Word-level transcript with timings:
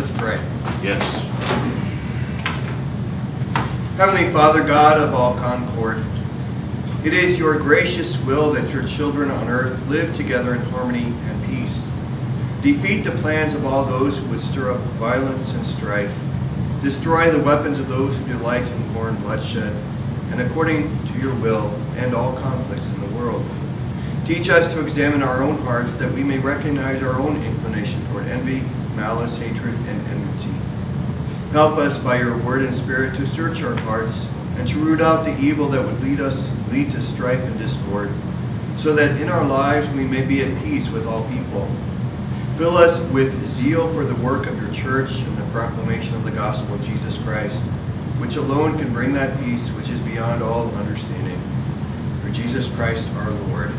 Let's 0.00 0.16
pray. 0.16 0.40
Yes. 0.82 1.02
Heavenly 3.98 4.32
Father, 4.32 4.64
God 4.64 4.96
of 4.96 5.12
all 5.12 5.34
concord, 5.34 6.02
it 7.04 7.12
is 7.12 7.38
your 7.38 7.58
gracious 7.58 8.18
will 8.24 8.50
that 8.52 8.72
your 8.72 8.86
children 8.86 9.30
on 9.30 9.50
earth 9.50 9.78
live 9.88 10.16
together 10.16 10.54
in 10.54 10.62
harmony 10.70 11.04
and 11.04 11.44
peace. 11.44 11.86
Defeat 12.62 13.02
the 13.02 13.10
plans 13.20 13.52
of 13.54 13.66
all 13.66 13.84
those 13.84 14.16
who 14.16 14.26
would 14.28 14.40
stir 14.40 14.72
up 14.72 14.80
violence 14.96 15.52
and 15.52 15.66
strife. 15.66 16.18
Destroy 16.82 17.30
the 17.30 17.42
weapons 17.42 17.78
of 17.78 17.86
those 17.86 18.16
who 18.16 18.24
delight 18.24 18.66
in 18.66 18.94
war 18.94 19.10
and 19.10 19.20
bloodshed, 19.20 19.76
and 20.30 20.40
according 20.40 20.88
to 21.08 21.18
your 21.18 21.34
will, 21.34 21.78
end 21.98 22.14
all 22.14 22.32
conflicts 22.40 22.88
in 22.88 23.00
the 23.02 23.18
world. 23.18 23.44
Teach 24.24 24.48
us 24.48 24.72
to 24.72 24.80
examine 24.80 25.22
our 25.22 25.42
own 25.42 25.58
hearts 25.58 25.92
that 25.96 26.10
we 26.10 26.22
may 26.22 26.38
recognize 26.38 27.02
our 27.02 27.20
own 27.20 27.36
inclination 27.42 28.02
toward 28.06 28.26
envy, 28.28 28.62
malice, 28.94 29.36
hatred, 29.36 29.74
and 29.74 30.06
enmity. 30.08 30.54
Help 31.52 31.78
us 31.78 31.98
by 31.98 32.18
your 32.18 32.36
word 32.38 32.62
and 32.62 32.74
spirit 32.74 33.14
to 33.16 33.26
search 33.26 33.62
our 33.62 33.76
hearts 33.76 34.26
and 34.56 34.68
to 34.68 34.78
root 34.78 35.00
out 35.00 35.24
the 35.24 35.36
evil 35.38 35.68
that 35.68 35.84
would 35.84 36.00
lead 36.02 36.20
us 36.20 36.50
lead 36.70 36.92
to 36.92 37.02
strife 37.02 37.40
and 37.40 37.58
discord, 37.58 38.10
so 38.76 38.92
that 38.94 39.20
in 39.20 39.28
our 39.28 39.44
lives 39.44 39.88
we 39.90 40.04
may 40.04 40.24
be 40.24 40.42
at 40.42 40.62
peace 40.62 40.88
with 40.90 41.06
all 41.06 41.28
people. 41.30 41.68
Fill 42.56 42.76
us 42.76 43.00
with 43.10 43.44
zeal 43.46 43.92
for 43.92 44.04
the 44.04 44.14
work 44.16 44.46
of 44.46 44.60
your 44.60 44.72
church 44.72 45.20
and 45.20 45.36
the 45.38 45.44
proclamation 45.50 46.14
of 46.14 46.24
the 46.24 46.30
gospel 46.30 46.74
of 46.74 46.82
Jesus 46.82 47.18
Christ, 47.18 47.58
which 48.18 48.36
alone 48.36 48.78
can 48.78 48.92
bring 48.92 49.12
that 49.14 49.38
peace 49.42 49.68
which 49.70 49.88
is 49.88 49.98
beyond 50.00 50.42
all 50.42 50.72
understanding. 50.76 51.40
Through 52.20 52.32
Jesus 52.32 52.68
Christ 52.74 53.08
our 53.16 53.30
Lord. 53.30 53.72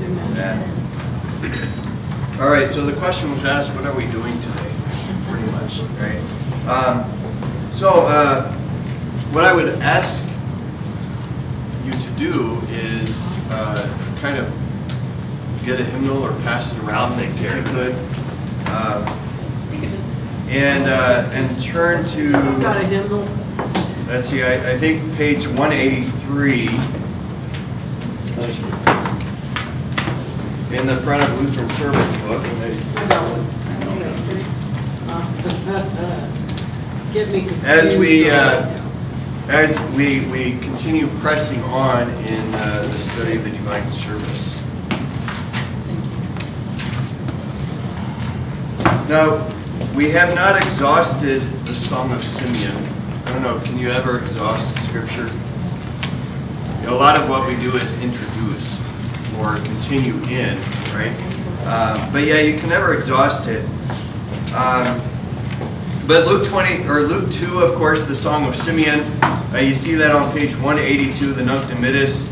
Amen. 0.00 1.80
All 2.40 2.50
right, 2.50 2.68
so 2.72 2.84
the 2.84 2.92
question 2.94 3.30
was 3.30 3.44
asked, 3.44 3.72
what 3.76 3.86
are 3.86 3.94
we 3.94 4.06
doing 4.06 4.36
today? 4.42 4.72
Pretty 5.28 5.48
much, 5.52 5.78
right? 6.00 6.18
Um, 6.66 7.70
so, 7.70 7.88
uh, 8.08 8.50
what 9.30 9.44
I 9.44 9.52
would 9.52 9.68
ask 9.80 10.20
you 11.84 11.92
to 11.92 12.10
do 12.18 12.60
is 12.70 13.08
uh, 13.50 14.16
kind 14.20 14.36
of 14.36 14.52
get 15.64 15.78
a 15.78 15.84
hymnal 15.84 16.24
or 16.24 16.32
pass 16.40 16.72
it 16.72 16.78
around 16.80 17.16
I'll 17.18 17.28
if 17.28 17.40
you 17.56 17.62
could. 17.72 17.94
Uh, 18.66 19.20
and 20.48 20.86
uh, 20.86 21.30
and 21.32 21.62
turn 21.62 22.04
to 22.10 22.32
Got 22.32 22.78
a 22.78 22.84
hymnal? 22.84 23.28
let's 24.08 24.28
see, 24.28 24.42
I, 24.42 24.72
I 24.72 24.76
think 24.76 25.14
page 25.14 25.46
183 25.46 26.66
in 30.74 30.86
the 30.86 30.96
front 30.98 31.22
of 31.22 31.40
Lutheran 31.40 31.70
Service 31.70 32.16
Book. 32.22 32.42
Me 37.14 37.40
confused. 37.42 37.64
As 37.64 37.96
we 37.96 38.28
uh, 38.28 38.82
as 39.48 39.78
we 39.92 40.26
we 40.26 40.58
continue 40.58 41.06
pressing 41.20 41.62
on 41.62 42.10
in 42.10 42.54
uh, 42.54 42.88
the 42.90 42.98
study 42.98 43.36
of 43.36 43.44
the 43.44 43.50
divine 43.50 43.88
service. 43.92 44.60
Now, 49.08 49.48
we 49.94 50.10
have 50.10 50.34
not 50.34 50.60
exhausted 50.60 51.40
the 51.66 51.74
Song 51.74 52.10
of 52.12 52.24
Simeon. 52.24 52.76
I 53.26 53.32
don't 53.32 53.42
know, 53.42 53.60
can 53.60 53.78
you 53.78 53.90
ever 53.90 54.18
exhaust 54.18 54.76
Scripture? 54.84 55.30
You 56.80 56.86
know, 56.86 56.96
a 56.96 56.98
lot 56.98 57.16
of 57.20 57.28
what 57.28 57.46
we 57.46 57.54
do 57.56 57.76
is 57.76 57.98
introduce 58.00 58.78
or 59.38 59.56
continue 59.56 60.14
in, 60.24 60.58
right? 60.94 61.14
Um, 61.66 62.12
but 62.12 62.24
yeah, 62.24 62.40
you 62.40 62.58
can 62.58 62.68
never 62.68 62.94
exhaust 62.94 63.48
it. 63.48 63.64
Um, 64.54 65.00
but 66.06 66.26
Luke 66.26 66.46
20 66.46 66.86
or 66.86 67.00
Luke 67.00 67.32
2, 67.32 67.60
of 67.60 67.74
course, 67.76 68.02
the 68.02 68.14
Song 68.14 68.46
of 68.46 68.54
Simeon. 68.54 69.00
Uh, 69.22 69.60
you 69.62 69.74
see 69.74 69.94
that 69.94 70.10
on 70.10 70.30
page 70.36 70.54
182, 70.56 71.32
the 71.32 71.44
Nunc 71.44 71.70
Dimittis. 71.70 72.28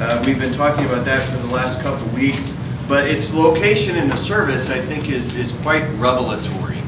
Uh, 0.00 0.22
we've 0.26 0.38
been 0.38 0.52
talking 0.52 0.84
about 0.84 1.04
that 1.04 1.22
for 1.28 1.36
the 1.38 1.52
last 1.54 1.80
couple 1.80 2.06
weeks. 2.08 2.54
But 2.88 3.06
its 3.06 3.32
location 3.32 3.96
in 3.96 4.08
the 4.08 4.16
service, 4.16 4.70
I 4.70 4.80
think, 4.80 5.10
is, 5.10 5.34
is 5.34 5.52
quite 5.62 5.86
revelatory, 5.98 6.78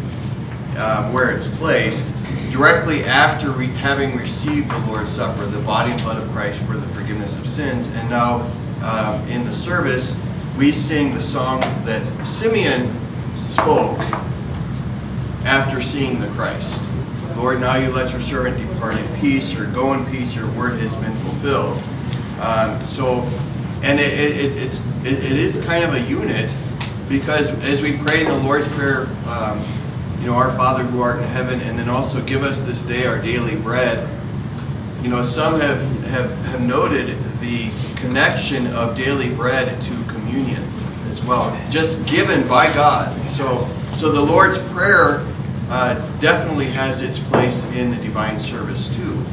um, 0.79 1.13
where 1.13 1.31
it's 1.31 1.47
placed 1.47 2.11
directly 2.51 3.05
after 3.05 3.51
re- 3.51 3.67
having 3.67 4.17
received 4.17 4.71
the 4.71 4.79
Lord's 4.91 5.13
Supper, 5.13 5.45
the 5.47 5.61
body 5.61 5.93
and 5.93 6.03
blood 6.03 6.21
of 6.21 6.29
Christ 6.31 6.61
for 6.63 6.77
the 6.77 6.87
forgiveness 6.89 7.35
of 7.35 7.47
sins. 7.47 7.89
And 7.89 8.11
now 8.11 8.51
um, 8.83 9.27
in 9.29 9.45
the 9.45 9.53
service, 9.53 10.17
we 10.57 10.73
sing 10.73 11.15
the 11.15 11.23
song 11.23 11.61
that 11.85 12.27
Simeon 12.27 12.93
spoke 13.47 13.99
after 15.45 15.81
seeing 15.81 16.21
the 16.21 16.29
Christ. 16.29 16.81
Lord, 17.37 17.61
now 17.61 17.77
you 17.77 17.91
let 17.91 18.11
your 18.11 18.21
servant 18.21 18.59
depart 18.59 18.97
in 18.97 19.21
peace, 19.21 19.57
or 19.57 19.67
go 19.67 19.95
in 19.95 20.05
peace, 20.07 20.35
your 20.35 20.51
word 20.53 20.79
has 20.81 20.95
been 20.97 21.17
fulfilled. 21.19 21.83
Um, 22.41 22.85
so, 22.85 23.21
and 23.83 23.99
it, 23.99 24.13
it, 24.13 24.37
it, 24.37 24.57
it's, 24.57 24.79
it, 25.05 25.25
it 25.25 25.33
is 25.33 25.59
kind 25.65 25.85
of 25.85 25.95
a 25.95 26.01
unit 26.03 26.51
because 27.09 27.51
as 27.65 27.83
we 27.83 27.97
pray 27.99 28.25
the 28.25 28.37
Lord's 28.39 28.69
Prayer, 28.75 29.07
um, 29.27 29.65
you 30.21 30.27
know, 30.27 30.35
our 30.35 30.55
Father 30.57 30.85
who 30.85 31.03
art 31.03 31.17
in 31.17 31.25
heaven, 31.25 31.61
and 31.63 31.79
then 31.79 31.89
also 31.89 32.23
give 32.23 32.43
us 32.43 32.61
this 32.61 32.83
day 32.83 33.07
our 33.07 33.19
daily 33.21 33.57
bread. 33.57 34.09
You 35.03 35.09
know, 35.09 35.23
some 35.23 35.59
have, 35.59 35.81
have, 36.05 36.31
have 36.31 36.61
noted 36.61 37.17
the 37.41 37.71
connection 37.97 38.69
of 38.69 38.97
daily 38.97 39.31
bread 39.31 39.81
to 39.83 40.05
communion 40.05 40.63
as 41.11 41.23
well, 41.25 41.59
just 41.71 42.05
given 42.07 42.47
by 42.47 42.73
God. 42.73 43.15
So, 43.31 43.69
so 43.97 44.13
the 44.13 44.21
Lord's 44.21 44.59
Prayer 44.73 45.27
uh, 45.69 45.95
definitely 46.21 46.67
has 46.67 47.03
its 47.03 47.19
place 47.19 47.65
in 47.67 47.91
the 47.91 47.97
divine 47.97 48.39
service 48.41 48.89
too. 48.97 49.25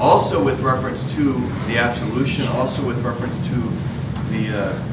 Also, 0.00 0.42
with 0.42 0.60
reference 0.60 1.04
to 1.14 1.32
the 1.66 1.76
absolution, 1.78 2.46
also 2.48 2.86
with 2.86 2.98
reference 3.04 3.36
to 3.48 3.54
the 4.30 4.56
uh, 4.56 4.84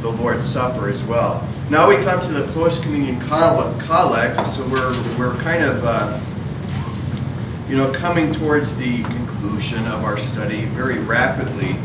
the 0.00 0.10
Lord's 0.10 0.46
Supper 0.46 0.88
as 0.88 1.04
well. 1.04 1.46
Now 1.68 1.88
we 1.88 1.96
come 1.96 2.20
to 2.20 2.32
the 2.32 2.50
post 2.52 2.82
communion 2.82 3.20
collect, 3.20 4.46
so 4.48 4.66
we're 4.68 4.92
we're 5.18 5.34
kind 5.42 5.62
of 5.62 5.84
uh, 5.84 6.20
you 7.68 7.76
know 7.76 7.92
coming 7.92 8.32
towards 8.32 8.74
the 8.76 9.02
conclusion 9.02 9.35
of 9.56 10.04
our 10.04 10.18
study 10.18 10.66
very 10.66 10.98
rapidly. 10.98 11.76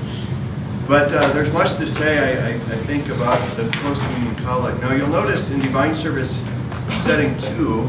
But 0.89 1.13
uh, 1.13 1.31
there's 1.31 1.53
much 1.53 1.77
to 1.77 1.87
say, 1.87 2.19
I, 2.19 2.49
I, 2.49 2.51
I 2.51 2.77
think, 2.83 3.07
about 3.07 3.39
the 3.55 3.63
post 3.77 4.01
communion 4.01 4.35
collect. 4.43 4.81
Now 4.81 4.93
you'll 4.93 5.07
notice 5.07 5.51
in 5.51 5.61
divine 5.61 5.95
service 5.95 6.35
setting 7.03 7.37
two, 7.39 7.83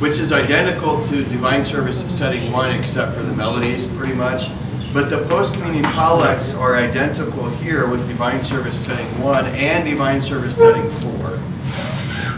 which 0.00 0.18
is 0.18 0.34
identical 0.34 1.02
to 1.08 1.24
divine 1.24 1.64
service 1.64 2.04
setting 2.14 2.52
one, 2.52 2.78
except 2.78 3.16
for 3.16 3.22
the 3.22 3.32
melodies, 3.32 3.86
pretty 3.96 4.12
much. 4.12 4.50
But 4.92 5.08
the 5.08 5.24
post 5.28 5.54
communion 5.54 5.84
collects 5.92 6.52
are 6.52 6.76
identical 6.76 7.48
here 7.48 7.88
with 7.88 8.06
divine 8.06 8.44
service 8.44 8.84
setting 8.84 9.06
one 9.22 9.46
and 9.46 9.88
divine 9.88 10.20
service 10.20 10.56
setting 10.56 10.90
four. 10.90 11.40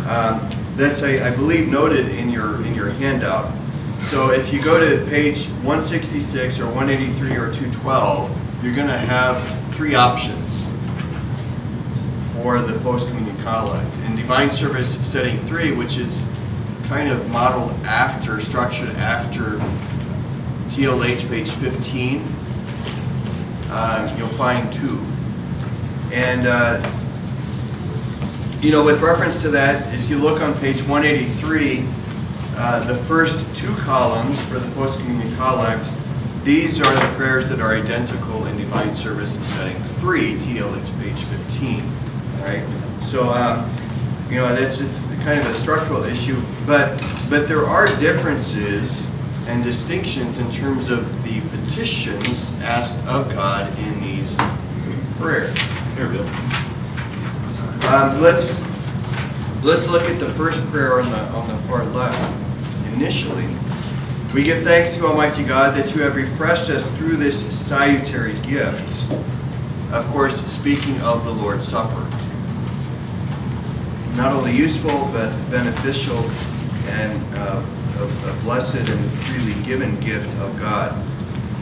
Um, 0.09 0.49
that's 0.77 1.03
I, 1.03 1.27
I 1.27 1.31
believe 1.35 1.69
noted 1.69 2.09
in 2.11 2.31
your 2.31 2.65
in 2.65 2.73
your 2.77 2.91
handout. 2.91 3.51
So 4.05 4.31
if 4.31 4.53
you 4.53 4.63
go 4.63 4.79
to 4.79 5.05
page 5.07 5.47
166 5.47 6.61
or 6.61 6.67
183 6.67 7.31
or 7.37 7.53
212, 7.53 8.65
you're 8.65 8.75
going 8.75 8.89
to 8.89 8.99
have 8.99 9.75
three 9.75 9.95
options 9.95 10.69
for 12.35 12.61
the 12.61 12.79
post 12.81 13.07
communion 13.09 13.37
collect. 13.43 13.95
In 14.07 14.15
divine 14.17 14.51
service 14.51 14.99
setting 15.09 15.39
three, 15.47 15.73
which 15.73 15.97
is 15.97 16.21
kind 16.89 17.11
of 17.11 17.31
modeled 17.31 17.73
after, 17.85 18.39
structured 18.41 18.91
after 18.97 19.59
TLH 20.71 21.29
page 21.29 21.51
15, 21.51 22.23
uh, 23.71 24.15
you'll 24.19 24.29
find 24.29 24.73
two. 24.73 25.05
And, 26.13 26.47
uh, 26.47 26.87
you 28.61 28.71
know, 28.71 28.85
with 28.85 29.01
reference 29.01 29.41
to 29.43 29.49
that, 29.51 29.93
if 29.95 30.11
you 30.11 30.19
look 30.19 30.43
on 30.43 30.53
page 30.59 30.83
183, 30.83 31.89
uh, 32.57 32.85
the 32.85 32.97
first 33.05 33.45
two 33.57 33.75
columns 33.77 34.41
for 34.47 34.59
the 34.59 34.71
post 34.73 34.99
communion 34.99 35.35
collect, 35.37 35.89
these 36.45 36.81
are 36.81 36.95
the 36.95 37.15
prayers 37.17 37.49
that 37.49 37.61
are 37.61 37.75
identical 37.75 38.47
in 38.47 38.57
divine 38.57 38.95
service 38.95 39.35
setting 39.49 39.81
3, 39.83 40.35
TLH 40.35 41.01
page 41.01 41.23
15. 41.25 41.81
All 41.81 42.45
right? 42.45 42.65
So, 43.03 43.25
um, 43.29 43.73
you 44.29 44.37
know, 44.37 44.55
that's 44.55 44.79
just 44.79 45.03
kind 45.25 45.39
of 45.39 45.47
a 45.47 45.55
structural 45.55 46.03
issue, 46.05 46.41
but 46.67 46.91
but 47.31 47.47
there 47.47 47.67
are 47.67 47.87
differences 47.99 49.07
and 49.47 49.63
distinctions 49.63 50.39
in 50.39 50.51
terms 50.51 50.91
of 50.91 51.23
the 51.25 51.41
petitions 51.51 52.53
asked 52.63 52.97
of 53.07 53.31
God 53.33 53.67
in 53.79 54.01
these 54.01 54.37
prayers. 55.19 55.59
Here 55.97 56.09
we 56.09 56.19
go. 56.19 56.25
Um, 57.89 58.21
let's 58.21 58.59
let's 59.63 59.87
look 59.89 60.03
at 60.03 60.19
the 60.19 60.31
first 60.31 60.65
prayer 60.67 61.01
on 61.01 61.11
the 61.11 61.21
on 61.31 61.49
the 61.49 61.57
far 61.69 61.85
left. 61.85 62.42
Initially, 62.95 63.49
we 64.35 64.43
give 64.43 64.63
thanks 64.65 64.97
to 64.97 65.07
Almighty 65.07 65.45
God 65.45 65.75
that 65.77 65.95
you 65.95 66.03
have 66.03 66.17
refreshed 66.17 66.71
us 66.71 66.87
through 66.99 67.17
this 67.17 67.43
salutary 67.67 68.35
gift. 68.41 69.11
Of 69.93 70.07
course, 70.09 70.41
speaking 70.47 71.01
of 71.03 71.25
the 71.25 71.31
Lord's 71.33 71.67
Supper. 71.69 72.07
not 74.17 74.33
only 74.33 74.53
useful 74.53 75.09
but 75.13 75.31
beneficial 75.51 76.19
and 76.89 77.35
uh, 77.37 77.63
a, 77.99 78.33
blessed 78.43 78.89
and 78.89 79.13
freely 79.25 79.55
given 79.65 79.99
gift 80.01 80.29
of 80.41 80.59
God. 80.59 80.93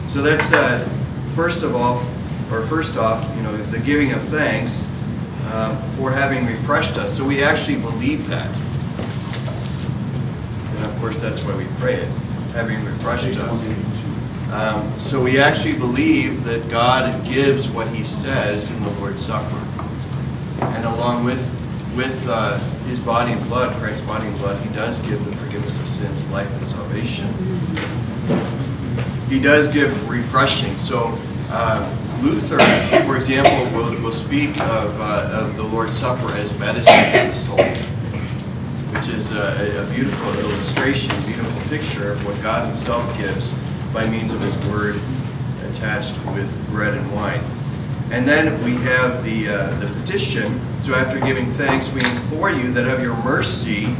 So 0.09 0.21
that's 0.21 0.51
uh, 0.51 0.87
first 1.29 1.63
of 1.63 1.75
all, 1.75 2.05
or 2.51 2.65
first 2.67 2.97
off, 2.97 3.23
you 3.37 3.43
know, 3.43 3.55
the 3.57 3.79
giving 3.79 4.11
of 4.13 4.21
thanks 4.29 4.87
um, 5.53 5.77
for 5.93 6.11
having 6.11 6.45
refreshed 6.45 6.97
us. 6.97 7.15
So 7.15 7.23
we 7.23 7.43
actually 7.43 7.77
believe 7.77 8.27
that. 8.27 8.53
Course, 11.01 11.19
that's 11.19 11.43
why 11.43 11.55
we 11.55 11.65
pray 11.79 11.95
it, 11.95 12.07
having 12.53 12.85
refreshed 12.85 13.35
us. 13.39 13.65
Um, 14.51 14.99
so 14.99 15.19
we 15.19 15.39
actually 15.39 15.73
believe 15.73 16.43
that 16.43 16.69
God 16.69 17.25
gives 17.25 17.67
what 17.69 17.87
He 17.87 18.05
says 18.05 18.69
in 18.69 18.83
the 18.83 18.91
Lord's 18.91 19.25
Supper, 19.25 19.65
and 20.61 20.85
along 20.85 21.23
with 21.23 21.41
with 21.95 22.27
uh, 22.29 22.59
His 22.85 22.99
body 22.99 23.31
and 23.31 23.43
blood, 23.47 23.75
Christ's 23.81 24.05
body 24.05 24.27
and 24.27 24.37
blood, 24.37 24.63
He 24.63 24.71
does 24.75 24.99
give 24.99 25.25
the 25.25 25.35
forgiveness 25.37 25.75
of 25.79 25.89
sins, 25.89 26.23
life, 26.27 26.51
and 26.59 26.67
salvation. 26.67 27.33
He 29.27 29.39
does 29.39 29.69
give 29.69 30.07
refreshing. 30.07 30.77
So 30.77 31.17
uh, 31.49 32.19
Luther, 32.21 32.59
for 33.07 33.17
example, 33.17 33.75
will, 33.75 33.99
will 34.03 34.11
speak 34.11 34.51
of, 34.59 35.01
uh, 35.01 35.29
of 35.33 35.57
the 35.57 35.63
Lord's 35.63 35.97
Supper 35.97 36.31
as 36.35 36.55
medicine 36.59 36.93
for 36.93 37.27
the 37.27 37.33
soul 37.33 37.90
which 38.89 39.07
is 39.07 39.31
a, 39.31 39.83
a, 39.83 39.93
beautiful 39.93 40.33
illustration, 40.39 41.09
beautiful 41.25 41.69
picture 41.69 42.11
of 42.11 42.25
what 42.25 42.41
God 42.41 42.67
Himself 42.67 43.17
gives 43.17 43.53
by 43.93 44.07
means 44.09 44.31
of 44.31 44.41
His 44.41 44.55
Word 44.67 44.99
attached 45.69 46.17
with 46.33 46.69
bread 46.69 46.93
and 46.93 47.13
wine. 47.13 47.41
And 48.11 48.27
then 48.27 48.61
we 48.63 48.71
have 48.83 49.23
the 49.23 49.47
uh, 49.47 49.79
the 49.79 49.87
petition. 50.01 50.59
So 50.83 50.95
after 50.95 51.19
giving 51.19 51.51
thanks, 51.53 51.91
we 51.91 52.01
implore 52.01 52.51
you 52.51 52.71
that 52.73 52.87
of 52.87 53.01
your 53.01 53.15
mercy 53.23 53.95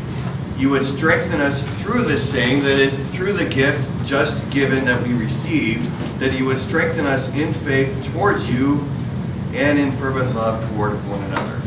you 0.62 0.70
would 0.70 0.86
strengthen 0.86 1.42
us 1.42 1.62
through 1.82 2.04
this 2.04 2.30
same, 2.30 2.62
that 2.62 2.78
is, 2.78 2.96
through 3.16 3.34
the 3.34 3.50
gift 3.50 3.88
just 4.06 4.48
given 4.52 4.86
that 4.86 5.02
we 5.08 5.14
received, 5.14 5.84
that 6.20 6.38
you 6.38 6.46
would 6.46 6.58
strengthen 6.58 7.08
us 7.08 7.28
in 7.34 7.52
faith 7.52 8.14
towards 8.14 8.48
you 8.54 8.80
and 9.54 9.80
in 9.80 9.92
fervent 9.94 10.36
love 10.36 10.64
toward 10.70 10.94
one 11.08 11.24
another. 11.24 11.60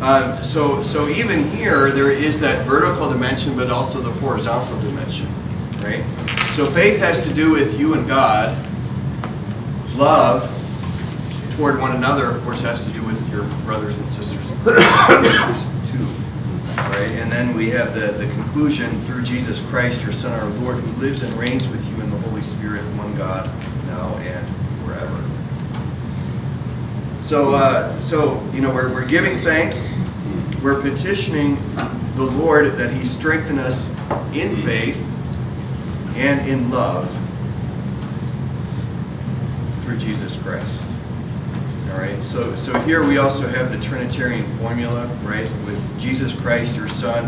Uh, 0.00 0.40
so, 0.40 0.82
so 0.82 1.08
even 1.08 1.50
here, 1.50 1.90
there 1.90 2.10
is 2.10 2.38
that 2.40 2.64
vertical 2.66 3.10
dimension, 3.10 3.56
but 3.56 3.70
also 3.70 4.00
the 4.00 4.12
horizontal 4.20 4.78
dimension, 4.80 5.26
right? 5.82 6.04
So 6.54 6.70
faith 6.70 7.00
has 7.00 7.22
to 7.24 7.34
do 7.34 7.52
with 7.52 7.78
you 7.80 7.94
and 7.94 8.06
God. 8.06 8.56
Love 9.96 10.54
toward 11.56 11.80
one 11.80 11.96
another, 11.96 12.30
of 12.30 12.42
course, 12.44 12.60
has 12.60 12.84
to 12.84 12.90
do 12.90 13.02
with 13.02 13.28
your 13.32 13.42
brothers 13.64 13.98
and 13.98 14.08
sisters 14.10 14.46
too, 15.90 16.06
right? 16.76 17.10
And 17.18 17.32
then 17.32 17.56
we 17.56 17.68
have 17.70 17.92
the, 17.94 18.12
the 18.12 18.32
conclusion 18.34 19.00
through 19.06 19.24
Jesus 19.24 19.60
Christ, 19.62 20.04
your 20.04 20.12
Son, 20.12 20.30
our 20.30 20.48
Lord, 20.60 20.76
who 20.76 21.00
lives 21.00 21.22
and 21.22 21.34
reigns 21.34 21.68
with 21.68 21.84
you 21.90 22.00
in 22.02 22.10
the 22.10 22.18
Holy 22.18 22.42
Spirit, 22.42 22.84
one 22.96 23.16
God, 23.16 23.50
now 23.88 24.14
and. 24.18 24.37
So, 27.20 27.54
uh, 27.54 27.98
so 28.00 28.42
you 28.52 28.60
know, 28.60 28.72
we're, 28.72 28.92
we're 28.92 29.06
giving 29.06 29.38
thanks. 29.38 29.94
We're 30.62 30.80
petitioning 30.80 31.56
the 32.16 32.24
Lord 32.24 32.66
that 32.76 32.92
He 32.92 33.04
strengthen 33.04 33.58
us 33.58 33.88
in 34.32 34.56
faith 34.62 35.06
and 36.16 36.48
in 36.48 36.70
love 36.70 37.08
through 39.82 39.98
Jesus 39.98 40.40
Christ. 40.42 40.84
All 41.90 41.98
right. 41.98 42.22
So, 42.22 42.54
so 42.56 42.78
here 42.80 43.06
we 43.06 43.18
also 43.18 43.46
have 43.48 43.72
the 43.72 43.82
Trinitarian 43.82 44.44
formula, 44.58 45.06
right, 45.24 45.50
with 45.64 46.00
Jesus 46.00 46.34
Christ, 46.34 46.76
your 46.76 46.88
Son, 46.88 47.24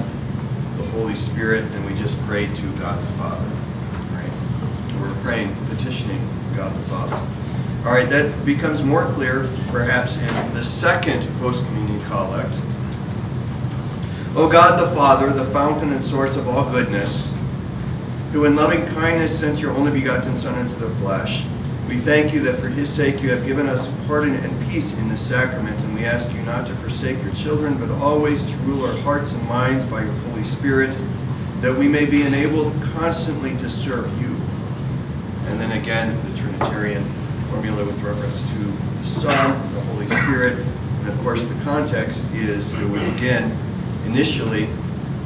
the 0.76 0.84
Holy 0.90 1.14
Spirit, 1.14 1.64
and 1.64 1.84
we 1.86 1.94
just 1.94 2.20
pray 2.22 2.46
to 2.46 2.72
God 2.76 3.00
the 3.00 3.12
Father. 3.12 3.50
Right. 4.12 4.30
So 4.90 5.00
we're 5.00 5.14
praying, 5.22 5.54
petitioning 5.68 6.20
God 6.54 6.76
the 6.76 6.82
Father. 6.84 7.26
All 7.84 7.92
right, 7.92 8.10
that 8.10 8.44
becomes 8.44 8.82
more 8.82 9.10
clear 9.12 9.48
perhaps 9.68 10.14
in 10.14 10.52
the 10.52 10.62
second 10.62 11.26
post 11.38 11.64
communion 11.64 12.04
collect. 12.04 12.60
O 14.36 14.50
God 14.52 14.78
the 14.78 14.94
Father, 14.94 15.32
the 15.32 15.46
fountain 15.46 15.90
and 15.92 16.02
source 16.02 16.36
of 16.36 16.46
all 16.46 16.70
goodness, 16.70 17.34
who 18.32 18.44
in 18.44 18.54
loving 18.54 18.86
kindness 18.94 19.40
sent 19.40 19.62
your 19.62 19.72
only 19.72 19.90
begotten 19.90 20.36
Son 20.36 20.58
into 20.58 20.74
the 20.74 20.90
flesh, 20.96 21.46
we 21.88 21.96
thank 21.96 22.34
you 22.34 22.40
that 22.40 22.60
for 22.60 22.68
his 22.68 22.90
sake 22.90 23.22
you 23.22 23.30
have 23.30 23.46
given 23.46 23.66
us 23.66 23.90
pardon 24.06 24.34
and 24.34 24.68
peace 24.68 24.92
in 24.92 25.08
this 25.08 25.26
sacrament, 25.26 25.76
and 25.78 25.94
we 25.94 26.04
ask 26.04 26.30
you 26.34 26.42
not 26.42 26.66
to 26.66 26.74
forsake 26.76 27.20
your 27.22 27.34
children, 27.34 27.78
but 27.78 27.90
always 27.90 28.44
to 28.44 28.56
rule 28.58 28.84
our 28.84 28.96
hearts 28.98 29.32
and 29.32 29.48
minds 29.48 29.86
by 29.86 30.02
your 30.04 30.12
Holy 30.12 30.44
Spirit, 30.44 30.94
that 31.62 31.74
we 31.74 31.88
may 31.88 32.04
be 32.04 32.22
enabled 32.24 32.74
constantly 32.94 33.56
to 33.56 33.70
serve 33.70 34.06
you. 34.20 34.36
And 35.48 35.58
then 35.58 35.72
again, 35.72 36.16
the 36.30 36.36
Trinitarian 36.38 37.04
formula 37.50 37.84
with 37.84 38.00
reference 38.02 38.40
to 38.42 38.58
the 38.58 39.04
Son, 39.04 39.74
the 39.74 39.80
Holy 39.80 40.06
Spirit, 40.06 40.58
and 40.58 41.08
of 41.08 41.18
course 41.20 41.42
the 41.42 41.54
context 41.62 42.24
is 42.32 42.72
that 42.72 42.88
we 42.88 42.98
begin 43.10 43.56
initially 44.06 44.68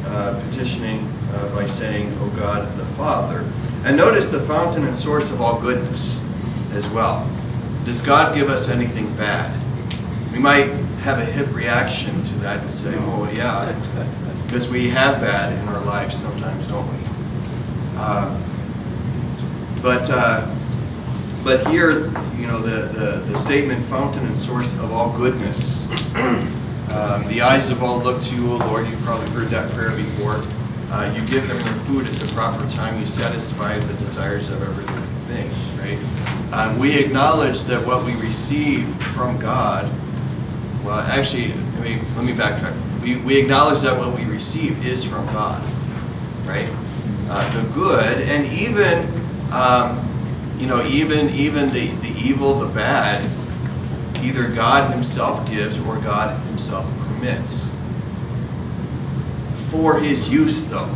uh, 0.06 0.40
petitioning 0.48 1.06
uh, 1.32 1.54
by 1.54 1.66
saying, 1.66 2.16
O 2.20 2.28
God 2.30 2.76
the 2.76 2.86
Father. 2.96 3.40
And 3.84 3.96
notice 3.96 4.26
the 4.26 4.40
fountain 4.40 4.84
and 4.84 4.96
source 4.96 5.30
of 5.30 5.40
all 5.40 5.60
goodness 5.60 6.22
as 6.72 6.88
well. 6.88 7.28
Does 7.84 8.00
God 8.00 8.34
give 8.34 8.48
us 8.48 8.68
anything 8.68 9.14
bad? 9.16 9.60
We 10.32 10.38
might 10.38 10.70
have 11.02 11.18
a 11.18 11.24
hip 11.24 11.54
reaction 11.54 12.24
to 12.24 12.34
that 12.36 12.64
and 12.64 12.74
say, 12.74 12.94
oh, 12.96 13.30
yeah, 13.30 13.72
because 14.46 14.68
we 14.68 14.88
have 14.88 15.20
bad 15.20 15.52
in 15.52 15.68
our 15.68 15.84
lives 15.84 16.16
sometimes, 16.16 16.66
don't 16.66 16.86
we? 16.90 17.08
Uh, 17.96 18.40
but 19.82 20.08
uh, 20.08 20.53
but 21.44 21.66
here, 21.68 22.06
you 22.38 22.46
know, 22.46 22.58
the, 22.58 22.88
the, 22.98 23.20
the, 23.30 23.38
statement, 23.38 23.84
fountain 23.84 24.24
and 24.26 24.34
source 24.34 24.72
of 24.76 24.92
all 24.92 25.14
goodness. 25.16 25.86
um, 26.14 27.28
the 27.28 27.42
eyes 27.42 27.70
of 27.70 27.82
all 27.82 27.98
look 27.98 28.22
to 28.22 28.34
you, 28.34 28.50
O 28.50 28.56
Lord. 28.56 28.88
You've 28.88 29.02
probably 29.02 29.28
heard 29.28 29.48
that 29.48 29.70
prayer 29.72 29.94
before. 29.94 30.42
Uh, 30.90 31.12
you 31.14 31.20
give 31.26 31.46
them 31.46 31.58
their 31.58 31.74
food 31.84 32.06
at 32.06 32.14
the 32.14 32.32
proper 32.32 32.66
time. 32.70 32.98
You 32.98 33.06
satisfy 33.06 33.78
the 33.78 33.92
desires 33.94 34.48
of 34.48 34.62
every 34.62 34.84
thing, 35.26 35.50
right? 35.78 36.54
Um, 36.54 36.78
we 36.78 36.98
acknowledge 36.98 37.60
that 37.64 37.86
what 37.86 38.06
we 38.06 38.14
receive 38.14 38.86
from 39.12 39.38
God, 39.38 39.84
well, 40.82 41.00
actually, 41.00 41.48
let 41.48 41.82
me, 41.82 42.00
let 42.16 42.24
me 42.24 42.32
backtrack. 42.32 43.02
We, 43.02 43.16
we 43.16 43.38
acknowledge 43.38 43.82
that 43.82 43.98
what 43.98 44.16
we 44.16 44.24
receive 44.24 44.86
is 44.86 45.04
from 45.04 45.26
God, 45.26 45.62
right? 46.46 46.70
Uh, 47.28 47.62
the 47.62 47.68
good, 47.70 48.22
and 48.22 48.46
even 48.46 49.06
um, 49.52 50.13
you 50.58 50.66
know, 50.66 50.84
even 50.86 51.30
even 51.30 51.72
the, 51.72 51.88
the 51.88 52.10
evil, 52.18 52.58
the 52.58 52.68
bad, 52.68 53.28
either 54.22 54.48
God 54.48 54.92
Himself 54.92 55.48
gives 55.50 55.78
or 55.80 55.96
God 55.98 56.40
Himself 56.46 56.86
permits. 57.06 57.70
For 59.70 59.98
His 59.98 60.28
use, 60.28 60.64
though. 60.66 60.90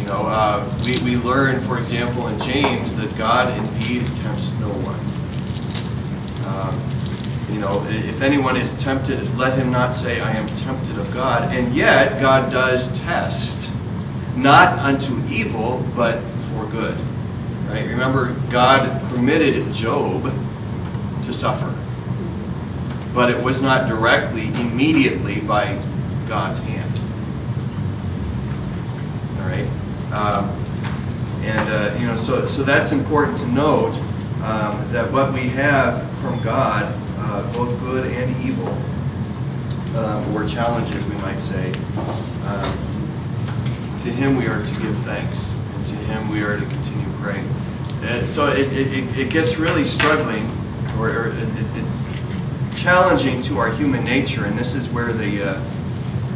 You 0.00 0.06
know, 0.06 0.26
uh, 0.26 0.68
we, 0.84 0.98
we 0.98 1.16
learn, 1.16 1.60
for 1.62 1.78
example, 1.78 2.28
in 2.28 2.38
James 2.40 2.94
that 2.96 3.16
God 3.16 3.56
indeed 3.56 4.04
tempts 4.22 4.52
no 4.60 4.68
one. 4.68 5.00
Um, 6.46 6.94
you 7.54 7.60
know, 7.60 7.86
if 7.88 8.20
anyone 8.20 8.56
is 8.56 8.76
tempted, 8.82 9.34
let 9.38 9.56
him 9.56 9.70
not 9.70 9.96
say, 9.96 10.20
I 10.20 10.32
am 10.32 10.54
tempted 10.56 10.98
of 10.98 11.10
God. 11.14 11.54
And 11.54 11.74
yet, 11.74 12.20
God 12.20 12.52
does 12.52 12.88
test, 12.98 13.70
not 14.36 14.78
unto 14.80 15.18
evil, 15.32 15.82
but 15.94 16.20
for 16.50 16.66
good. 16.66 16.98
Right? 17.68 17.86
Remember, 17.88 18.34
God 18.50 19.02
permitted 19.10 19.72
Job 19.72 20.24
to 21.24 21.32
suffer. 21.32 21.74
But 23.12 23.30
it 23.30 23.42
was 23.42 23.62
not 23.62 23.88
directly, 23.88 24.46
immediately 24.48 25.40
by 25.40 25.80
God's 26.28 26.58
hand. 26.58 26.92
All 29.38 29.48
right? 29.48 29.68
Um, 30.12 30.64
and, 31.42 31.68
uh, 31.68 31.96
you 31.98 32.06
know, 32.06 32.16
so, 32.16 32.46
so 32.46 32.62
that's 32.62 32.92
important 32.92 33.38
to 33.38 33.46
note 33.48 33.94
um, 34.42 34.92
that 34.92 35.10
what 35.12 35.32
we 35.32 35.40
have 35.40 36.10
from 36.18 36.42
God, 36.42 36.92
uh, 37.18 37.52
both 37.52 37.78
good 37.80 38.10
and 38.12 38.44
evil, 38.44 38.68
um, 39.96 40.34
or 40.34 40.46
challenges, 40.46 41.04
we 41.06 41.14
might 41.16 41.40
say, 41.40 41.72
um, 42.46 42.72
to 44.02 44.10
Him 44.10 44.36
we 44.36 44.46
are 44.46 44.64
to 44.64 44.80
give 44.80 44.96
thanks. 44.98 45.54
To 45.86 45.94
Him 45.94 46.30
we 46.30 46.42
are 46.42 46.58
to 46.58 46.66
continue 46.66 47.06
praying. 47.18 47.46
Uh, 48.02 48.26
so 48.26 48.46
it, 48.46 48.72
it, 48.72 49.18
it 49.18 49.30
gets 49.30 49.56
really 49.56 49.84
struggling, 49.84 50.50
or, 50.98 51.08
or 51.10 51.28
it, 51.28 51.48
it's 51.76 52.82
challenging 52.82 53.42
to 53.42 53.58
our 53.58 53.70
human 53.70 54.02
nature, 54.04 54.46
and 54.46 54.58
this 54.58 54.74
is 54.74 54.88
where 54.88 55.12
the, 55.12 55.50
uh, 55.50 55.64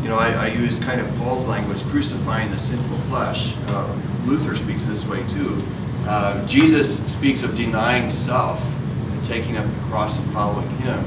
you 0.03 0.09
know, 0.09 0.17
I, 0.19 0.33
I, 0.33 0.47
use 0.49 0.79
kind 0.79 1.01
of 1.01 1.09
Paul's 1.17 1.47
language, 1.47 1.83
crucifying 1.85 2.51
the 2.51 2.59
sinful 2.59 2.99
flesh. 3.09 3.55
Uh, 3.69 3.97
Luther 4.25 4.55
speaks 4.55 4.87
this 4.87 5.07
way 5.07 5.27
too. 5.29 5.63
Uh, 6.07 6.47
Jesus 6.47 6.99
speaks 7.11 7.43
of 7.43 7.57
denying 7.57 8.11
self 8.11 8.63
and 9.11 9.25
taking 9.27 9.57
up 9.57 9.65
the 9.67 9.81
cross 9.89 10.19
and 10.19 10.33
following 10.33 10.69
Him. 10.79 11.05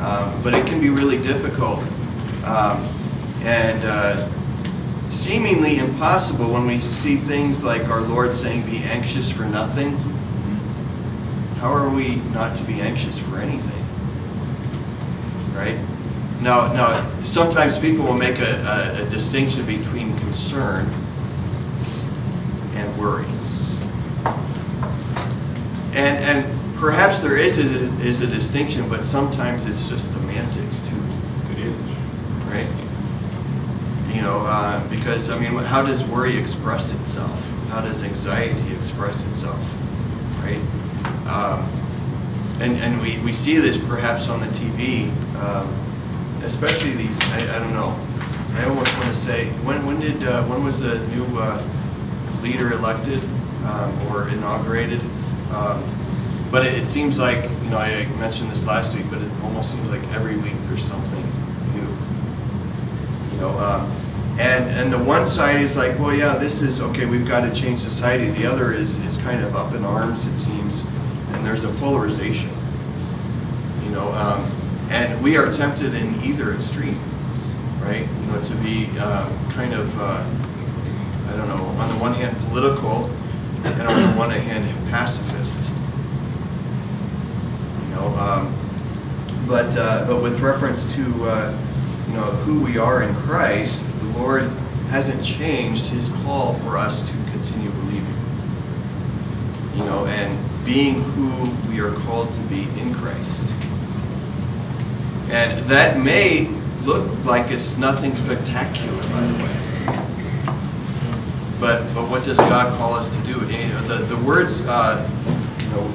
Um, 0.00 0.42
but 0.42 0.52
it 0.52 0.66
can 0.66 0.80
be 0.80 0.90
really 0.90 1.16
difficult 1.22 1.80
Um, 2.44 2.86
and 3.42 3.84
uh, 3.84 4.28
seemingly 5.10 5.78
impossible 5.78 6.52
when 6.52 6.66
we 6.66 6.80
see 6.80 7.16
things 7.16 7.62
like 7.62 7.88
our 7.88 8.00
Lord 8.00 8.36
saying, 8.36 8.62
Be 8.66 8.78
anxious 8.78 9.30
for 9.30 9.44
nothing. 9.44 9.96
How 11.60 11.72
are 11.72 11.88
we 11.88 12.16
not 12.32 12.56
to 12.56 12.64
be 12.64 12.80
anxious 12.80 13.18
for 13.18 13.38
anything? 13.38 13.72
Right? 15.54 15.78
Now, 16.40 16.72
now 16.72 17.24
sometimes 17.24 17.78
people 17.78 18.04
will 18.04 18.18
make 18.18 18.38
a, 18.38 18.62
a, 18.62 19.06
a 19.06 19.10
distinction 19.10 19.64
between 19.64 20.16
concern 20.18 20.86
and 22.74 22.98
worry. 22.98 23.26
And, 25.94 26.18
and 26.18 26.76
perhaps 26.76 27.20
there 27.20 27.38
is 27.38 27.58
a, 27.58 27.62
is 28.00 28.20
a 28.20 28.26
distinction, 28.26 28.88
but 28.88 29.02
sometimes 29.02 29.64
it's 29.64 29.88
just 29.88 30.12
semantics 30.12 30.82
too. 30.82 31.02
It 31.52 31.66
is. 31.66 31.76
Right? 32.44 32.68
You 34.16 34.22
know, 34.22 34.38
uh, 34.46 34.82
because, 34.88 35.28
I 35.28 35.38
mean, 35.38 35.52
how 35.66 35.82
does 35.82 36.02
worry 36.04 36.38
express 36.38 36.90
itself? 36.94 37.38
How 37.68 37.82
does 37.82 38.02
anxiety 38.02 38.74
express 38.74 39.22
itself? 39.26 39.60
Right? 40.40 40.58
Um, 41.26 41.68
and 42.58 42.78
and 42.78 42.98
we, 43.02 43.18
we 43.18 43.34
see 43.34 43.58
this 43.58 43.76
perhaps 43.76 44.30
on 44.30 44.40
the 44.40 44.46
TV, 44.46 45.10
um, 45.36 45.68
especially 46.42 46.92
these, 46.92 47.20
I, 47.24 47.56
I 47.56 47.58
don't 47.58 47.74
know, 47.74 47.94
I 48.54 48.64
almost 48.64 48.90
want 48.96 49.08
to 49.08 49.14
say, 49.14 49.50
when, 49.66 49.84
when 49.84 50.00
did, 50.00 50.22
uh, 50.24 50.44
when 50.44 50.64
was 50.64 50.80
the 50.80 50.98
new 51.08 51.38
uh, 51.38 51.62
leader 52.40 52.72
elected 52.72 53.22
um, 53.66 54.00
or 54.08 54.30
inaugurated? 54.30 55.02
Um, 55.50 55.84
but 56.50 56.64
it, 56.64 56.72
it 56.72 56.88
seems 56.88 57.18
like, 57.18 57.42
you 57.64 57.68
know, 57.68 57.76
I 57.76 58.06
mentioned 58.18 58.50
this 58.50 58.64
last 58.64 58.94
week, 58.96 59.04
but 59.10 59.20
it 59.20 59.30
almost 59.42 59.72
seems 59.72 59.90
like 59.90 60.02
every 60.14 60.38
week 60.38 60.54
there's 60.68 60.82
something 60.82 61.22
new. 61.74 61.94
You 63.34 63.42
know, 63.42 63.58
um, 63.58 63.92
and 64.38 64.68
and 64.70 64.92
the 64.92 64.98
one 64.98 65.26
side 65.26 65.62
is 65.62 65.76
like, 65.76 65.98
well, 65.98 66.14
yeah, 66.14 66.36
this 66.36 66.60
is 66.60 66.80
okay. 66.80 67.06
We've 67.06 67.26
got 67.26 67.40
to 67.40 67.54
change 67.54 67.80
society. 67.80 68.28
The 68.30 68.46
other 68.46 68.72
is 68.72 68.98
is 68.98 69.16
kind 69.18 69.42
of 69.42 69.56
up 69.56 69.74
in 69.74 69.84
arms, 69.84 70.26
it 70.26 70.36
seems, 70.36 70.84
and 71.32 71.44
there's 71.46 71.64
a 71.64 71.70
polarization. 71.74 72.50
You 73.84 73.90
know, 73.90 74.12
um, 74.12 74.44
and 74.90 75.22
we 75.22 75.36
are 75.38 75.50
tempted 75.50 75.94
in 75.94 76.22
either 76.22 76.54
extreme, 76.54 77.00
right? 77.80 78.06
You 78.06 78.26
know, 78.26 78.42
to 78.44 78.54
be 78.56 78.86
um, 78.98 79.50
kind 79.52 79.72
of, 79.72 80.00
uh, 80.00 80.22
I 81.28 81.36
don't 81.36 81.48
know, 81.48 81.64
on 81.80 81.88
the 81.88 81.96
one 81.96 82.12
hand 82.12 82.36
political, 82.48 83.10
and 83.64 83.88
on 83.88 84.10
the 84.12 84.18
one 84.18 84.30
hand 84.30 84.90
pacifist. 84.90 85.70
You 87.82 87.94
know, 87.94 88.08
um, 88.18 88.54
but 89.48 89.74
uh, 89.78 90.04
but 90.06 90.20
with 90.20 90.40
reference 90.40 90.94
to 90.94 91.24
know 92.16 92.30
who 92.44 92.60
we 92.60 92.78
are 92.78 93.02
in 93.02 93.14
Christ, 93.14 93.82
the 94.00 94.18
Lord 94.18 94.44
hasn't 94.88 95.22
changed 95.24 95.86
His 95.86 96.08
call 96.22 96.54
for 96.54 96.78
us 96.78 97.02
to 97.02 97.12
continue 97.30 97.70
believing. 97.70 98.14
You 99.74 99.84
know, 99.84 100.06
and 100.06 100.64
being 100.64 101.02
who 101.02 101.50
we 101.70 101.80
are 101.80 101.92
called 102.00 102.32
to 102.32 102.40
be 102.42 102.62
in 102.80 102.94
Christ. 102.94 103.52
And 105.28 105.64
that 105.66 105.98
may 105.98 106.48
look 106.84 107.06
like 107.24 107.50
it's 107.50 107.76
nothing 107.76 108.16
spectacular, 108.16 109.02
by 109.10 109.20
the 109.20 109.44
way. 109.44 109.56
But 111.60 111.92
but 111.94 112.08
what 112.08 112.24
does 112.24 112.38
God 112.38 112.76
call 112.78 112.94
us 112.94 113.10
to 113.10 113.22
do? 113.22 113.34
The 113.40 114.04
the 114.08 114.16
words 114.18 114.66
uh, 114.66 115.08
you 115.60 115.68
know 115.70 115.92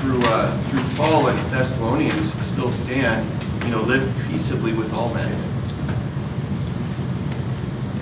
through 0.00 0.22
uh, 0.24 0.56
through 0.68 0.82
Paul 0.96 1.28
and 1.28 1.50
Thessalonians 1.50 2.32
still 2.46 2.72
stand. 2.72 3.28
You 3.64 3.70
know, 3.70 3.82
live 3.82 4.10
peaceably 4.28 4.72
with 4.72 4.92
all 4.92 5.12
men. 5.12 5.32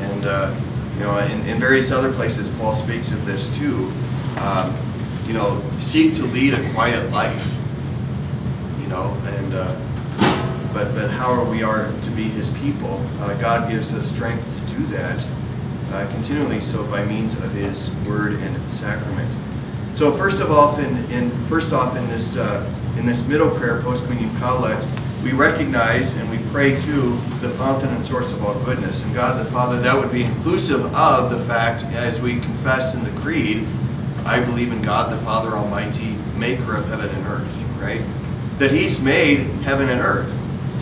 And 0.00 0.24
uh, 0.26 0.54
you 0.94 1.00
know, 1.00 1.18
in, 1.18 1.46
in 1.46 1.58
various 1.58 1.90
other 1.90 2.12
places, 2.12 2.48
Paul 2.58 2.74
speaks 2.74 3.10
of 3.10 3.24
this 3.26 3.54
too. 3.56 3.92
Um, 4.38 4.76
you 5.26 5.32
know, 5.32 5.62
seek 5.80 6.14
to 6.14 6.22
lead 6.22 6.54
a 6.54 6.72
quiet 6.72 7.10
life. 7.10 7.56
You 8.80 8.86
know, 8.88 9.16
and 9.24 9.54
uh, 9.54 10.72
but 10.72 10.94
but 10.94 11.10
how 11.10 11.30
are 11.30 11.44
we 11.44 11.62
are 11.62 11.90
to 12.02 12.10
be 12.10 12.24
His 12.24 12.50
people? 12.52 13.02
Uh, 13.20 13.34
God 13.34 13.70
gives 13.70 13.92
us 13.94 14.08
strength 14.08 14.44
to 14.68 14.74
do 14.76 14.86
that 14.86 15.26
uh, 15.90 16.06
continually, 16.12 16.60
so 16.60 16.84
by 16.84 17.04
means 17.04 17.32
of 17.34 17.52
His 17.52 17.90
Word 18.06 18.34
and 18.34 18.70
Sacrament. 18.70 19.45
So 19.96 20.12
first 20.12 20.40
of 20.40 20.50
all, 20.50 20.78
in, 20.78 21.10
in 21.10 21.30
first 21.46 21.72
off 21.72 21.96
in 21.96 22.06
this 22.06 22.36
uh, 22.36 22.70
in 22.98 23.06
this 23.06 23.26
middle 23.26 23.50
prayer, 23.50 23.80
post 23.80 24.04
communion 24.04 24.36
collect, 24.36 24.86
we 25.24 25.32
recognize 25.32 26.14
and 26.16 26.30
we 26.30 26.36
pray 26.50 26.78
to 26.78 27.00
the 27.40 27.48
fountain 27.56 27.88
and 27.88 28.04
source 28.04 28.30
of 28.30 28.44
all 28.44 28.52
goodness, 28.66 29.02
and 29.02 29.14
God 29.14 29.40
the 29.40 29.50
Father. 29.50 29.80
That 29.80 29.96
would 29.96 30.12
be 30.12 30.24
inclusive 30.24 30.94
of 30.94 31.30
the 31.30 31.42
fact, 31.46 31.82
as 31.94 32.20
we 32.20 32.38
confess 32.40 32.94
in 32.94 33.04
the 33.04 33.20
creed, 33.22 33.66
I 34.26 34.38
believe 34.44 34.70
in 34.70 34.82
God 34.82 35.10
the 35.10 35.24
Father 35.24 35.56
Almighty, 35.56 36.14
Maker 36.36 36.76
of 36.76 36.86
heaven 36.88 37.08
and 37.08 37.26
earth. 37.28 37.58
Right? 37.80 38.02
That 38.58 38.72
He's 38.72 39.00
made 39.00 39.46
heaven 39.62 39.88
and 39.88 40.02
earth, 40.02 40.30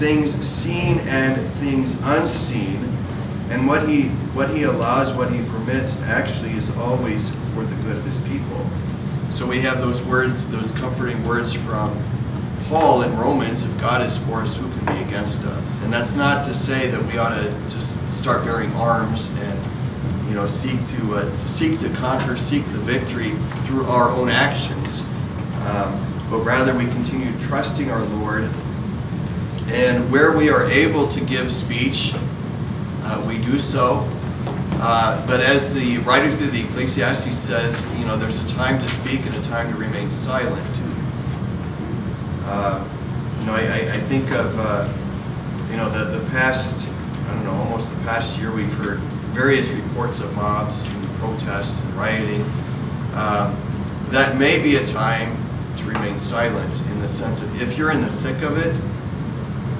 things 0.01 0.35
seen 0.45 0.99
and 1.07 1.41
things 1.61 1.97
unseen, 2.03 2.83
and 3.51 3.69
what 3.69 3.89
He 3.89 4.09
what 4.35 4.51
He 4.51 4.65
allows, 4.65 5.13
what 5.13 5.31
He 5.33 5.39
permits, 5.51 5.97
actually 6.01 6.51
is 6.55 6.69
always 6.79 7.31
for 7.55 7.63
the 7.63 7.77
good 7.85 7.97
of 7.97 8.05
His 8.07 8.19
people. 8.29 8.67
So 9.31 9.47
we 9.47 9.61
have 9.61 9.81
those 9.81 10.03
words, 10.03 10.47
those 10.49 10.71
comforting 10.73 11.23
words 11.25 11.53
from 11.53 11.97
Paul 12.69 13.03
in 13.03 13.17
Romans, 13.17 13.65
if 13.65 13.79
God 13.79 14.01
is 14.01 14.17
for 14.19 14.41
us, 14.41 14.57
who 14.57 14.69
can 14.71 14.87
be 14.87 15.03
against 15.03 15.43
us? 15.43 15.81
And 15.83 15.93
that's 15.93 16.15
not 16.15 16.47
to 16.47 16.55
say 16.55 16.91
that 16.91 17.05
we 17.07 17.19
ought 17.19 17.37
to 17.37 17.51
just 17.69 17.93
start 18.17 18.45
bearing 18.45 18.73
arms 18.73 19.29
and 19.41 20.29
you 20.29 20.35
know 20.35 20.47
seek 20.47 20.79
to 20.97 21.15
uh, 21.17 21.37
seek 21.37 21.79
to 21.81 21.91
conquer, 21.91 22.37
seek 22.37 22.67
the 22.69 22.79
victory 22.79 23.33
through 23.67 23.85
our 23.87 24.11
own 24.11 24.31
actions, 24.31 25.03
um, 25.67 26.27
but 26.31 26.39
rather 26.39 26.75
we 26.75 26.85
continue 26.87 27.39
trusting 27.41 27.91
our 27.91 28.03
Lord. 28.05 28.45
And 29.69 30.11
where 30.11 30.37
we 30.37 30.49
are 30.51 30.69
able 30.71 31.09
to 31.09 31.21
give 31.21 31.53
speech, 31.53 32.15
uh, 33.03 33.25
we 33.27 33.39
do 33.39 33.59
so. 33.59 34.09
Uh, 34.81 35.27
but 35.27 35.41
as 35.41 35.73
the 35.75 35.99
writer 35.99 36.35
through 36.37 36.49
the 36.49 36.65
Ecclesiastes 36.65 37.37
says, 37.39 37.75
you 38.05 38.11
know, 38.11 38.19
there's 38.19 38.39
a 38.39 38.49
time 38.49 38.79
to 38.83 38.89
speak 39.01 39.25
and 39.25 39.35
a 39.35 39.43
time 39.45 39.73
to 39.73 39.79
remain 39.79 40.11
silent. 40.11 40.63
Uh, 42.45 42.87
you 43.41 43.47
know, 43.47 43.55
I, 43.55 43.79
I 43.79 43.97
think 43.97 44.31
of, 44.33 44.59
uh, 44.59 44.93
you 45.71 45.79
know, 45.79 45.89
the, 45.89 46.19
the 46.19 46.23
past, 46.27 46.87
I 46.87 47.35
don't 47.35 47.45
know, 47.45 47.55
almost 47.55 47.89
the 47.89 47.97
past 48.03 48.39
year, 48.39 48.53
we've 48.53 48.71
heard 48.75 48.99
various 49.33 49.71
reports 49.71 50.21
of 50.21 50.35
mobs 50.37 50.87
and 50.87 51.07
protests 51.15 51.81
and 51.81 51.95
rioting. 51.95 52.43
Um, 53.15 53.57
that 54.11 54.37
may 54.37 54.63
be 54.63 54.77
a 54.77 54.87
time 54.89 55.35
to 55.79 55.85
remain 55.87 56.19
silent 56.19 56.79
in 56.91 57.01
the 57.01 57.09
sense 57.09 57.41
of 57.41 57.63
if 57.63 57.79
you're 57.79 57.91
in 57.91 58.03
the 58.03 58.13
thick 58.13 58.43
of 58.43 58.59
it, 58.59 58.77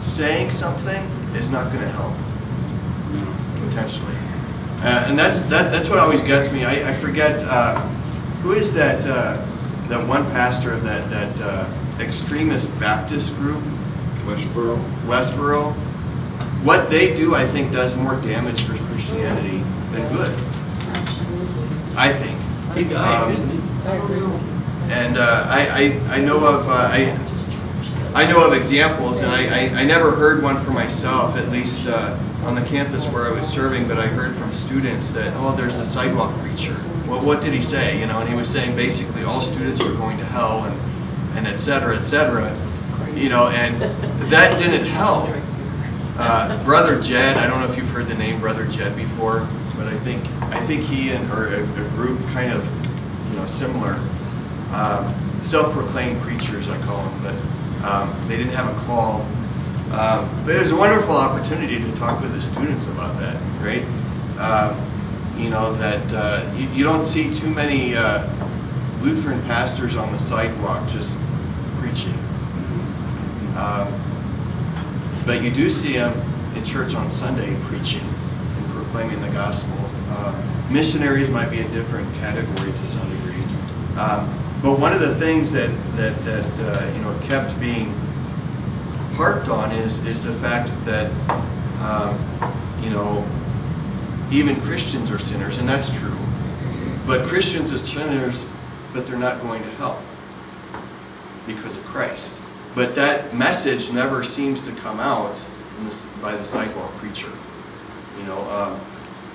saying 0.03 0.51
something 0.51 1.03
is 1.37 1.51
not 1.51 1.71
going 1.71 1.85
to 1.85 1.91
help, 1.91 2.15
potentially. 3.69 4.17
Uh, 4.79 5.05
and 5.09 5.19
that's 5.19 5.41
that, 5.51 5.71
that's 5.71 5.91
what 5.91 5.99
always 5.99 6.23
gets 6.23 6.51
me. 6.51 6.65
I, 6.65 6.91
I 6.91 6.95
forget 6.95 7.41
uh, 7.41 7.87
who 8.45 8.53
is 8.53 8.75
that 8.75 9.01
uh, 9.07 9.43
that 9.89 10.07
one 10.07 10.25
pastor 10.33 10.75
of 10.75 10.85
that 10.85 11.09
that 11.11 11.41
uh, 11.41 11.67
extremist 11.99 12.69
Baptist 12.79 13.35
group, 13.37 13.63
Westboro. 14.27 14.77
Westboro. 15.07 15.73
What 16.63 16.91
they 16.91 17.17
do, 17.17 17.35
I 17.35 17.47
think, 17.47 17.73
does 17.73 17.97
more 17.97 18.17
damage 18.21 18.63
for 18.63 18.77
Christianity 18.85 19.59
than 19.93 20.13
good. 20.13 20.39
Absolutely. 20.97 21.69
I 21.97 22.13
think. 22.13 22.39
He 22.77 22.85
died, 22.85 23.23
Um, 23.23 23.35
didn't 23.35 23.51
he? 23.51 23.89
I 23.89 23.97
agree 23.97 24.19
you. 24.19 24.27
And 24.91 25.17
uh, 25.17 25.47
I, 25.49 26.01
I 26.11 26.17
I 26.17 26.21
know 26.21 26.45
of 26.45 26.69
uh, 26.69 26.73
I 26.73 27.19
I 28.15 28.27
know 28.27 28.47
of 28.47 28.53
examples, 28.53 29.21
and 29.21 29.33
I, 29.33 29.47
I, 29.47 29.81
I 29.81 29.85
never 29.85 30.11
heard 30.13 30.43
one 30.43 30.59
for 30.59 30.71
myself, 30.71 31.37
at 31.37 31.49
least 31.51 31.89
uh, 31.89 32.17
on 32.45 32.55
the 32.55 32.63
campus 32.63 33.07
where 33.09 33.27
I 33.27 33.31
was 33.31 33.49
serving, 33.49 33.89
but 33.89 33.99
I 33.99 34.07
heard 34.07 34.37
from 34.37 34.53
students 34.53 35.09
that, 35.11 35.33
oh, 35.39 35.57
there's 35.57 35.77
a 35.79 35.87
sidewalk 35.87 36.39
preacher. 36.41 36.77
Well, 37.15 37.25
what 37.25 37.43
did 37.43 37.55
he 37.55 37.63
say? 37.63 38.01
You 38.01 38.07
know, 38.07 38.19
and 38.19 38.29
he 38.29 38.35
was 38.35 38.49
saying 38.49 38.75
basically 38.75 39.23
all 39.23 39.41
students 39.41 39.81
are 39.81 39.93
going 39.93 40.19
to 40.19 40.25
hell 40.25 40.65
and, 40.65 41.39
and 41.39 41.47
et 41.47 41.59
cetera, 41.59 41.97
et 41.97 42.03
cetera. 42.03 42.51
You 43.15 43.29
know, 43.29 43.51
and 43.51 43.81
that 44.33 44.59
didn't 44.59 44.85
help. 44.87 45.31
Uh, 46.19 46.65
Brother 46.65 47.01
Jed, 47.01 47.37
I 47.37 47.47
don't 47.47 47.61
know 47.61 47.71
if 47.71 47.79
you've 47.79 47.89
heard 47.89 48.09
the 48.09 48.17
name 48.17 48.41
Brother 48.41 48.67
Jed 48.67 48.97
before, 48.97 49.47
but 49.77 49.87
I 49.87 49.97
think 49.99 50.27
I 50.43 50.67
think 50.67 50.87
he 50.87 51.11
and 51.11 51.31
or 51.31 51.55
a, 51.55 51.63
a 51.63 51.89
group 51.91 52.19
kind 52.31 52.53
of 52.53 52.65
you 53.31 53.37
know 53.37 53.47
similar, 53.47 53.93
um, 54.73 55.15
self-proclaimed 55.41 56.21
preachers 56.21 56.69
I 56.69 56.77
call 56.83 57.01
them, 57.05 57.23
but 57.23 57.89
um, 57.89 58.13
they 58.27 58.37
didn't 58.37 58.55
have 58.55 58.77
a 58.77 58.81
call. 58.87 59.21
Um, 59.93 60.45
but 60.45 60.57
it 60.57 60.63
was 60.63 60.73
a 60.73 60.77
wonderful 60.77 61.17
opportunity 61.17 61.79
to 61.79 61.93
talk 61.95 62.21
with 62.21 62.35
the 62.35 62.43
students 62.43 62.89
about 62.89 63.17
that, 63.21 63.41
right? 63.63 63.85
Um, 64.41 64.91
you 65.37 65.51
know 65.51 65.75
that 65.77 66.13
uh, 66.13 66.53
you, 66.57 66.69
you 66.69 66.85
don't 66.85 67.05
see 67.05 67.33
too 67.35 67.51
many 67.51 67.95
uh, 67.95 68.29
Lutheran 69.01 69.43
pastors 69.43 69.97
on 69.97 70.13
the 70.13 70.19
sidewalk 70.19 70.89
just 70.89 71.19
preaching. 71.77 72.15
Um, 73.57 73.93
but 75.25 75.43
you 75.43 75.51
do 75.51 75.71
see 75.71 75.95
them 75.95 76.13
in 76.53 76.59
in 76.59 76.65
church 76.65 76.95
on 76.95 77.11
Sunday 77.11 77.57
preaching 77.63 78.01
and 78.57 78.67
proclaiming 78.71 79.21
the 79.21 79.29
gospel. 79.31 79.77
Uh, 80.11 80.43
missionaries 80.71 81.29
might 81.31 81.51
be 81.51 81.61
a 81.61 81.69
different 81.69 82.13
category 82.17 82.73
to 82.73 82.87
some 82.87 83.09
degree. 83.11 83.43
Um, 83.99 84.29
but 84.63 84.79
one 84.79 84.93
of 84.93 85.01
the 85.01 85.15
things 85.17 85.53
that 85.53 85.71
that 85.97 86.25
that 86.25 86.45
uh, 86.61 86.93
you 86.95 87.03
know 87.03 87.19
kept 87.27 87.59
being 87.61 87.93
harped 89.15 89.49
on 89.49 89.71
is 89.73 89.99
is 90.07 90.23
the 90.23 90.33
fact 90.35 90.71
that 90.85 91.11
um, 91.81 92.19
you 92.83 92.91
know 92.91 93.27
even 94.31 94.61
Christians 94.63 95.11
are 95.11 95.19
sinners, 95.19 95.59
and 95.59 95.69
that's 95.69 95.97
true. 95.99 96.17
But 97.07 97.27
Christians 97.27 97.73
are 97.73 97.79
sinners, 97.79 98.47
but 98.93 99.07
they're 99.07 99.19
not 99.19 99.43
going 99.43 99.63
to 99.63 99.71
hell 99.73 100.03
because 101.47 101.77
of 101.77 101.85
Christ. 101.85 102.41
But 102.75 102.95
that 102.95 103.35
message 103.35 103.93
never 103.93 104.25
seems 104.25 104.63
to 104.63 104.73
come 104.73 104.99
out 104.99 105.37
this, 105.83 106.07
by 106.21 106.37
the 106.37 106.45
sidewalk 106.45 106.93
preacher, 106.97 107.31
you 108.19 108.25
know. 108.25 108.41
Um, 108.51 108.81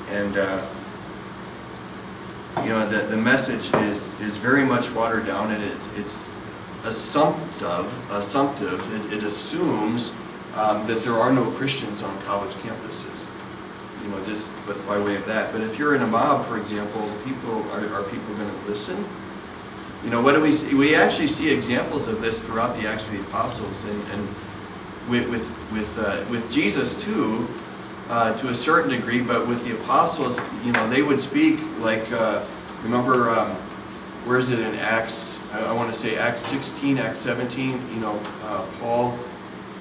and 0.10 0.38
uh, 0.38 0.66
you 2.64 2.70
know 2.70 2.90
the 2.90 3.06
the 3.08 3.18
message 3.18 3.74
is 3.76 4.20
is 4.20 4.38
very 4.38 4.66
much 4.66 4.92
watered 4.92 5.26
down, 5.26 5.52
it's 5.52 5.90
it's 5.96 6.30
assumptive. 6.84 8.12
Assumptive. 8.12 9.12
It, 9.12 9.20
it 9.20 9.24
assumes 9.24 10.14
um, 10.56 10.86
that 10.88 11.04
there 11.04 11.14
are 11.14 11.32
no 11.32 11.50
Christians 11.52 12.04
on 12.04 12.20
college 12.24 12.54
campuses. 12.56 13.30
You 14.04 14.10
know, 14.10 14.24
just 14.24 14.50
but 14.66 14.86
by 14.88 14.98
way 14.98 15.16
of 15.16 15.26
that. 15.26 15.52
But 15.52 15.62
if 15.62 15.78
you're 15.78 15.96
in 15.96 16.02
a 16.02 16.08
mob, 16.08 16.46
for 16.46 16.58
example, 16.58 17.12
people 17.26 17.70
are, 17.72 17.86
are 17.94 18.04
people 18.04 18.34
going 18.36 18.50
to 18.50 18.70
listen? 18.70 19.04
You 20.04 20.10
know, 20.10 20.22
what 20.22 20.34
do 20.34 20.42
we 20.42 20.54
see? 20.54 20.74
We 20.74 20.96
actually 20.96 21.28
see 21.28 21.52
examples 21.52 22.08
of 22.08 22.22
this 22.22 22.42
throughout 22.44 22.76
the 22.80 22.88
Acts 22.88 23.06
of 23.06 23.12
the 23.12 23.20
Apostles, 23.22 23.84
and, 23.86 24.02
and 24.12 24.28
with 25.10 25.28
with 25.30 25.50
with, 25.72 25.98
uh, 26.00 26.24
with 26.30 26.50
Jesus 26.52 27.02
too, 27.04 27.48
uh, 28.10 28.38
to 28.38 28.50
a 28.50 28.56
certain 28.56 28.90
degree. 28.90 29.22
But 29.22 29.48
with 29.48 29.64
the 29.66 29.76
apostles, 29.76 30.40
you 30.64 30.72
know, 30.72 30.90
they 30.90 31.02
would 31.02 31.22
speak 31.22 31.60
like. 31.80 32.10
Uh, 32.12 32.46
remember, 32.84 33.30
um, 33.32 33.52
where 34.26 34.40
is 34.40 34.52
it 34.52 34.60
in 34.60 34.76
Acts? 34.76 35.36
I, 35.52 35.60
I 35.66 35.74
want 35.74 35.92
to 35.92 35.98
say 35.98 36.18
Acts 36.18 36.44
16, 36.44 36.98
Acts 36.98 37.20
17. 37.20 37.72
You 37.94 38.00
know, 38.00 38.20
uh, 38.44 38.66
Paul 38.80 39.18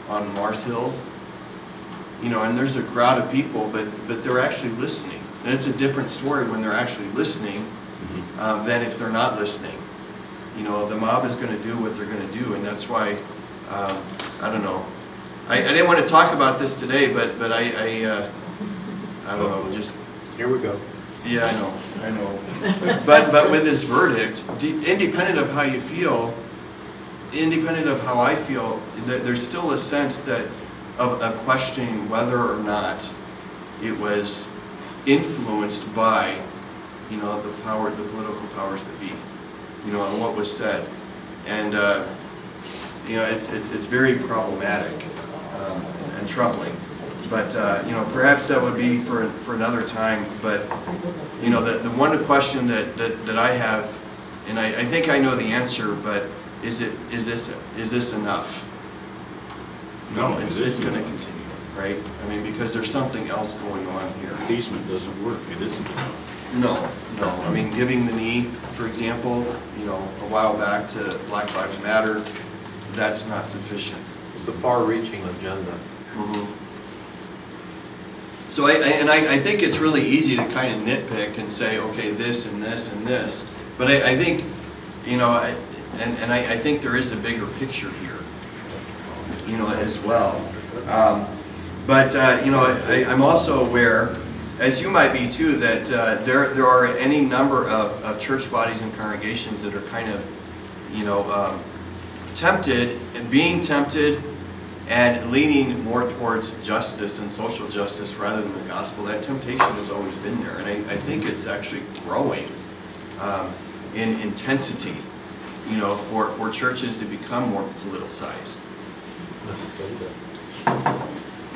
on 0.09 0.33
Mars 0.35 0.63
Hill. 0.65 0.93
You 2.23 2.29
know, 2.31 2.43
and 2.43 2.57
there's 2.57 2.77
a 2.77 2.83
crowd 2.83 3.21
of 3.23 3.31
people, 3.31 3.69
but 3.73 3.87
but 4.09 4.23
they're 4.25 4.41
actually 4.41 4.71
listening. 4.73 5.21
And 5.45 5.55
it's 5.55 5.67
a 5.67 5.73
different 5.73 6.11
story 6.11 6.49
when 6.49 6.61
they're 6.63 6.73
actually 6.73 7.09
listening 7.11 7.65
Mm-hmm. 7.99 8.41
um, 8.41 8.65
than 8.65 8.83
if 8.83 8.97
they're 8.99 9.11
not 9.11 9.39
listening. 9.41 9.77
You 10.57 10.63
know, 10.63 10.89
the 10.89 10.95
mob 10.97 11.25
is 11.25 11.35
going 11.35 11.49
to 11.49 11.63
do 11.65 11.77
what 11.79 11.97
they're 11.97 12.07
going 12.07 12.27
to 12.27 12.35
do, 12.39 12.55
and 12.55 12.65
that's 12.65 12.89
why 12.89 13.17
um, 13.71 13.99
I 14.41 14.51
don't 14.51 14.63
know. 14.63 14.85
I, 15.49 15.59
I 15.59 15.73
didn't 15.73 15.89
want 15.89 15.99
to 15.99 16.07
talk 16.09 16.33
about 16.33 16.59
this 16.61 16.75
today, 16.77 17.13
but 17.13 17.39
but 17.39 17.53
I 17.53 17.73
I, 17.77 18.05
uh, 18.05 18.31
I 19.27 19.37
don't 19.37 19.51
know. 19.51 19.73
Just 19.77 19.97
Here 20.37 20.49
we 20.49 20.59
go. 20.61 20.79
yeah, 21.27 21.47
I 21.47 21.53
know, 21.59 21.73
I 22.05 22.11
know. 22.11 23.03
But 23.05 23.33
but 23.33 23.51
with 23.51 23.65
this 23.65 23.83
verdict, 23.83 24.43
independent 24.63 25.39
of 25.39 25.51
how 25.51 25.63
you 25.63 25.81
feel, 25.81 26.33
independent 27.33 27.89
of 27.89 28.01
how 28.03 28.21
I 28.21 28.35
feel, 28.37 28.81
there's 29.07 29.43
still 29.47 29.73
a 29.73 29.79
sense 29.79 30.19
that 30.21 30.47
of, 30.99 31.23
of 31.23 31.37
questioning 31.39 32.09
whether 32.09 32.39
or 32.39 32.59
not 32.59 33.09
it 33.83 33.97
was 33.99 34.49
influenced 35.07 35.93
by, 35.95 36.37
you 37.11 37.17
know, 37.17 37.41
the 37.43 37.51
power, 37.63 37.91
the 37.91 38.03
political 38.05 38.47
powers 38.49 38.83
that 38.83 39.01
be, 39.01 39.13
you 39.87 39.93
know, 39.93 40.05
and 40.05 40.21
what 40.21 40.35
was 40.35 40.55
said, 40.55 40.87
and 41.47 41.75
uh, 41.75 42.07
you 43.07 43.17
know, 43.17 43.25
it's 43.25 43.49
it's, 43.49 43.71
it's 43.71 43.87
very 43.87 44.19
problematic 44.19 45.05
um, 45.57 45.85
and 46.19 46.29
troubling. 46.29 46.77
But 47.31 47.55
uh, 47.55 47.83
you 47.87 47.93
know, 47.93 48.05
perhaps 48.13 48.49
that 48.49 48.61
would 48.61 48.77
be 48.77 48.99
for 48.99 49.29
for 49.45 49.55
another 49.55 49.87
time. 49.87 50.27
But 50.43 50.67
you 51.43 51.51
know, 51.51 51.63
the 51.63 51.79
the 51.79 51.91
one 51.91 52.23
question 52.25 52.67
that 52.69 52.97
that, 52.99 53.27
that 53.27 53.39
I 53.39 53.53
have, 53.53 53.99
and 54.49 54.59
I, 54.59 54.81
I 54.81 54.85
think 54.85 55.09
I 55.09 55.19
know 55.19 55.37
the 55.37 55.53
answer, 55.53 55.95
but 55.95 56.25
is 56.63 56.81
it 56.81 56.93
is 57.13 57.25
this 57.25 57.51
is 57.77 57.91
this 57.91 58.13
enough? 58.13 58.65
No, 60.15 60.39
it's 60.39 60.57
it's 60.57 60.81
going 60.81 60.95
to 60.95 61.03
continue, 61.03 61.45
right? 61.77 61.97
I 62.25 62.29
mean, 62.29 62.43
because 62.51 62.73
there's 62.73 62.91
something 62.91 63.29
else 63.29 63.55
going 63.55 63.87
on 63.87 64.13
here. 64.21 64.33
Appeasement 64.45 64.87
doesn't 64.89 65.25
work. 65.25 65.41
It 65.51 65.63
isn't 65.63 65.87
enough. 65.87 66.55
No, 66.55 66.91
no. 67.21 67.29
I 67.29 67.51
mean, 67.51 67.71
giving 67.75 68.07
the 68.07 68.13
knee, 68.13 68.45
for 68.73 68.87
example, 68.87 69.45
you 69.79 69.85
know, 69.85 69.97
a 69.97 70.29
while 70.29 70.57
back 70.57 70.89
to 70.91 71.21
Black 71.29 71.55
Lives 71.55 71.79
Matter, 71.81 72.25
that's 72.93 73.27
not 73.27 73.51
sufficient. 73.51 74.01
It's 74.35 74.45
the 74.45 74.53
far-reaching 74.53 75.23
agenda. 75.25 75.79
Mm-hmm. 76.15 76.55
So 78.51 78.67
I, 78.67 78.73
I 78.73 78.89
and 78.99 79.11
I, 79.11 79.35
I 79.35 79.39
think 79.39 79.63
it's 79.63 79.79
really 79.79 80.03
easy 80.03 80.37
to 80.37 80.45
kind 80.49 80.75
of 80.75 80.81
nitpick 80.81 81.39
and 81.39 81.53
say, 81.53 81.79
okay, 81.79 82.11
this 82.11 82.47
and 82.47 82.63
this 82.63 82.91
and 82.93 83.07
this. 83.07 83.47
But 83.77 83.89
I, 83.89 84.13
I 84.13 84.17
think, 84.17 84.45
you 85.05 85.19
know, 85.19 85.29
I, 85.29 85.55
and, 85.99 86.17
and 86.19 86.33
I, 86.33 86.39
I 86.55 86.57
think 86.57 86.81
there 86.83 86.97
is 86.97 87.13
a 87.13 87.17
bigger 87.17 87.47
picture 87.59 87.91
here, 87.91 88.18
you 89.49 89.57
know, 89.57 89.69
as 89.69 89.99
well. 90.01 90.37
Um, 90.89 91.27
but 91.87 92.15
uh, 92.15 92.41
you 92.45 92.51
know, 92.51 92.61
I, 92.61 93.05
I'm 93.09 93.23
also 93.23 93.65
aware, 93.67 94.15
as 94.61 94.81
you 94.81 94.91
might 94.91 95.13
be 95.13 95.31
too, 95.31 95.57
that 95.57 95.91
uh, 95.91 96.23
there 96.25 96.49
there 96.55 96.67
are 96.67 96.87
any 96.99 97.23
number 97.23 97.67
of, 97.69 98.03
of 98.03 98.21
church 98.21 98.51
bodies 98.51 98.83
and 98.83 98.95
congregations 98.97 99.63
that 99.63 99.75
are 99.75 99.83
kind 99.83 100.11
of, 100.11 100.25
you 100.93 101.05
know, 101.05 101.31
um, 101.33 101.63
tempted 102.35 103.01
and 103.15 103.31
being 103.31 103.65
tempted 103.65 104.23
and 104.89 105.31
leaning 105.31 105.83
more 105.85 106.11
towards 106.13 106.53
justice 106.63 107.19
and 107.19 107.31
social 107.31 107.69
justice 107.69 108.15
rather 108.17 108.43
than 108.43 108.53
the 108.53 108.69
gospel. 108.69 109.05
That 109.05 109.23
temptation 109.23 109.61
has 109.61 109.91
always 109.91 110.15
been 110.17 110.39
there, 110.43 110.57
and 110.57 110.67
I, 110.67 110.93
I 110.93 110.97
think 110.97 111.27
it's 111.27 111.47
actually 111.47 111.83
growing 112.05 112.51
um, 113.21 113.53
in 113.95 114.21
intensity. 114.21 114.97
You 115.69 115.77
know, 115.77 115.99
for, 115.99 116.31
for 116.33 116.49
churches 116.49 116.97
to 116.97 117.05
become 117.05 117.51
more 117.51 117.69
politicized 117.85 118.57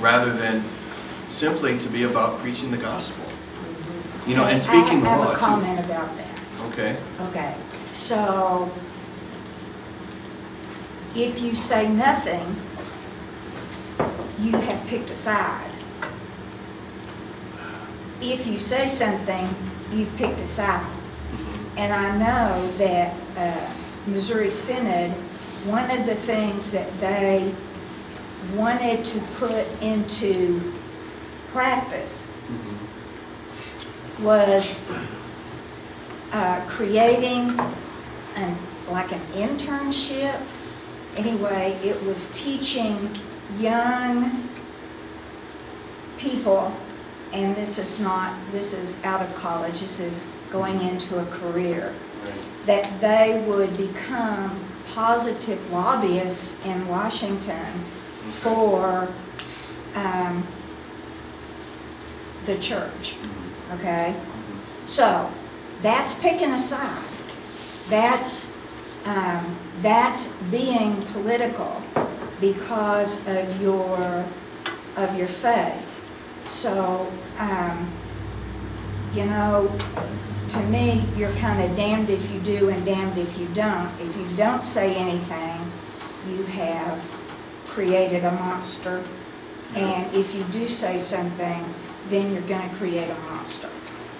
rather 0.03 0.33
than 0.33 0.63
simply 1.29 1.79
to 1.79 1.89
be 1.89 2.03
about 2.03 2.39
preaching 2.39 2.71
the 2.71 2.77
gospel. 2.77 3.25
You 4.27 4.37
know, 4.37 4.45
and 4.45 4.63
speaking 4.63 5.01
the 5.01 5.09
I 5.09 5.17
have 5.17 5.31
a 5.31 5.35
comment 5.35 5.81
about 5.81 6.17
that. 6.17 6.27
Okay. 6.73 6.97
Okay, 7.21 7.55
so 7.93 8.73
if 11.15 11.41
you 11.41 11.55
say 11.55 11.89
nothing, 11.89 12.57
you 14.41 14.53
have 14.53 14.87
picked 14.87 15.11
a 15.11 15.15
side. 15.15 15.71
If 18.21 18.47
you 18.47 18.59
say 18.59 18.87
something, 18.87 19.55
you've 19.93 20.15
picked 20.17 20.41
a 20.41 20.47
side. 20.47 20.87
Mhm. 21.33 21.79
And 21.79 21.93
I 21.93 22.17
know 22.17 22.73
that 22.79 23.15
uh, 23.37 23.71
Missouri 24.07 24.51
Synod, 24.51 25.11
one 25.65 25.91
of 25.91 26.07
the 26.07 26.15
things 26.15 26.71
that 26.73 26.89
they 27.01 27.53
wanted 28.55 29.05
to 29.05 29.21
put 29.39 29.67
into 29.83 30.73
practice 31.53 32.31
Mhm. 32.51 34.25
was 34.25 34.81
uh, 36.33 36.61
creating 36.67 37.59
an, 38.37 38.57
like 38.89 39.13
an 39.13 39.21
internship. 39.35 40.41
Anyway, 41.17 41.79
it 41.85 42.03
was 42.05 42.29
teaching 42.29 43.11
young 43.59 44.49
people, 46.19 46.75
and 47.33 47.55
this 47.57 47.79
is 47.79 48.01
not, 48.01 48.33
this 48.51 48.73
is 48.73 48.99
out 49.05 49.21
of 49.21 49.35
college, 49.35 49.81
this 49.81 50.01
is 50.01 50.31
going 50.51 50.81
into 50.89 51.19
a 51.19 51.25
career, 51.27 51.93
that 52.67 53.01
they 53.01 53.43
would 53.47 53.77
become 53.77 54.59
positive 54.95 55.59
lobbyists 55.73 56.59
in 56.65 56.87
Washington 56.89 57.67
for 58.31 59.09
um, 59.95 60.47
the 62.47 62.57
church, 62.57 63.17
Mhm. 63.23 63.79
okay? 63.79 64.15
Mhm. 64.17 64.59
So 64.87 65.29
that's 65.83 66.15
picking 66.15 66.53
a 66.53 66.59
side. 66.59 67.03
That's 67.89 68.51
um, 69.05 69.57
that's 69.83 70.29
being 70.51 71.03
political 71.13 71.83
because 72.41 73.19
of 73.27 73.61
your 73.61 74.25
of 74.97 75.17
your 75.19 75.27
faith. 75.29 76.03
So 76.47 77.13
um, 77.39 77.91
you 79.13 79.25
know, 79.27 79.77
to 80.49 80.59
me, 80.63 81.05
you're 81.17 81.33
kind 81.33 81.63
of 81.63 81.77
damned 81.77 82.11
if 82.11 82.31
you 82.31 82.41
do 82.41 82.69
and 82.69 82.85
damned 82.85 83.19
if 83.19 83.39
you 83.39 83.47
don't. 83.49 83.91
If 84.01 84.17
you 84.17 84.37
don't 84.37 84.63
say 84.63 84.95
anything, 84.95 85.71
you 86.27 86.45
have 86.45 86.99
created 87.67 88.25
a 88.25 88.33
monster. 88.33 89.03
And 89.75 90.15
if 90.15 90.35
you 90.35 90.45
do 90.45 90.69
say 90.69 90.99
something, 90.99 91.65
then 92.09 92.33
you're 92.33 92.43
going 92.43 92.69
to 92.69 92.77
create 92.77 93.09
a 93.09 93.15
monster. 93.31 93.71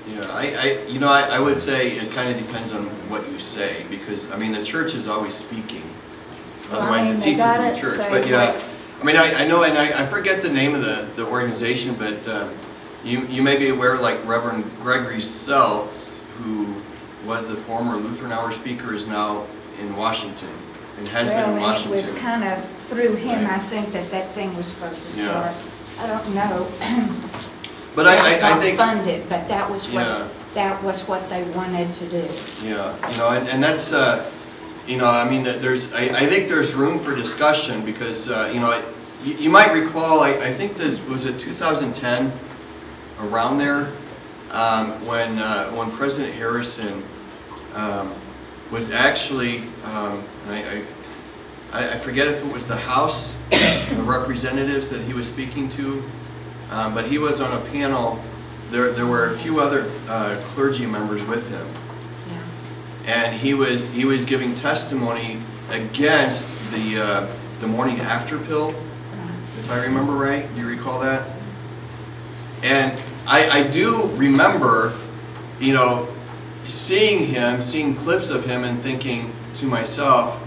Yeah, 0.09 0.27
I, 0.31 0.55
I 0.55 0.87
you 0.87 0.99
know, 0.99 1.09
I, 1.09 1.23
I 1.23 1.39
would 1.39 1.59
say 1.59 1.93
it 1.93 2.11
kind 2.13 2.31
of 2.31 2.45
depends 2.45 2.73
on 2.73 2.87
what 3.09 3.29
you 3.31 3.39
say 3.39 3.85
because 3.89 4.29
I 4.33 4.39
mean 4.39 4.53
the 4.53 4.65
church 4.65 4.95
is 4.95 5.07
always 5.07 5.35
speaking. 5.35 5.83
Well, 6.71 6.81
I 6.81 6.85
Otherwise, 6.85 7.05
mean, 7.05 7.15
it's 7.15 7.25
they 7.25 7.31
easy 7.33 7.43
to 7.43 7.75
be 7.75 7.81
church. 7.81 8.11
But 8.11 8.27
yeah, 8.27 8.61
I 9.01 9.05
mean, 9.05 9.17
I, 9.17 9.45
I 9.45 9.47
know, 9.47 9.63
and 9.63 9.77
I, 9.77 10.03
I 10.03 10.07
forget 10.07 10.43
the 10.43 10.51
name 10.51 10.75
of 10.75 10.81
the, 10.81 11.09
the 11.17 11.27
organization, 11.27 11.95
but 11.95 12.27
uh, 12.27 12.49
you, 13.05 13.27
you 13.27 13.43
may 13.43 13.59
be 13.59 13.69
aware, 13.69 13.97
like 13.97 14.25
Reverend 14.25 14.65
Gregory 14.81 15.19
Seltz, 15.19 16.21
who 16.39 16.81
was 17.27 17.47
the 17.47 17.57
former 17.57 17.97
Lutheran 17.97 18.33
Hour 18.33 18.53
speaker, 18.53 18.95
is 18.95 19.07
now 19.07 19.47
in 19.81 19.95
Washington 19.97 20.53
and 21.03 21.09
has 21.11 21.29
been 21.29 21.39
in 21.39 21.45
Well, 21.53 21.57
it 21.57 21.61
Washington. 21.61 21.91
was 21.97 22.11
kind 22.13 22.45
of 22.45 22.69
through 22.87 23.15
him. 23.17 23.47
I 23.47 23.59
think, 23.59 23.93
that 23.93 24.11
that 24.11 24.31
thing 24.33 24.55
was 24.57 24.67
supposed 24.67 25.11
to 25.17 25.23
Yeah. 25.23 25.31
start. 25.31 25.55
I 26.01 26.07
don't 26.07 26.35
know. 26.35 26.67
But 27.95 28.07
I, 28.07 28.37
it 28.37 28.43
I, 28.43 28.53
I 28.57 28.59
think. 28.59 28.79
funded, 28.79 29.29
but 29.29 29.47
that 29.49 29.69
was 29.71 29.87
Yeah. 29.91 30.21
what, 30.23 30.33
that 30.55 30.83
was 30.83 31.07
what 31.07 31.29
they 31.29 31.43
wanted 31.51 31.93
to 31.93 32.07
do. 32.07 32.27
Yeah, 32.65 32.95
you 33.11 33.17
know, 33.19 33.29
and, 33.29 33.47
and 33.51 33.63
that's, 33.63 33.93
uh, 33.93 34.31
you 34.87 34.97
know, 34.97 35.05
I 35.11 35.29
mean, 35.29 35.43
that 35.43 35.61
there's, 35.61 35.93
I, 35.93 36.05
I 36.05 36.27
think 36.27 36.49
there's 36.49 36.75
room 36.75 36.99
for 36.99 37.15
discussion 37.15 37.85
because, 37.85 38.31
uh, 38.31 38.51
you 38.55 38.61
know, 38.61 38.71
I- 38.71 38.83
you, 39.23 39.35
you 39.35 39.51
might 39.51 39.73
recall, 39.75 40.21
I, 40.21 40.31
I 40.31 40.55
think 40.55 40.79
this 40.79 41.03
was 41.03 41.27
it 41.27 41.39
2010, 41.39 42.33
around 43.21 43.59
there, 43.59 43.91
um, 44.53 44.93
when 45.07 45.39
uh, 45.39 45.69
when 45.73 45.91
President 45.91 46.35
Harrison 46.35 47.03
um, 47.75 48.11
was 48.73 48.91
actually, 48.91 49.59
um, 49.85 50.25
I, 50.49 50.83
I, 51.73 51.91
I 51.91 51.99
forget 51.99 52.27
if 52.27 52.43
it 52.45 52.53
was 52.53 52.67
the 52.67 52.77
House 52.77 53.35
of 53.53 54.09
Representatives 54.09 54.89
that 54.89 55.03
he 55.03 55.13
was 55.13 55.29
speaking 55.29 55.69
to, 55.71 56.03
um, 56.71 56.95
but 56.95 57.05
he 57.05 57.19
was 57.19 57.41
on 57.43 57.53
a 57.53 57.61
panel. 57.71 58.21
There, 58.71 58.91
there 58.91 59.07
were 59.07 59.35
a 59.35 59.39
few 59.39 59.61
other 59.61 59.91
uh, 60.09 60.39
clergy 60.55 60.87
members 60.87 61.23
with 61.27 61.47
him 61.51 61.67
Yeah. 62.31 62.41
and 63.05 63.39
he 63.39 63.53
was 63.53 63.91
he 63.91 64.07
was 64.07 64.25
giving 64.25 64.57
testimony 64.57 65.39
against 65.71 66.49
the 66.71 67.03
uh, 67.03 67.27
the 67.61 67.67
morning 67.67 68.01
after 68.01 68.39
pill, 68.39 68.75
if 69.61 69.71
I 69.71 69.83
remember 69.83 70.13
right. 70.13 70.53
Do 70.55 70.61
you 70.63 70.67
recall 70.67 70.99
that? 71.01 71.29
And 72.63 73.01
I, 73.27 73.61
I 73.61 73.63
do 73.65 74.07
remember, 74.17 74.95
you 75.61 75.75
know, 75.75 76.09
seeing 76.65 77.27
him, 77.27 77.63
seeing 77.63 77.95
clips 77.97 78.31
of 78.31 78.45
him, 78.45 78.65
and 78.65 78.83
thinking 78.83 79.33
to 79.57 79.67
myself, 79.67 80.41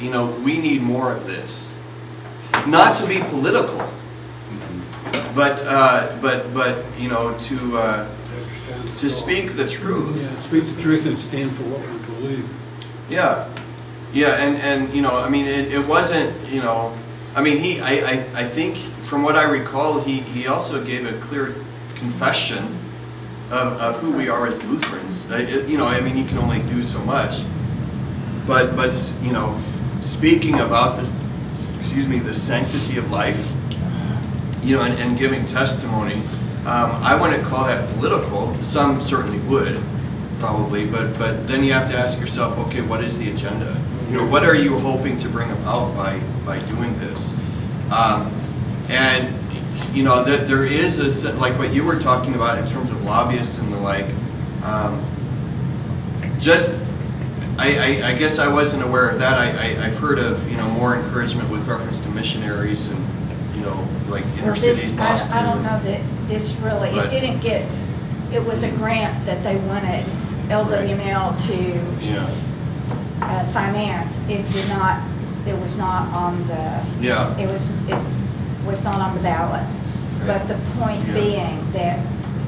you 0.00 0.10
know, 0.10 0.26
we 0.44 0.58
need 0.58 0.82
more 0.82 1.12
of 1.14 1.26
this. 1.26 1.76
Not 2.66 2.98
to 2.98 3.06
be 3.06 3.20
political, 3.20 3.88
but 5.34 5.62
uh, 5.66 6.16
but 6.20 6.54
but 6.54 6.84
you 6.98 7.08
know 7.08 7.36
to 7.38 7.78
uh, 7.78 8.08
to 8.98 9.10
speak 9.10 9.56
the 9.56 9.68
truth. 9.68 10.16
Yeah, 10.20 10.40
speak 10.48 10.76
the 10.76 10.82
truth 10.82 11.06
and 11.06 11.18
stand 11.18 11.54
for 11.56 11.64
what 11.64 11.80
we 11.80 12.14
believe. 12.14 12.54
Yeah, 13.10 13.52
yeah, 14.12 14.36
and 14.36 14.56
and 14.58 14.94
you 14.94 15.02
know, 15.02 15.16
I 15.16 15.28
mean, 15.28 15.46
it, 15.46 15.72
it 15.72 15.86
wasn't, 15.86 16.32
you 16.48 16.62
know, 16.62 16.96
I 17.34 17.42
mean, 17.42 17.58
he, 17.58 17.80
I, 17.80 17.90
I, 17.90 18.12
I 18.34 18.44
think 18.44 18.76
from 19.02 19.22
what 19.24 19.34
I 19.36 19.42
recall, 19.42 20.00
he, 20.00 20.20
he 20.20 20.46
also 20.46 20.82
gave 20.82 21.04
a 21.04 21.18
clear 21.26 21.54
confession 21.96 22.78
of, 23.50 23.80
of 23.80 24.00
who 24.00 24.12
we 24.12 24.28
are 24.28 24.46
as 24.46 24.62
Lutherans. 24.64 25.30
Uh, 25.30 25.34
it- 25.36 25.68
you 25.68 25.78
know, 25.78 25.86
I 25.86 26.00
mean, 26.00 26.16
you 26.16 26.24
can 26.24 26.38
only 26.38 26.60
do 26.62 26.82
so 26.82 26.98
much, 27.00 27.42
but 28.46 28.76
but 28.76 28.94
you 29.22 29.32
know, 29.32 29.60
speaking 30.00 30.60
about 30.60 30.98
the, 31.00 31.08
excuse 31.80 32.06
me, 32.08 32.18
the 32.18 32.34
sanctity 32.34 32.98
of 32.98 33.10
life, 33.10 33.52
you 34.62 34.76
know, 34.76 34.82
and, 34.82 34.94
and 34.98 35.18
giving 35.18 35.46
testimony. 35.46 36.20
Um, 36.66 36.90
I 37.02 37.14
wouldn't 37.20 37.44
call 37.44 37.66
that 37.66 37.86
political. 37.98 38.56
Some 38.62 39.02
certainly 39.02 39.38
would, 39.40 39.82
probably, 40.38 40.86
but 40.86 41.18
but 41.18 41.46
then 41.46 41.62
you 41.62 41.72
have 41.74 41.90
to 41.90 41.96
ask 41.96 42.18
yourself, 42.18 42.56
okay, 42.68 42.80
what 42.80 43.04
is 43.04 43.16
the 43.18 43.30
agenda? 43.30 43.78
You 44.10 44.16
know, 44.18 44.26
what 44.26 44.44
are 44.44 44.54
you 44.54 44.78
hoping 44.78 45.18
to 45.18 45.28
bring 45.28 45.50
about 45.50 45.94
by 45.94 46.18
by 46.46 46.58
doing 46.60 46.98
this? 47.00 47.34
Um, 47.92 48.32
and 48.88 49.28
you 49.94 50.02
know, 50.02 50.24
there, 50.24 50.38
there 50.38 50.64
is 50.64 51.24
a 51.24 51.32
like 51.34 51.56
what 51.58 51.72
you 51.72 51.84
were 51.84 51.98
talking 51.98 52.34
about 52.34 52.58
in 52.58 52.66
terms 52.68 52.90
of 52.90 53.02
lobbyists 53.04 53.58
and 53.58 53.72
the 53.72 53.78
like. 53.78 54.06
Um, 54.64 55.04
just 56.38 56.70
I, 57.58 58.00
I, 58.02 58.10
I 58.10 58.14
guess 58.18 58.38
I 58.38 58.48
wasn't 58.48 58.82
aware 58.82 59.08
of 59.08 59.18
that. 59.20 59.34
I, 59.34 59.50
I, 59.50 59.86
I've 59.86 59.96
heard 59.96 60.18
of 60.18 60.50
you 60.50 60.56
know 60.56 60.68
more 60.70 60.96
encouragement 60.96 61.48
with 61.50 61.66
reference 61.68 62.00
to 62.00 62.08
missionaries 62.08 62.88
and 62.88 63.56
you 63.56 63.62
know 63.62 63.88
like 64.08 64.24
inner 64.38 64.52
Well, 64.52 64.60
this, 64.60 64.92
I, 64.94 64.96
Boston. 64.96 65.32
I 65.32 65.42
don't 65.42 65.62
know 65.62 65.80
that 65.84 66.00
this 66.28 66.52
really, 66.56 66.90
it 66.90 67.08
didn't 67.08 67.40
get, 67.40 67.68
it 68.32 68.44
was 68.44 68.62
a 68.62 68.70
grant 68.72 69.24
that 69.26 69.42
they 69.42 69.56
wanted 69.56 70.04
LWML 70.48 71.40
to 71.46 72.04
Yeah, 72.04 72.28
uh, 73.20 73.46
finance. 73.52 74.18
It 74.28 74.50
did 74.52 74.68
not, 74.68 75.02
it 75.46 75.58
was 75.58 75.78
not 75.78 76.08
on 76.14 76.46
the, 76.48 76.84
yeah, 77.00 77.36
it 77.38 77.46
was, 77.46 77.70
it 77.88 77.98
was 78.66 78.84
not 78.84 79.00
on 79.00 79.14
the 79.14 79.22
ballot. 79.22 79.64
But 80.26 80.48
the 80.48 80.54
point 80.78 81.06
Yeah. 81.06 81.14
being 81.14 81.72
that, 81.72 81.98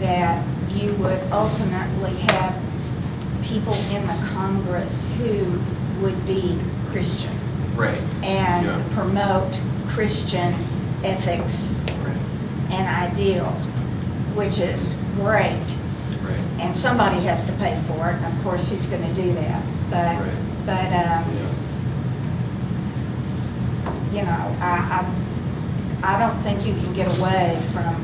that 0.01 0.43
you 0.71 0.93
would 0.95 1.21
ultimately 1.31 2.15
have 2.33 2.55
people 3.43 3.75
in 3.91 4.07
the 4.07 4.15
Congress 4.35 5.07
who 5.19 5.61
would 6.03 6.27
be 6.27 6.59
Christian 6.91 7.33
right, 7.77 8.01
and 8.23 8.67
Yeah. 8.67 8.79
promote 8.95 9.59
Christian 9.89 10.55
ethics 11.05 11.85
right, 12.05 12.17
and 12.79 12.89
ideals, 12.89 13.67
which 14.35 14.59
is 14.59 14.97
great. 15.17 15.53
right. 16.25 16.41
And 16.61 16.75
somebody 16.75 17.21
has 17.27 17.45
to 17.45 17.53
pay 17.53 17.77
for 17.87 18.11
it, 18.11 18.17
and 18.17 18.27
of 18.27 18.45
course, 18.45 18.69
who's 18.71 18.87
going 18.87 19.03
to 19.03 19.15
do 19.23 19.35
that? 19.35 19.63
But, 19.91 20.17
Right. 20.17 20.31
but, 20.67 20.93
um, 20.93 21.25
Yeah. 24.13 24.21
you 24.21 24.23
know, 24.25 24.57
I, 24.61 25.05
I, 26.03 26.15
I 26.15 26.19
don't 26.19 26.41
think 26.43 26.67
you 26.67 26.75
can 26.75 26.93
get 26.93 27.07
away 27.19 27.61
from, 27.73 27.95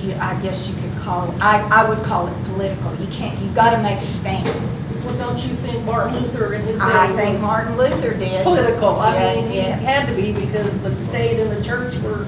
you, 0.00 0.14
I 0.14 0.40
guess 0.42 0.68
you 0.68 0.74
could 0.76 0.96
call, 0.98 1.34
I, 1.40 1.60
I 1.70 1.88
would 1.88 2.02
call 2.04 2.26
it 2.28 2.44
political. 2.44 2.94
You 2.96 3.06
can't, 3.08 3.38
you 3.40 3.48
got 3.50 3.70
to 3.70 3.82
make 3.82 3.98
a 4.00 4.06
stand. 4.06 4.46
Well, 5.04 5.16
don't 5.18 5.38
you 5.46 5.54
think 5.56 5.84
Martin 5.84 6.18
Luther 6.18 6.54
in 6.54 6.62
his 6.62 6.78
day 6.78 6.84
I 6.84 7.12
think 7.12 7.32
was 7.34 7.42
Martin 7.42 7.76
Luther 7.76 8.14
did. 8.14 8.42
political? 8.42 8.88
I 9.00 9.14
Yeah, 9.34 9.34
mean, 9.40 9.50
he 9.50 9.56
yeah. 9.58 9.76
had 9.76 10.06
to 10.08 10.14
be 10.14 10.32
because 10.32 10.80
the 10.80 10.98
state 10.98 11.40
and 11.40 11.50
the 11.50 11.62
church 11.62 11.94
were 11.98 12.24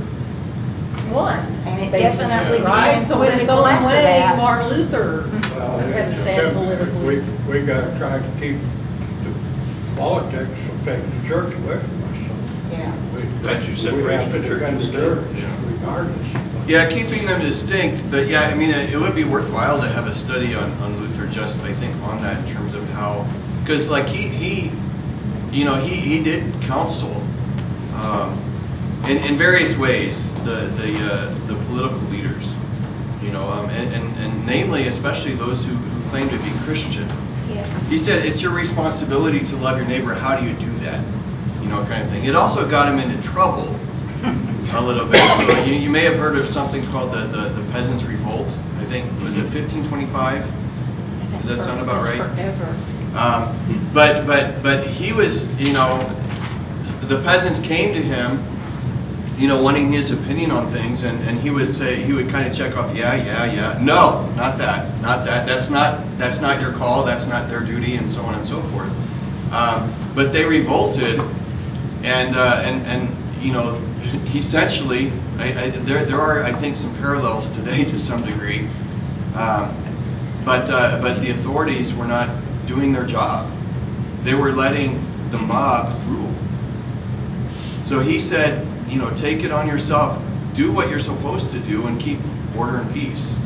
one. 1.10 1.38
And 1.64 1.80
it 1.82 1.90
basically, 1.90 2.26
definitely 2.26 2.64
Right, 2.66 3.02
so 3.02 3.22
in 3.22 3.32
his 3.38 3.48
political 3.48 3.64
own 3.78 3.84
way, 3.86 4.02
that. 4.02 4.36
Martin 4.36 4.68
Luther 4.68 5.28
Well, 5.56 5.78
had 5.78 6.12
stand 6.14 6.54
politically. 6.54 7.20
We, 7.20 7.60
we 7.60 7.66
gotta 7.66 7.96
try 7.98 8.18
to 8.18 8.30
keep 8.40 8.58
the 9.24 9.32
politics 9.96 10.50
from 10.66 10.84
taking 10.84 11.22
the 11.22 11.28
church 11.28 11.54
away 11.54 11.78
from 11.80 12.04
us. 12.04 12.72
Yeah. 12.72 12.92
so 12.92 12.98
we- 13.00 13.05
That's 13.42 13.66
your 13.66 13.94
we 13.94 14.12
have 14.12 14.22
separation 14.24 14.36
of 14.36 14.44
church 14.46 14.62
and 14.62 14.80
the 14.80 14.84
state. 14.84 15.38
Yeah. 15.40 15.72
Regardless. 15.72 16.68
Yeah, 16.68 16.90
keeping 16.90 17.26
them 17.26 17.40
distinct, 17.40 18.10
but 18.10 18.26
yeah, 18.26 18.42
I 18.42 18.54
mean, 18.54 18.70
it, 18.70 18.92
it 18.92 18.98
would 18.98 19.14
be 19.14 19.22
worthwhile 19.22 19.80
to 19.80 19.86
have 19.86 20.08
a 20.08 20.14
study 20.14 20.54
on, 20.54 20.68
on 20.82 20.98
Luther 20.98 21.28
just, 21.28 21.60
I 21.60 21.72
think, 21.72 21.94
on 22.02 22.20
that 22.22 22.44
in 22.44 22.52
terms 22.52 22.74
of 22.74 22.82
how, 22.90 23.24
because 23.60 23.88
like 23.88 24.08
he, 24.08 24.26
he, 24.26 24.72
you 25.52 25.64
know, 25.64 25.76
he, 25.76 25.94
he 25.94 26.22
did 26.22 26.42
counsel, 26.62 27.14
um, 27.94 28.42
in, 29.06 29.18
in 29.18 29.36
various 29.36 29.76
ways, 29.76 30.28
the, 30.44 30.66
the, 30.76 30.98
uh, 31.04 31.34
the 31.46 31.54
political 31.66 32.00
leaders, 32.08 32.52
you 33.22 33.30
know, 33.30 33.48
um, 33.48 33.70
and, 33.70 33.94
and, 33.94 34.16
and 34.18 34.46
namely, 34.46 34.88
especially 34.88 35.34
those 35.34 35.64
who, 35.64 35.72
who 35.72 36.10
claim 36.10 36.28
to 36.28 36.38
be 36.38 36.50
Christian. 36.64 37.08
Yeah. 37.48 37.64
He 37.88 37.96
said, 37.96 38.24
it's 38.24 38.42
your 38.42 38.52
responsibility 38.52 39.38
to 39.38 39.56
love 39.56 39.78
your 39.78 39.86
neighbor. 39.86 40.14
How 40.14 40.36
do 40.36 40.44
you 40.44 40.54
do 40.54 40.70
that? 40.78 41.04
You 41.66 41.72
know, 41.72 41.84
kind 41.86 42.04
of 42.04 42.10
thing. 42.10 42.24
It 42.24 42.36
also 42.36 42.68
got 42.68 42.88
him 42.88 43.00
into 43.00 43.20
trouble 43.26 43.74
a 44.72 44.80
little 44.80 45.04
bit. 45.04 45.16
So 45.36 45.64
you, 45.64 45.74
you 45.74 45.90
may 45.90 46.02
have 46.02 46.14
heard 46.14 46.36
of 46.36 46.46
something 46.46 46.80
called 46.92 47.12
the, 47.12 47.22
the, 47.22 47.48
the 47.48 47.72
Peasants' 47.72 48.04
Revolt. 48.04 48.46
I 48.78 48.84
think, 48.84 49.10
was 49.20 49.36
it 49.36 49.42
1525? 49.52 51.42
Does 51.42 51.56
that 51.56 51.64
sound 51.64 51.80
about 51.80 52.04
right? 52.04 52.18
Forever. 52.18 52.76
Um, 53.18 53.90
but, 53.92 54.28
but, 54.28 54.62
but 54.62 54.86
he 54.86 55.12
was, 55.12 55.52
you 55.60 55.72
know, 55.72 55.98
the 57.02 57.20
peasants 57.22 57.58
came 57.58 57.92
to 57.94 58.00
him, 58.00 58.40
you 59.36 59.48
know, 59.48 59.60
wanting 59.60 59.90
his 59.90 60.12
opinion 60.12 60.52
on 60.52 60.70
things, 60.70 61.02
and, 61.02 61.18
and 61.28 61.36
he 61.40 61.50
would 61.50 61.74
say, 61.74 62.00
he 62.00 62.12
would 62.12 62.28
kind 62.28 62.48
of 62.48 62.56
check 62.56 62.76
off, 62.76 62.94
yeah, 62.94 63.16
yeah, 63.16 63.44
yeah. 63.52 63.80
No, 63.82 64.30
not 64.36 64.56
that, 64.58 65.00
not 65.00 65.26
that. 65.26 65.48
That's 65.48 65.68
not, 65.68 66.04
that's 66.16 66.40
not 66.40 66.60
your 66.60 66.72
call. 66.74 67.02
That's 67.02 67.26
not 67.26 67.50
their 67.50 67.60
duty, 67.60 67.96
and 67.96 68.08
so 68.08 68.22
on 68.22 68.34
and 68.34 68.46
so 68.46 68.62
forth. 68.62 68.92
Um, 69.52 69.92
but 70.14 70.32
they 70.32 70.44
revolted, 70.44 71.20
and, 72.02 72.36
uh, 72.36 72.62
and, 72.64 72.86
and, 72.86 73.42
you 73.42 73.52
know, 73.52 73.80
essentially, 74.34 75.12
I, 75.38 75.64
I, 75.64 75.70
there, 75.70 76.04
there 76.04 76.20
are, 76.20 76.44
I 76.44 76.52
think, 76.52 76.76
some 76.76 76.94
parallels 76.96 77.50
today 77.50 77.84
to 77.90 77.98
some 77.98 78.24
degree. 78.24 78.68
Um, 79.34 79.76
but 80.46 80.70
uh, 80.70 81.00
but 81.02 81.20
the 81.20 81.30
authorities 81.30 81.92
were 81.92 82.06
not 82.06 82.30
doing 82.66 82.92
their 82.92 83.04
job. 83.04 83.52
They 84.22 84.34
were 84.34 84.52
letting 84.52 85.04
the 85.30 85.38
mob 85.38 85.92
rule. 86.06 86.32
So 87.84 87.98
he 87.98 88.20
said, 88.20 88.66
you 88.88 88.98
know, 88.98 89.12
take 89.16 89.42
it 89.42 89.50
on 89.50 89.66
yourself. 89.66 90.22
Do 90.54 90.70
what 90.72 90.88
you're 90.88 91.00
supposed 91.00 91.50
to 91.50 91.58
do 91.58 91.86
and 91.88 92.00
keep 92.00 92.18
order 92.56 92.76
and 92.76 92.94
peace. 92.94 93.38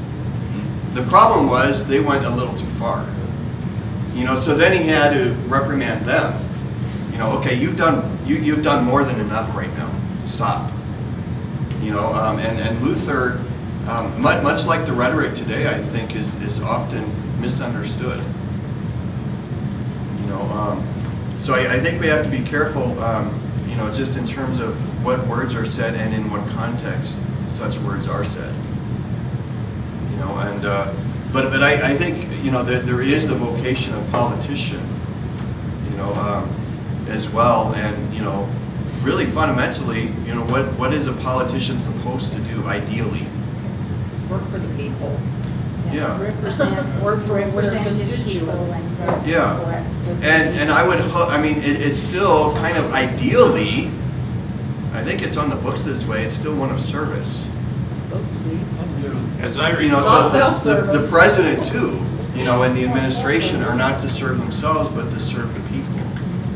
The 0.92 1.02
problem 1.04 1.48
was 1.48 1.86
they 1.86 2.00
went 2.00 2.26
a 2.26 2.30
little 2.30 2.56
too 2.58 2.70
far. 2.78 3.08
You 4.14 4.24
know, 4.24 4.36
so 4.36 4.54
then 4.54 4.76
he 4.76 4.86
had 4.86 5.14
to 5.14 5.32
reprimand 5.48 6.04
them. 6.04 6.38
Know, 7.20 7.32
okay, 7.32 7.54
you've 7.54 7.76
done 7.76 8.18
you, 8.24 8.36
you've 8.36 8.62
done 8.62 8.82
more 8.82 9.04
than 9.04 9.20
enough 9.20 9.54
right 9.54 9.68
now. 9.76 9.92
stop. 10.24 10.72
You 11.82 11.90
know, 11.90 12.06
um, 12.14 12.38
and, 12.38 12.58
and 12.58 12.82
Luther, 12.82 13.38
um, 13.88 14.18
much, 14.22 14.42
much 14.42 14.64
like 14.64 14.86
the 14.86 14.94
rhetoric 14.94 15.34
today, 15.34 15.68
I 15.68 15.78
think 15.78 16.16
is, 16.16 16.34
is 16.36 16.60
often 16.62 17.04
misunderstood. 17.38 18.24
You 20.18 20.26
know, 20.28 20.40
um, 20.40 21.38
so 21.38 21.52
I, 21.52 21.74
I 21.74 21.78
think 21.78 22.00
we 22.00 22.06
have 22.06 22.24
to 22.24 22.30
be 22.30 22.40
careful, 22.42 22.98
um, 23.02 23.38
you 23.68 23.76
know, 23.76 23.92
just 23.92 24.16
in 24.16 24.26
terms 24.26 24.58
of 24.58 24.74
what 25.04 25.26
words 25.26 25.54
are 25.54 25.66
said 25.66 25.96
and 25.96 26.14
in 26.14 26.30
what 26.30 26.48
context 26.52 27.14
such 27.48 27.78
words 27.80 28.08
are 28.08 28.24
said. 28.24 28.54
You 30.10 30.16
know, 30.16 30.38
and 30.38 30.64
uh, 30.64 30.90
but 31.34 31.50
but 31.50 31.62
I, 31.62 31.90
I 31.90 31.94
think 31.98 32.42
you 32.42 32.50
know 32.50 32.62
there, 32.62 32.80
there 32.80 33.02
is 33.02 33.28
the 33.28 33.34
vocation 33.34 33.94
of 33.94 34.10
politician, 34.10 34.80
as 37.10 37.28
well, 37.30 37.72
and 37.74 38.14
you 38.14 38.22
know, 38.22 38.48
really 39.02 39.26
fundamentally, 39.26 40.02
you 40.26 40.34
know, 40.34 40.44
what 40.46 40.66
what 40.78 40.92
is 40.94 41.06
a 41.06 41.12
politician 41.12 41.82
supposed 41.82 42.32
to 42.32 42.38
do 42.40 42.66
ideally? 42.66 43.26
Work 44.30 44.44
for 44.50 44.58
the 44.58 44.68
people. 44.74 45.18
Yeah. 45.92 46.20
Represent, 46.22 47.02
Work 47.02 47.20
for 47.22 47.34
their 47.34 47.46
represent 47.48 47.86
his 47.88 48.10
constituents. 48.12 48.70
and 48.72 49.26
Yeah. 49.26 49.58
for 49.58 49.72
it 49.72 49.84
with 50.08 50.20
the 50.20 50.28
And 50.28 50.56
and 50.60 50.70
I 50.70 50.86
would 50.86 51.00
ho- 51.00 51.28
I 51.28 51.40
mean 51.40 51.58
it, 51.58 51.80
it's 51.80 51.98
still 51.98 52.52
kind 52.56 52.76
of 52.76 52.92
ideally, 52.94 53.90
I 54.94 55.02
think 55.02 55.22
it's 55.22 55.36
on 55.36 55.50
the 55.50 55.56
books 55.56 55.82
this 55.82 56.06
way. 56.06 56.24
It's 56.24 56.36
still 56.36 56.54
one 56.54 56.70
of 56.70 56.80
service. 56.80 57.48
Supposed 58.08 58.32
to 58.32 58.38
be. 58.40 58.60
As 59.42 59.58
I 59.58 59.80
You 59.80 59.88
know, 59.90 60.02
so 60.02 60.28
the, 60.28 60.74
the, 60.74 60.98
the 60.98 61.08
president 61.08 61.66
too, 61.66 61.98
you 62.36 62.44
know, 62.44 62.62
and 62.62 62.76
the 62.76 62.84
administration 62.84 63.64
are 63.64 63.74
not 63.74 64.00
to 64.02 64.08
serve 64.08 64.38
themselves, 64.38 64.90
but 64.90 65.10
to 65.12 65.20
serve 65.20 65.52
the 65.54 65.60
people. 65.60 65.69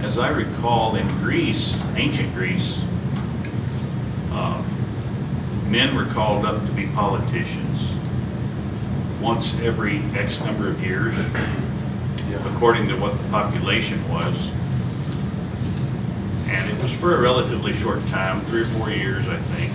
As 0.05 0.19
I 0.19 0.29
recall, 0.29 0.97
in 0.97 1.09
Greece, 1.23 1.75
ancient 1.97 2.33
Greece, 2.35 2.79
uh, 4.33 4.63
men 5.67 5.97
were 5.97 6.05
called 6.05 6.45
up 6.45 6.65
to 6.67 6.73
be 6.73 6.87
politicians 6.89 7.95
once 9.19 9.55
every 9.61 10.01
X 10.15 10.41
number 10.41 10.69
of 10.69 10.85
years, 10.85 11.17
according 12.45 12.87
to 12.89 12.97
what 12.99 13.17
the 13.17 13.29
population 13.31 14.07
was. 14.11 14.37
And 16.49 16.71
it 16.71 16.81
was 16.83 16.93
for 16.93 17.17
a 17.17 17.21
relatively 17.21 17.73
short 17.73 18.07
time, 18.09 18.43
three 18.43 18.61
or 18.61 18.67
four 18.67 18.91
years, 18.91 19.27
I 19.27 19.39
think. 19.39 19.73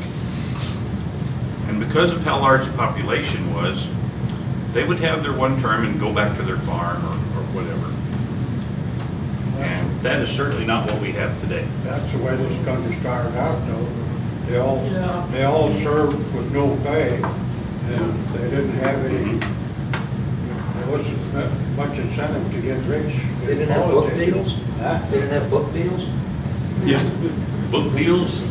And 1.68 1.80
because 1.80 2.12
of 2.12 2.24
how 2.24 2.40
large 2.40 2.68
the 2.68 2.74
population 2.74 3.52
was, 3.56 3.86
they 4.74 4.84
would 4.84 5.00
have 5.00 5.24
their 5.24 5.34
one 5.34 5.60
term 5.60 5.86
and 5.86 6.00
go 6.00 6.14
back 6.14 6.38
to 6.38 6.44
their 6.44 6.60
farm 6.60 7.04
or, 7.04 7.16
or 7.40 7.44
whatever. 7.52 7.99
And 10.00 10.06
that 10.06 10.22
is 10.22 10.30
certainly 10.30 10.66
not 10.66 10.90
what 10.90 11.02
we 11.02 11.12
have 11.12 11.38
today. 11.42 11.68
That's 11.84 12.10
the 12.14 12.20
way 12.20 12.34
this 12.38 12.66
country 12.66 12.96
started 13.02 13.36
out 13.38 13.60
though. 13.68 13.86
They 14.48 14.58
all, 14.58 14.82
Yeah. 14.90 15.28
they 15.30 15.44
all 15.44 15.74
served 15.80 16.16
with 16.34 16.54
no 16.54 16.74
pay 16.86 17.16
and 17.22 18.28
they 18.34 18.50
didn't 18.50 18.76
have 18.80 19.06
any, 19.06 19.40
there 19.40 20.88
wasn't 20.98 21.76
much 21.76 21.98
incentive 22.00 22.50
to 22.54 22.62
get 22.62 22.82
rich. 22.86 23.14
They 23.42 23.56
didn't 23.56 23.68
have 23.72 23.92
book 23.92 24.14
deals? 24.16 24.56
Huh? 24.80 25.00
They 25.12 25.18
didn't 25.20 25.32
have 25.32 25.50
book 25.52 25.74
deals? 25.74 26.06
Yeah. 26.86 27.04
Book 27.70 27.94
deals 27.94 28.42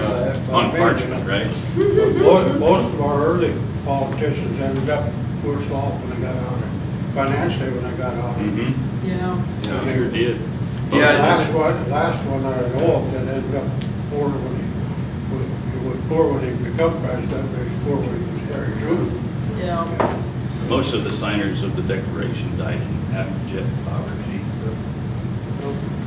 Uh, 0.00 0.38
on 0.52 0.70
parchment, 0.76 1.26
right? 1.26 1.46
Most, 1.76 2.60
most 2.60 2.94
of 2.94 3.00
our 3.02 3.26
early 3.26 3.52
politicians 3.84 4.60
ended 4.60 4.88
up 4.90 5.04
worse 5.44 5.68
off 5.72 5.92
when 6.04 6.10
they 6.10 6.26
got 6.26 6.36
out 6.36 6.52
of, 6.52 7.14
financially 7.14 7.70
when 7.72 7.82
they 7.90 7.96
got 7.96 8.14
out. 8.14 8.36
Mm-hmm. 8.36 9.08
Yeah. 9.08 9.42
Yeah. 9.64 9.84
We 9.84 9.92
sure 9.92 10.08
did. 10.10 10.40
The 10.90 10.96
Yeah, 10.96 11.04
last 11.20 11.52
one, 11.52 11.90
last 11.90 12.24
one 12.24 12.42
that 12.44 12.64
I 12.64 12.68
know 12.78 12.96
of 12.96 13.12
that 13.12 13.28
ended 13.34 13.54
up 13.56 13.64
poor 14.10 14.28
when 14.28 14.56
he, 14.56 15.36
was- 15.36 15.72
he 15.72 15.88
was 15.88 15.98
poor 16.08 16.32
when 16.32 16.42
he 16.44 16.50
became 16.64 17.00
president, 17.02 17.52
but 17.52 17.62
he 17.62 17.70
was 17.74 17.82
poor 17.84 17.96
when 17.96 18.16
he 18.24 18.32
was 18.32 18.54
Harry 18.54 18.72
Truman. 18.80 19.58
Yeah. 19.58 20.24
Most 20.68 20.94
of 20.94 21.04
the 21.04 21.12
signers 21.12 21.62
of 21.62 21.76
the 21.76 21.82
Declaration 21.82 22.56
died 22.56 22.80
in 22.80 23.14
abject 23.16 23.66
poverty. 23.84 24.40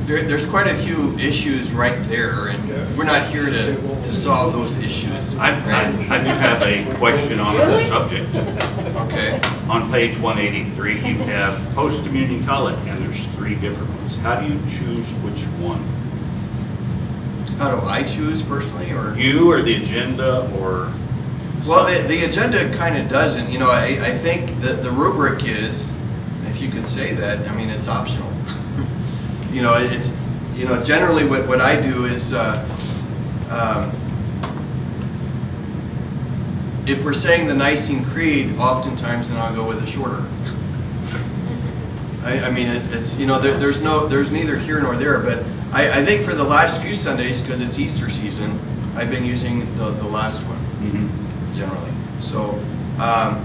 There, 0.06 0.22
there's 0.24 0.46
quite 0.46 0.66
a 0.66 0.74
few 0.82 1.16
issues 1.16 1.70
right 1.72 2.02
there, 2.08 2.48
and 2.48 2.98
we're 2.98 3.04
not 3.04 3.28
here 3.28 3.46
to, 3.46 3.76
to 3.76 4.12
solve 4.14 4.52
those 4.52 4.76
issues. 4.78 5.36
I, 5.36 5.50
I, 5.50 5.84
I 6.16 6.18
do 6.18 6.30
have 6.30 6.60
a 6.62 6.92
question 6.96 7.38
on 7.38 7.54
the 7.56 7.84
subject. 7.86 8.28
Okay. 8.34 9.40
On 9.68 9.88
page 9.92 10.18
one 10.18 10.38
eighty-three, 10.38 10.96
you 11.06 11.14
have 11.18 11.56
post-communion 11.76 12.44
collect, 12.44 12.78
and 12.88 12.98
there's 13.04 13.24
three 13.42 13.56
different 13.56 13.90
ones. 13.96 14.16
How 14.18 14.38
do 14.38 14.46
you 14.46 14.56
choose 14.70 15.12
which 15.24 15.40
one? 15.58 15.82
How 17.58 17.74
do 17.74 17.84
I 17.84 18.04
choose 18.04 18.40
personally, 18.40 18.92
or? 18.92 19.18
You 19.18 19.50
or 19.50 19.62
the 19.62 19.82
agenda 19.82 20.48
or? 20.60 20.92
Well, 21.66 21.84
the, 21.86 22.06
the 22.06 22.24
agenda 22.24 22.72
kind 22.76 22.96
of 22.96 23.08
doesn't, 23.08 23.50
you 23.50 23.58
know, 23.58 23.68
I, 23.68 23.98
I 24.00 24.16
think 24.18 24.60
the, 24.60 24.74
the 24.74 24.92
rubric 24.92 25.44
is, 25.44 25.92
if 26.46 26.60
you 26.62 26.68
could 26.70 26.86
say 26.86 27.14
that, 27.14 27.48
I 27.48 27.54
mean, 27.56 27.68
it's 27.68 27.88
optional. 27.88 28.30
You 29.52 29.60
know, 29.60 29.74
it's, 29.76 30.10
you 30.56 30.64
know, 30.64 30.82
generally 30.82 31.26
what, 31.26 31.46
what 31.46 31.60
I 31.60 31.78
do 31.78 32.06
is, 32.06 32.32
uh, 32.32 32.56
um, 33.50 33.90
if 36.86 37.04
we're 37.04 37.12
saying 37.12 37.48
the 37.48 37.54
Nicene 37.54 38.02
Creed, 38.06 38.56
oftentimes 38.56 39.28
then 39.28 39.36
I'll 39.36 39.54
go 39.54 39.68
with 39.68 39.82
a 39.82 39.86
shorter. 39.86 40.26
I, 42.24 42.40
I 42.46 42.50
mean, 42.50 42.68
it, 42.68 42.82
it's, 42.92 43.16
you 43.16 43.26
know, 43.26 43.38
there, 43.40 43.56
there's 43.58 43.82
no, 43.82 44.06
there's 44.06 44.30
neither 44.30 44.56
here 44.56 44.80
nor 44.80 44.96
there, 44.96 45.18
but 45.18 45.44
I, 45.72 46.00
I 46.00 46.04
think 46.04 46.24
for 46.24 46.34
the 46.34 46.44
last 46.44 46.80
few 46.82 46.94
Sundays, 46.94 47.40
because 47.40 47.60
it's 47.60 47.78
Easter 47.78 48.08
season, 48.10 48.58
I've 48.96 49.10
been 49.10 49.24
using 49.24 49.60
the, 49.76 49.90
the 49.90 50.06
last 50.06 50.40
one 50.42 50.58
Mhm. 50.82 51.56
generally. 51.56 51.90
So, 52.20 52.58
um, 53.00 53.42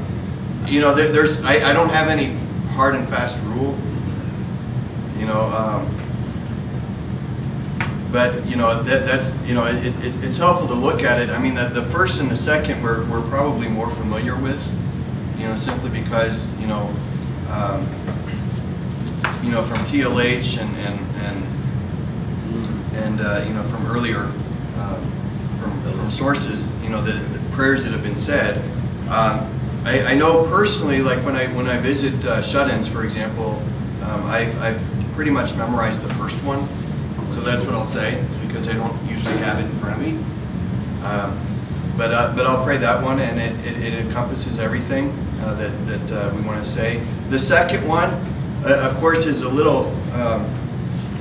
you 0.68 0.80
know, 0.82 0.94
there, 0.94 1.12
there's 1.12 1.42
I, 1.44 1.70
I 1.70 1.74
don't 1.74 1.90
have 1.90 2.08
any 2.10 2.34
hard 2.76 2.96
and 2.96 3.08
fast 3.10 3.42
rule. 3.46 3.78
You 5.18 5.26
know, 5.26 5.42
um, 5.42 5.88
but 8.12 8.46
you 8.48 8.56
know 8.56 8.82
that 8.84 9.06
that's 9.06 9.38
you 9.48 9.54
know 9.54 9.66
it, 9.66 9.86
it, 10.04 10.24
it's 10.24 10.38
helpful 10.38 10.68
to 10.68 10.74
look 10.74 11.04
at 11.04 11.20
it. 11.22 11.30
I 11.30 11.40
mean, 11.40 11.56
the, 11.56 11.68
the 11.70 11.84
first 11.84 12.20
and 12.20 12.30
the 12.30 12.38
second 12.38 12.82
we're, 12.84 13.04
we're 13.06 13.28
probably 13.30 13.68
more 13.68 13.90
familiar 13.90 14.36
with. 14.36 14.62
You 15.40 15.48
know, 15.48 15.56
simply 15.58 15.90
because 15.90 16.54
you 16.60 16.68
know, 16.68 16.94
um, 17.50 17.86
you 19.44 19.52
know 19.52 19.64
from 19.64 19.78
TLH 19.86 20.60
and 20.60 20.76
and 20.78 21.00
and 21.18 22.96
and 22.96 23.22
uh, 23.22 23.44
you 23.48 23.54
know 23.54 23.64
from 23.64 23.86
earlier 23.88 24.24
um, 24.80 25.60
from, 25.60 25.94
from 25.94 26.12
sources 26.12 26.72
you 26.84 26.90
know 26.90 27.02
the, 27.02 27.14
the 27.14 27.50
prayers 27.52 27.84
that 27.84 27.92
have 27.92 28.04
been 28.04 28.20
said. 28.20 28.58
Um, 29.10 29.54
I, 29.86 30.04
I 30.04 30.16
know 30.16 30.46
personally 30.48 31.02
like 31.02 31.24
when 31.24 31.36
I 31.36 31.48
when 31.54 31.68
I 31.68 31.78
visit 31.78 32.14
uh, 32.26 32.42
shut-ins 32.42 32.88
for 32.88 33.06
example 33.06 33.62
um, 34.04 34.26
I've, 34.28 34.62
I've 34.62 34.82
pretty 35.14 35.32
much 35.32 35.56
memorized 35.56 36.02
the 36.02 36.14
first 36.16 36.44
one. 36.44 36.68
So 37.34 37.42
that's 37.42 37.64
what 37.66 37.74
I'll 37.74 37.86
say 37.86 38.24
because 38.46 38.70
I 38.70 38.74
don't 38.74 39.10
usually 39.10 39.38
have 39.38 39.60
it 39.60 39.66
in 39.66 39.76
front 39.80 40.00
of 40.00 40.08
me. 40.08 40.14
Um, 41.04 41.40
but 41.98 42.14
uh, 42.14 42.34
but 42.36 42.46
I'll 42.46 42.64
pray 42.64 42.78
that 42.78 43.04
one 43.04 43.20
and 43.20 43.40
it, 43.40 43.66
it, 43.66 43.84
it 43.84 43.94
encompasses 43.94 44.60
everything 44.60 45.10
uh, 45.42 45.56
that 45.56 45.88
that 45.88 46.12
uh, 46.12 46.36
we 46.36 46.42
want 46.42 46.64
to 46.64 46.70
say. 46.70 47.04
The 47.30 47.40
second 47.40 47.88
one 47.88 48.12
uh, 48.66 48.90
of 48.90 48.98
course 48.98 49.26
is 49.26 49.42
a 49.42 49.50
little 49.50 49.88
um, 50.14 50.46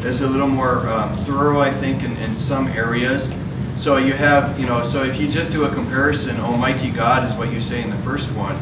is 0.04 0.20
a 0.20 0.28
little 0.28 0.48
more 0.48 0.86
um, 0.88 1.16
thorough, 1.24 1.58
I 1.58 1.70
think, 1.70 2.04
in, 2.04 2.16
in 2.18 2.34
some 2.34 2.68
areas. 2.68 3.32
So 3.76 3.96
you 3.96 4.12
have, 4.12 4.58
you 4.58 4.66
know, 4.66 4.84
so 4.84 5.02
if 5.02 5.20
you 5.20 5.28
just 5.28 5.52
do 5.52 5.64
a 5.64 5.74
comparison, 5.74 6.38
Almighty 6.40 6.90
God 6.90 7.28
is 7.28 7.34
what 7.36 7.52
you 7.52 7.60
say 7.60 7.82
in 7.82 7.90
the 7.90 7.98
first 7.98 8.30
one. 8.32 8.56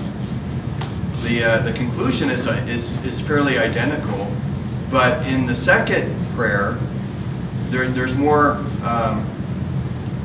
The 1.23 1.45
uh, 1.45 1.63
the 1.63 1.73
conclusion 1.73 2.31
is, 2.31 2.47
uh, 2.47 2.65
is 2.69 2.91
is 3.05 3.21
fairly 3.21 3.59
identical, 3.59 4.31
but 4.91 5.27
in 5.27 5.47
the 5.47 5.55
second 5.55 6.15
prayer, 6.31 6.79
there 7.71 7.89
there's 7.89 8.17
more. 8.17 8.65
Um, 8.83 9.31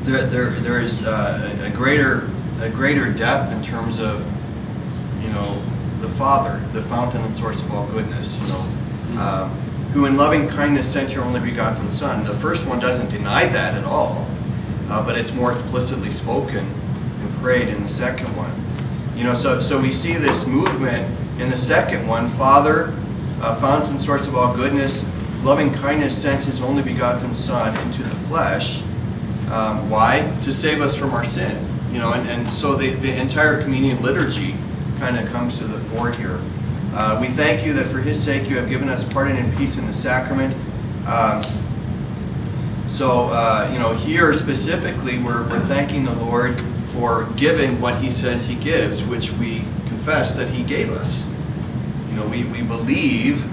there 0.03 0.25
there 0.25 0.49
there 0.49 0.79
is 0.79 1.05
uh, 1.05 1.57
a 1.61 1.69
greater 1.69 2.29
a 2.61 2.69
greater 2.69 3.11
depth 3.11 3.51
in 3.51 3.63
terms 3.63 3.99
of, 3.99 4.25
you 5.21 5.29
know, 5.29 5.63
Father, 6.19 6.61
the 6.73 6.81
fountain 6.83 7.23
and 7.23 7.35
source 7.35 7.59
of 7.61 7.71
all 7.73 7.87
goodness. 7.87 8.39
You 8.41 8.47
know. 8.49 8.65
Um, 9.19 9.69
who 9.93 10.05
in 10.05 10.17
loving 10.17 10.47
kindness 10.47 10.91
sent 10.91 11.13
your 11.13 11.23
only 11.23 11.39
begotten 11.39 11.89
Son. 11.89 12.23
The 12.23 12.35
first 12.35 12.67
one 12.67 12.79
doesn't 12.79 13.09
deny 13.09 13.47
that 13.47 13.73
at 13.73 13.83
all, 13.85 14.27
uh, 14.89 15.03
but 15.03 15.17
it's 15.17 15.33
more 15.33 15.53
explicitly 15.53 16.11
spoken 16.11 16.59
and 16.59 17.33
prayed 17.35 17.69
in 17.69 17.81
the 17.81 17.89
second 17.89 18.27
one. 18.37 18.53
You 19.17 19.23
know, 19.23 19.33
so 19.33 19.59
so 19.59 19.79
we 19.79 19.91
see 19.91 20.13
this 20.13 20.45
movement 20.45 21.07
in 21.39 21.49
the 21.49 21.57
second 21.57 22.07
one. 22.07 22.29
Father, 22.29 22.93
uh, 23.41 23.59
fountain, 23.59 23.99
source 23.99 24.27
of 24.27 24.35
all 24.35 24.53
goodness, 24.55 25.03
loving 25.41 25.73
kindness 25.73 26.15
sent 26.15 26.43
His 26.43 26.61
only 26.61 26.83
begotten 26.83 27.33
Son 27.33 27.75
into 27.87 28.03
the 28.03 28.15
flesh. 28.27 28.83
Um, 29.51 29.89
why? 29.89 30.31
To 30.43 30.53
save 30.53 30.81
us 30.81 30.95
from 30.95 31.13
our 31.13 31.25
sin. 31.25 31.67
You 31.91 31.97
know, 31.97 32.13
and, 32.13 32.29
and 32.29 32.53
so 32.53 32.75
the, 32.75 32.89
the 32.89 33.19
entire 33.19 33.63
communion 33.63 34.03
liturgy 34.03 34.55
kind 34.99 35.17
of 35.17 35.27
comes 35.31 35.57
to 35.57 35.63
the 35.63 35.78
fore 35.89 36.11
here. 36.11 36.39
Uh, 36.93 37.17
we 37.21 37.27
thank 37.27 37.65
you 37.65 37.73
that 37.73 37.87
for 37.87 37.99
his 37.99 38.21
sake 38.21 38.49
you 38.49 38.57
have 38.57 38.69
given 38.69 38.89
us 38.89 39.03
pardon 39.03 39.37
and 39.37 39.55
peace 39.57 39.77
in 39.77 39.85
the 39.87 39.93
sacrament. 39.93 40.55
Um, 41.07 41.43
So, 42.87 43.27
uh, 43.27 43.69
you 43.71 43.79
know, 43.79 43.93
here 43.93 44.33
specifically, 44.33 45.19
we're, 45.19 45.47
we're 45.47 45.59
thanking 45.61 46.03
the 46.05 46.15
Lord 46.15 46.59
for 46.91 47.25
giving 47.37 47.79
what 47.79 48.01
He 48.01 48.09
says 48.11 48.45
He 48.45 48.55
gives, 48.55 49.03
which 49.03 49.31
we 49.33 49.59
confess 49.87 50.35
that 50.35 50.49
He 50.49 50.63
gave 50.63 50.91
us. 50.91 51.29
You 52.09 52.15
know, 52.15 52.27
we, 52.27 52.43
we 52.45 52.61
believe 52.63 53.45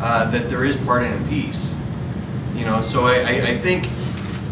uh, 0.00 0.30
that 0.30 0.48
there 0.48 0.64
is 0.64 0.76
pardon 0.78 1.12
and 1.12 1.28
peace. 1.28 1.74
You 2.54 2.64
know, 2.64 2.80
so 2.80 3.06
I, 3.06 3.16
I, 3.16 3.30
I 3.48 3.56
think 3.58 3.90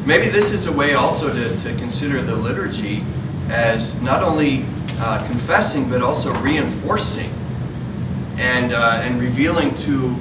maybe 0.05 0.29
this 0.29 0.51
is 0.53 0.67
a 0.67 0.73
way 0.73 0.95
also 0.95 1.33
to, 1.33 1.57
to 1.61 1.75
consider 1.77 2.21
the 2.21 2.35
liturgy 2.37 3.05
as 3.49 3.99
not 4.03 4.23
only 4.23 4.67
uh, 4.99 5.27
confessing 5.27 5.89
but 5.89 6.03
also 6.03 6.33
reinforcing 6.41 7.33
and 8.39 8.73
uh, 8.73 9.01
and 9.03 9.21
revealing 9.21 9.75
to 9.77 10.17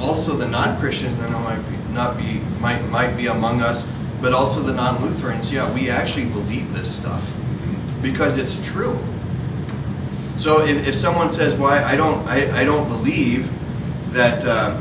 also 0.00 0.34
the 0.34 0.46
non-Christians. 0.46 1.18
I 1.20 1.30
know 1.30 1.38
might 1.40 1.62
be, 1.62 1.92
not 1.92 2.16
be 2.16 2.40
might 2.60 2.82
might 2.88 3.16
be 3.16 3.26
among 3.26 3.62
us, 3.62 3.86
but 4.20 4.32
also 4.32 4.60
the 4.60 4.72
non-Lutherans. 4.72 5.52
Yeah, 5.52 5.72
we 5.72 5.90
actually 5.90 6.26
believe 6.26 6.72
this 6.72 6.94
stuff 6.94 7.28
because 8.00 8.38
it's 8.38 8.64
true. 8.66 8.98
So 10.36 10.64
if, 10.64 10.88
if 10.88 10.94
someone 10.94 11.32
says, 11.32 11.56
"Why 11.56 11.82
I 11.82 11.96
don't 11.96 12.26
I, 12.28 12.60
I 12.60 12.64
don't 12.64 12.88
believe 12.88 13.50
that 14.12 14.44
uh, 14.46 14.80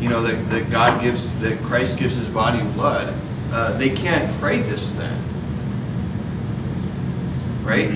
you 0.00 0.08
know 0.08 0.22
that, 0.22 0.48
that 0.50 0.70
God 0.70 1.02
gives 1.02 1.32
that 1.40 1.58
Christ 1.62 1.98
gives 1.98 2.14
His 2.14 2.28
body 2.28 2.60
and 2.60 2.72
blood," 2.74 3.14
uh, 3.52 3.76
they 3.76 3.90
can't 3.90 4.32
pray 4.40 4.60
this 4.60 4.90
then, 4.92 5.22
right? 7.64 7.90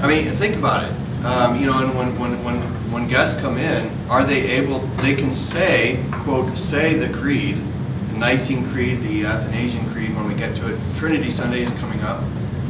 I 0.00 0.06
mean, 0.06 0.30
think 0.32 0.56
about 0.56 0.84
it. 0.84 0.94
Um, 1.24 1.58
you 1.60 1.66
know, 1.66 1.84
and 1.84 1.96
when, 1.96 2.16
when, 2.20 2.44
when, 2.44 2.62
when 2.92 3.08
guests 3.08 3.40
come 3.40 3.58
in, 3.58 3.90
are 4.08 4.24
they 4.24 4.48
able, 4.52 4.78
they 4.98 5.16
can 5.16 5.32
say, 5.32 6.04
quote, 6.12 6.56
say 6.56 6.94
the 6.94 7.12
creed, 7.18 7.56
the 8.10 8.18
Nicene 8.18 8.68
Creed, 8.70 9.02
the 9.02 9.26
Athanasian 9.26 9.84
Creed 9.92 10.14
when 10.14 10.28
we 10.28 10.34
get 10.34 10.54
to 10.56 10.72
it. 10.72 10.80
Trinity 10.94 11.32
Sunday 11.32 11.62
is 11.62 11.72
coming 11.72 12.00
up 12.02 12.22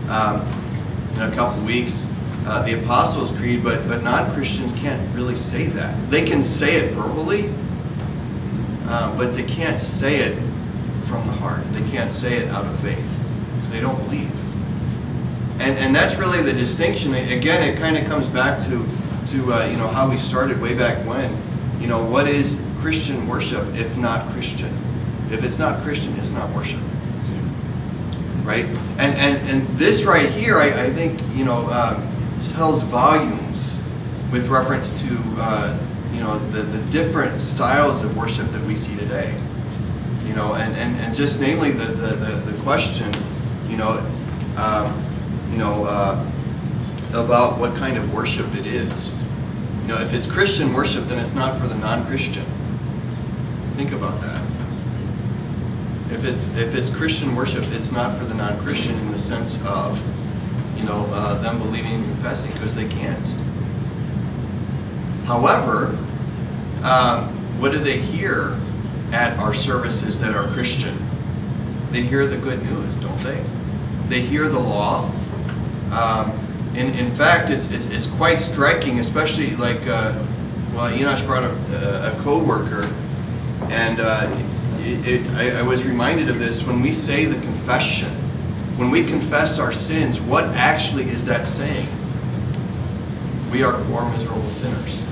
um, 0.08 0.40
in 1.16 1.22
a 1.22 1.34
couple 1.34 1.62
weeks. 1.64 2.06
Uh, 2.46 2.62
the 2.62 2.82
Apostles' 2.82 3.30
Creed, 3.32 3.62
but, 3.62 3.86
but 3.86 4.02
non 4.02 4.32
Christians 4.32 4.72
can't 4.72 5.14
really 5.14 5.36
say 5.36 5.66
that. 5.66 6.10
They 6.10 6.24
can 6.24 6.42
say 6.42 6.76
it 6.76 6.92
verbally, 6.92 7.52
uh, 8.86 9.14
but 9.18 9.34
they 9.34 9.42
can't 9.42 9.78
say 9.78 10.16
it 10.16 10.38
from 11.02 11.26
the 11.26 11.34
heart. 11.34 11.62
They 11.74 11.86
can't 11.90 12.10
say 12.10 12.38
it 12.38 12.48
out 12.48 12.64
of 12.64 12.80
faith 12.80 13.20
because 13.56 13.70
they 13.70 13.80
don't 13.80 14.02
believe 14.04 14.37
and 15.60 15.76
and 15.78 15.94
that's 15.94 16.16
really 16.16 16.40
the 16.42 16.52
distinction. 16.52 17.14
Again, 17.14 17.62
it 17.62 17.78
kind 17.78 17.96
of 17.96 18.06
comes 18.06 18.28
back 18.28 18.62
to 18.66 18.86
to 19.28 19.54
uh, 19.54 19.66
you 19.66 19.76
know 19.76 19.88
how 19.88 20.08
we 20.08 20.16
started 20.16 20.60
way 20.60 20.74
back 20.74 21.04
when. 21.06 21.36
You 21.80 21.88
know, 21.88 22.04
what 22.04 22.28
is 22.28 22.56
Christian 22.78 23.26
worship 23.28 23.66
if 23.74 23.96
not 23.96 24.28
Christian? 24.32 24.72
If 25.30 25.44
it's 25.44 25.58
not 25.58 25.82
Christian, 25.82 26.16
it's 26.18 26.30
not 26.30 26.50
worship, 26.54 26.80
right? 28.44 28.64
And 28.98 29.14
and 29.16 29.48
and 29.48 29.68
this 29.78 30.04
right 30.04 30.30
here, 30.30 30.58
I, 30.58 30.84
I 30.84 30.90
think 30.90 31.20
you 31.34 31.44
know 31.44 31.68
um, 31.70 32.06
tells 32.54 32.82
volumes 32.84 33.82
with 34.32 34.48
reference 34.48 34.98
to 35.02 35.18
uh, 35.38 35.78
you 36.12 36.20
know 36.20 36.38
the 36.50 36.62
the 36.62 36.78
different 36.92 37.40
styles 37.42 38.02
of 38.02 38.16
worship 38.16 38.50
that 38.52 38.64
we 38.64 38.76
see 38.76 38.96
today. 38.96 39.34
You 40.24 40.34
know, 40.34 40.54
and 40.54 40.74
and 40.76 40.96
and 41.00 41.16
just 41.16 41.40
namely 41.40 41.72
the 41.72 41.86
the 41.86 42.16
the, 42.16 42.52
the 42.52 42.62
question, 42.62 43.12
you 43.68 43.76
know. 43.76 44.04
Um, 44.56 45.07
you 45.50 45.58
know, 45.58 45.84
uh, 45.84 46.24
about 47.14 47.58
what 47.58 47.74
kind 47.76 47.96
of 47.96 48.12
worship 48.12 48.54
it 48.54 48.66
is. 48.66 49.14
You 49.82 49.88
know, 49.88 49.98
if 49.98 50.12
it's 50.12 50.26
Christian 50.26 50.74
worship, 50.74 51.06
then 51.06 51.18
it's 51.18 51.34
not 51.34 51.58
for 51.60 51.66
the 51.66 51.74
non-Christian. 51.74 52.44
Think 53.72 53.92
about 53.92 54.20
that. 54.20 54.42
If 56.10 56.24
it's 56.24 56.48
if 56.48 56.74
it's 56.74 56.90
Christian 56.90 57.36
worship, 57.36 57.64
it's 57.72 57.92
not 57.92 58.18
for 58.18 58.24
the 58.24 58.34
non-Christian 58.34 58.98
in 58.98 59.12
the 59.12 59.18
sense 59.18 59.60
of, 59.64 60.00
you 60.76 60.84
know, 60.84 61.04
uh, 61.12 61.40
them 61.40 61.58
believing 61.58 61.94
and 61.94 62.04
confessing 62.04 62.52
because 62.52 62.74
they 62.74 62.88
can't. 62.88 63.26
However, 65.26 65.96
um, 66.82 67.28
what 67.60 67.72
do 67.72 67.78
they 67.78 67.98
hear 67.98 68.58
at 69.12 69.38
our 69.38 69.52
services 69.52 70.18
that 70.20 70.34
are 70.34 70.48
Christian? 70.52 70.96
They 71.90 72.02
hear 72.02 72.26
the 72.26 72.36
good 72.36 72.62
news, 72.62 72.94
don't 72.96 73.18
they? 73.20 73.44
They 74.08 74.20
hear 74.20 74.48
the 74.48 74.58
law. 74.58 75.10
Um, 75.92 76.32
in, 76.74 76.94
in 76.94 77.10
fact, 77.10 77.50
it's, 77.50 77.66
it, 77.70 77.80
it's 77.92 78.06
quite 78.06 78.38
striking, 78.38 79.00
especially 79.00 79.56
like, 79.56 79.80
uh, 79.86 80.12
well, 80.74 80.90
Enosh 80.92 81.24
brought 81.26 81.44
a, 81.44 82.12
a 82.12 82.22
co-worker, 82.22 82.84
and 83.70 84.00
uh, 84.00 84.30
it, 84.80 85.06
it, 85.06 85.26
I, 85.32 85.60
I 85.60 85.62
was 85.62 85.84
reminded 85.84 86.28
of 86.28 86.38
this 86.38 86.64
when 86.64 86.80
we 86.80 86.92
say 86.92 87.24
the 87.24 87.40
confession. 87.40 88.10
When 88.76 88.90
we 88.90 89.04
confess 89.04 89.58
our 89.58 89.72
sins, 89.72 90.20
what 90.20 90.44
actually 90.54 91.10
is 91.10 91.24
that 91.24 91.48
saying? 91.48 91.88
We 93.50 93.64
are 93.64 93.72
poor, 93.86 94.08
miserable 94.10 94.48
sinners. 94.50 95.02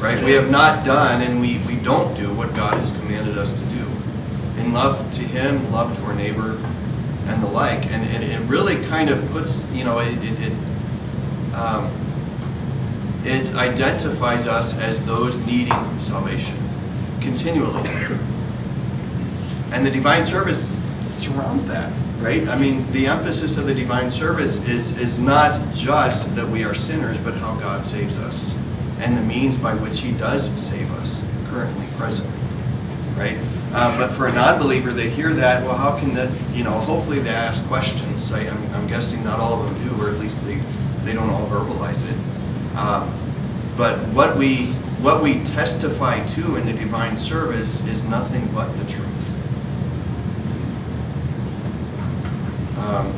Right? 0.00 0.22
We 0.24 0.32
have 0.32 0.50
not 0.50 0.84
done 0.84 1.22
and 1.22 1.40
we, 1.40 1.58
we 1.66 1.76
don't 1.76 2.16
do 2.16 2.32
what 2.34 2.52
God 2.54 2.74
has 2.78 2.90
commanded 2.92 3.38
us 3.38 3.52
to 3.52 3.64
do. 3.66 3.86
In 4.60 4.72
love 4.72 4.98
to 5.14 5.22
Him, 5.22 5.70
love 5.70 5.96
to 5.96 6.04
our 6.04 6.14
neighbor, 6.14 6.58
and 7.26 7.42
the 7.42 7.48
like. 7.48 7.86
And, 7.86 8.04
and 8.04 8.24
it 8.24 8.40
really 8.48 8.84
kind 8.86 9.10
of 9.10 9.30
puts, 9.30 9.66
you 9.70 9.84
know, 9.84 9.98
it, 9.98 10.12
it, 10.18 10.52
it, 10.52 11.54
um, 11.54 11.90
it 13.24 13.54
identifies 13.54 14.46
us 14.46 14.76
as 14.78 15.04
those 15.04 15.38
needing 15.38 16.00
salvation 16.00 16.56
continually. 17.20 17.88
And 19.72 19.84
the 19.84 19.90
divine 19.90 20.26
service 20.26 20.76
surrounds 21.10 21.64
that, 21.66 21.92
right? 22.20 22.46
I 22.48 22.56
mean, 22.56 22.90
the 22.92 23.08
emphasis 23.08 23.58
of 23.58 23.66
the 23.66 23.74
divine 23.74 24.10
service 24.10 24.60
is, 24.60 24.96
is 24.98 25.18
not 25.18 25.74
just 25.74 26.34
that 26.36 26.48
we 26.48 26.62
are 26.64 26.74
sinners, 26.74 27.18
but 27.18 27.34
how 27.34 27.56
God 27.56 27.84
saves 27.84 28.18
us 28.18 28.56
and 28.98 29.16
the 29.16 29.22
means 29.22 29.56
by 29.56 29.74
which 29.74 30.00
He 30.00 30.12
does 30.12 30.48
save 30.60 30.90
us 30.92 31.22
currently, 31.48 31.86
presently 31.96 32.36
right? 33.16 33.38
Uh, 33.76 33.94
but 33.98 34.10
for 34.10 34.26
a 34.26 34.32
non-believer, 34.32 34.90
they 34.90 35.10
hear 35.10 35.34
that. 35.34 35.62
Well, 35.62 35.76
how 35.76 35.98
can 35.98 36.14
that? 36.14 36.30
You 36.54 36.64
know, 36.64 36.70
hopefully 36.70 37.20
they 37.20 37.28
ask 37.28 37.62
questions. 37.66 38.32
I, 38.32 38.40
am 38.40 38.74
I'm 38.74 38.86
guessing 38.86 39.22
not 39.22 39.38
all 39.38 39.60
of 39.60 39.66
them 39.66 39.86
do, 39.86 40.02
or 40.02 40.08
at 40.08 40.18
least 40.18 40.42
they 40.46 40.56
they 41.04 41.12
don't 41.12 41.28
all 41.28 41.46
verbalize 41.46 42.02
it. 42.02 42.74
Um, 42.74 43.12
but 43.76 43.98
what 44.14 44.38
we 44.38 44.68
what 45.04 45.22
we 45.22 45.44
testify 45.44 46.26
to 46.28 46.56
in 46.56 46.64
the 46.64 46.72
divine 46.72 47.18
service 47.18 47.84
is 47.84 48.02
nothing 48.04 48.46
but 48.54 48.74
the 48.78 48.84
truth. 48.90 49.38
Um, 52.78 53.14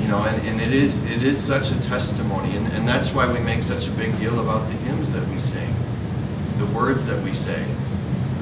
you 0.00 0.08
know, 0.08 0.24
and, 0.24 0.44
and 0.44 0.60
it 0.60 0.72
is 0.72 1.00
it 1.04 1.22
is 1.22 1.38
such 1.40 1.70
a 1.70 1.80
testimony, 1.82 2.56
and, 2.56 2.66
and 2.72 2.88
that's 2.88 3.12
why 3.12 3.32
we 3.32 3.38
make 3.38 3.62
such 3.62 3.86
a 3.86 3.92
big 3.92 4.18
deal 4.18 4.40
about 4.40 4.68
the 4.68 4.74
hymns 4.78 5.12
that 5.12 5.24
we 5.28 5.38
sing, 5.38 5.72
the 6.58 6.66
words 6.66 7.04
that 7.04 7.22
we 7.22 7.32
say, 7.32 7.64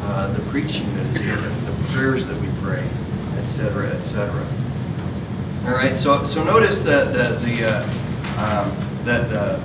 uh, 0.06 0.32
the 0.32 0.40
preaching 0.50 0.94
that 0.96 1.06
is 1.06 1.20
given, 1.20 1.64
the 1.66 1.72
prayers 1.92 2.26
that 2.28 2.40
we 2.40 2.48
pray, 2.62 2.88
etc., 3.38 3.88
etc. 3.88 4.30
All 5.64 5.72
right. 5.72 5.96
So 5.96 6.24
so 6.24 6.44
notice 6.44 6.78
the 6.78 7.06
the 7.06 7.38
the 7.44 7.68
uh, 7.68 7.82
um, 8.38 9.04
the, 9.04 9.18
the 9.24 9.62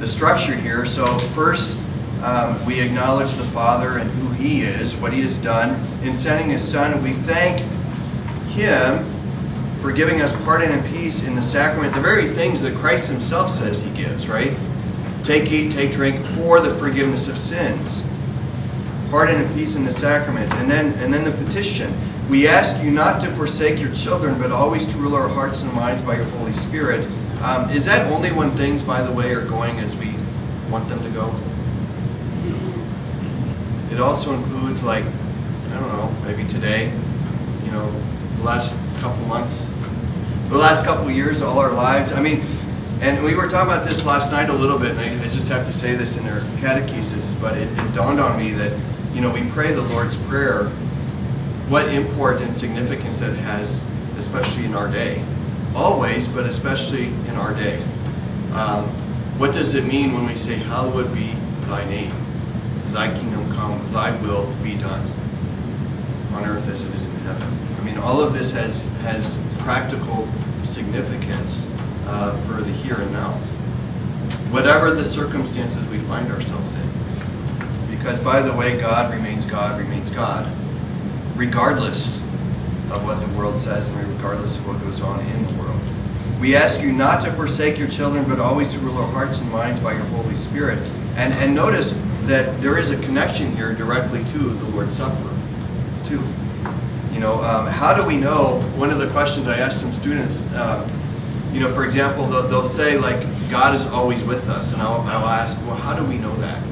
the 0.00 0.06
structure 0.06 0.54
here. 0.54 0.86
So 0.86 1.18
first. 1.18 1.76
Um, 2.22 2.64
we 2.64 2.80
acknowledge 2.80 3.30
the 3.34 3.44
Father 3.44 3.98
and 3.98 4.10
who 4.10 4.30
He 4.42 4.62
is, 4.62 4.96
what 4.96 5.12
He 5.12 5.20
has 5.20 5.36
done 5.36 5.78
in 6.02 6.14
sending 6.14 6.48
His 6.48 6.66
Son. 6.66 7.02
We 7.02 7.12
thank 7.12 7.60
Him 8.52 9.04
for 9.82 9.92
giving 9.92 10.22
us 10.22 10.34
pardon 10.44 10.72
and 10.72 10.84
peace 10.86 11.22
in 11.22 11.36
the 11.36 11.42
sacrament, 11.42 11.94
the 11.94 12.00
very 12.00 12.26
things 12.26 12.62
that 12.62 12.74
Christ 12.74 13.08
Himself 13.08 13.52
says 13.52 13.78
He 13.78 13.90
gives, 13.90 14.28
right? 14.28 14.56
Take, 15.24 15.52
eat, 15.52 15.72
take, 15.72 15.92
drink 15.92 16.24
for 16.28 16.58
the 16.58 16.74
forgiveness 16.76 17.28
of 17.28 17.36
sins 17.36 18.02
pardon 19.10 19.40
and 19.40 19.54
peace 19.54 19.76
in 19.76 19.84
the 19.84 19.92
sacrament. 19.92 20.52
And 20.54 20.70
then, 20.70 20.92
and 20.94 21.12
then 21.12 21.24
the 21.24 21.32
petition. 21.44 21.92
We 22.28 22.48
ask 22.48 22.82
you 22.82 22.90
not 22.90 23.22
to 23.22 23.30
forsake 23.32 23.78
your 23.78 23.94
children, 23.94 24.38
but 24.38 24.50
always 24.50 24.84
to 24.86 24.96
rule 24.98 25.14
our 25.14 25.28
hearts 25.28 25.62
and 25.62 25.72
minds 25.72 26.02
by 26.02 26.16
your 26.16 26.24
Holy 26.24 26.52
Spirit. 26.54 27.06
Um, 27.40 27.70
is 27.70 27.84
that 27.84 28.10
only 28.10 28.32
when 28.32 28.56
things, 28.56 28.82
by 28.82 29.02
the 29.02 29.12
way, 29.12 29.32
are 29.32 29.44
going 29.44 29.78
as 29.78 29.94
we 29.96 30.12
want 30.70 30.88
them 30.88 31.02
to 31.02 31.10
go? 31.10 31.32
It 33.92 34.00
also 34.00 34.34
includes, 34.34 34.82
like, 34.82 35.04
I 35.04 35.78
don't 35.78 35.88
know, 35.88 36.14
maybe 36.24 36.48
today, 36.48 36.92
you 37.64 37.70
know, 37.70 38.02
the 38.38 38.42
last 38.42 38.76
couple 38.98 39.24
months, 39.26 39.70
the 40.48 40.58
last 40.58 40.84
couple 40.84 41.10
years, 41.10 41.42
all 41.42 41.58
our 41.58 41.72
lives. 41.72 42.12
I 42.12 42.20
mean, 42.20 42.44
and 43.00 43.22
we 43.22 43.34
were 43.34 43.48
talking 43.48 43.72
about 43.72 43.86
this 43.86 44.04
last 44.04 44.32
night 44.32 44.48
a 44.48 44.52
little 44.52 44.78
bit, 44.78 44.92
and 44.92 45.00
I, 45.00 45.24
I 45.24 45.28
just 45.28 45.48
have 45.48 45.66
to 45.66 45.72
say 45.72 45.94
this 45.94 46.16
in 46.16 46.26
our 46.26 46.40
catechesis, 46.58 47.38
but 47.40 47.56
it, 47.56 47.68
it 47.78 47.94
dawned 47.94 48.18
on 48.18 48.36
me 48.38 48.52
that 48.52 48.72
you 49.16 49.22
know, 49.22 49.30
we 49.30 49.48
pray 49.48 49.72
the 49.72 49.82
Lord's 49.82 50.16
Prayer, 50.28 50.64
what 51.70 51.88
import 51.88 52.42
and 52.42 52.54
significance 52.54 53.22
it 53.22 53.34
has, 53.36 53.82
especially 54.18 54.66
in 54.66 54.74
our 54.74 54.88
day. 54.88 55.24
Always, 55.74 56.28
but 56.28 56.44
especially 56.46 57.06
in 57.06 57.36
our 57.36 57.54
day. 57.54 57.82
Um, 58.52 58.84
what 59.38 59.54
does 59.54 59.74
it 59.74 59.84
mean 59.86 60.12
when 60.12 60.26
we 60.26 60.36
say, 60.36 60.56
Hallowed 60.56 61.12
be 61.14 61.32
thy 61.62 61.84
name, 61.86 62.12
thy 62.92 63.12
kingdom 63.18 63.50
come, 63.54 63.80
thy 63.92 64.14
will 64.20 64.46
be 64.62 64.76
done? 64.76 65.10
on 66.36 66.44
earth 66.44 66.68
as 66.68 66.84
it 66.84 66.94
is 66.94 67.06
in 67.06 67.16
heaven. 67.20 67.58
I 67.80 67.84
mean, 67.84 67.96
all 67.96 68.20
of 68.20 68.34
this 68.34 68.50
has 68.52 68.84
has 69.00 69.38
practical 69.60 70.28
significance 70.64 71.66
uh, 72.06 72.36
for 72.42 72.60
the 72.60 72.72
here 72.72 72.96
and 72.96 73.10
now, 73.12 73.32
whatever 74.50 74.92
the 74.92 75.04
circumstances 75.08 75.82
we 75.88 75.98
find 76.00 76.30
ourselves 76.30 76.74
in. 76.74 77.05
Because, 78.06 78.20
by 78.20 78.40
the 78.40 78.54
way, 78.54 78.78
God 78.80 79.12
remains 79.12 79.46
God, 79.46 79.80
remains 79.80 80.12
God, 80.12 80.48
regardless 81.34 82.20
of 82.92 83.04
what 83.04 83.18
the 83.20 83.26
world 83.36 83.58
says 83.58 83.88
and 83.88 84.14
regardless 84.14 84.54
of 84.54 84.64
what 84.64 84.80
goes 84.82 85.00
on 85.00 85.18
in 85.26 85.44
the 85.44 85.60
world. 85.60 85.80
We 86.40 86.54
ask 86.54 86.80
you 86.80 86.92
not 86.92 87.24
to 87.24 87.32
forsake 87.32 87.76
your 87.76 87.88
children, 87.88 88.22
but 88.28 88.38
always 88.38 88.72
to 88.74 88.78
rule 88.78 88.98
our 88.98 89.08
hearts 89.08 89.40
and 89.40 89.50
minds 89.50 89.80
by 89.80 89.94
your 89.94 90.04
Holy 90.04 90.36
Spirit. 90.36 90.78
And, 91.16 91.34
and 91.34 91.52
notice 91.52 91.96
that 92.26 92.62
there 92.62 92.78
is 92.78 92.92
a 92.92 92.96
connection 92.98 93.56
here 93.56 93.74
directly 93.74 94.22
to 94.22 94.38
the 94.38 94.68
Lord's 94.68 94.96
Supper, 94.96 95.36
too. 96.04 96.22
You 97.12 97.18
know, 97.18 97.42
um, 97.42 97.66
how 97.66 97.92
do 97.92 98.06
we 98.06 98.18
know? 98.18 98.60
One 98.76 98.90
of 98.90 99.00
the 99.00 99.08
questions 99.08 99.48
I 99.48 99.58
asked 99.58 99.80
some 99.80 99.92
students, 99.92 100.42
uh, 100.54 100.88
you 101.52 101.58
know, 101.58 101.74
for 101.74 101.84
example, 101.84 102.28
they'll, 102.28 102.46
they'll, 102.46 102.68
say, 102.68 102.98
like, 102.98 103.26
God 103.50 103.74
is 103.74 103.84
always 103.86 104.22
with 104.22 104.48
us. 104.48 104.72
And 104.72 104.80
I'll, 104.80 105.00
I'll 105.00 105.26
ask, 105.26 105.58
well, 105.66 105.74
how 105.74 105.96
do 105.96 106.04
we 106.04 106.18
know 106.18 106.36
that? 106.36 106.62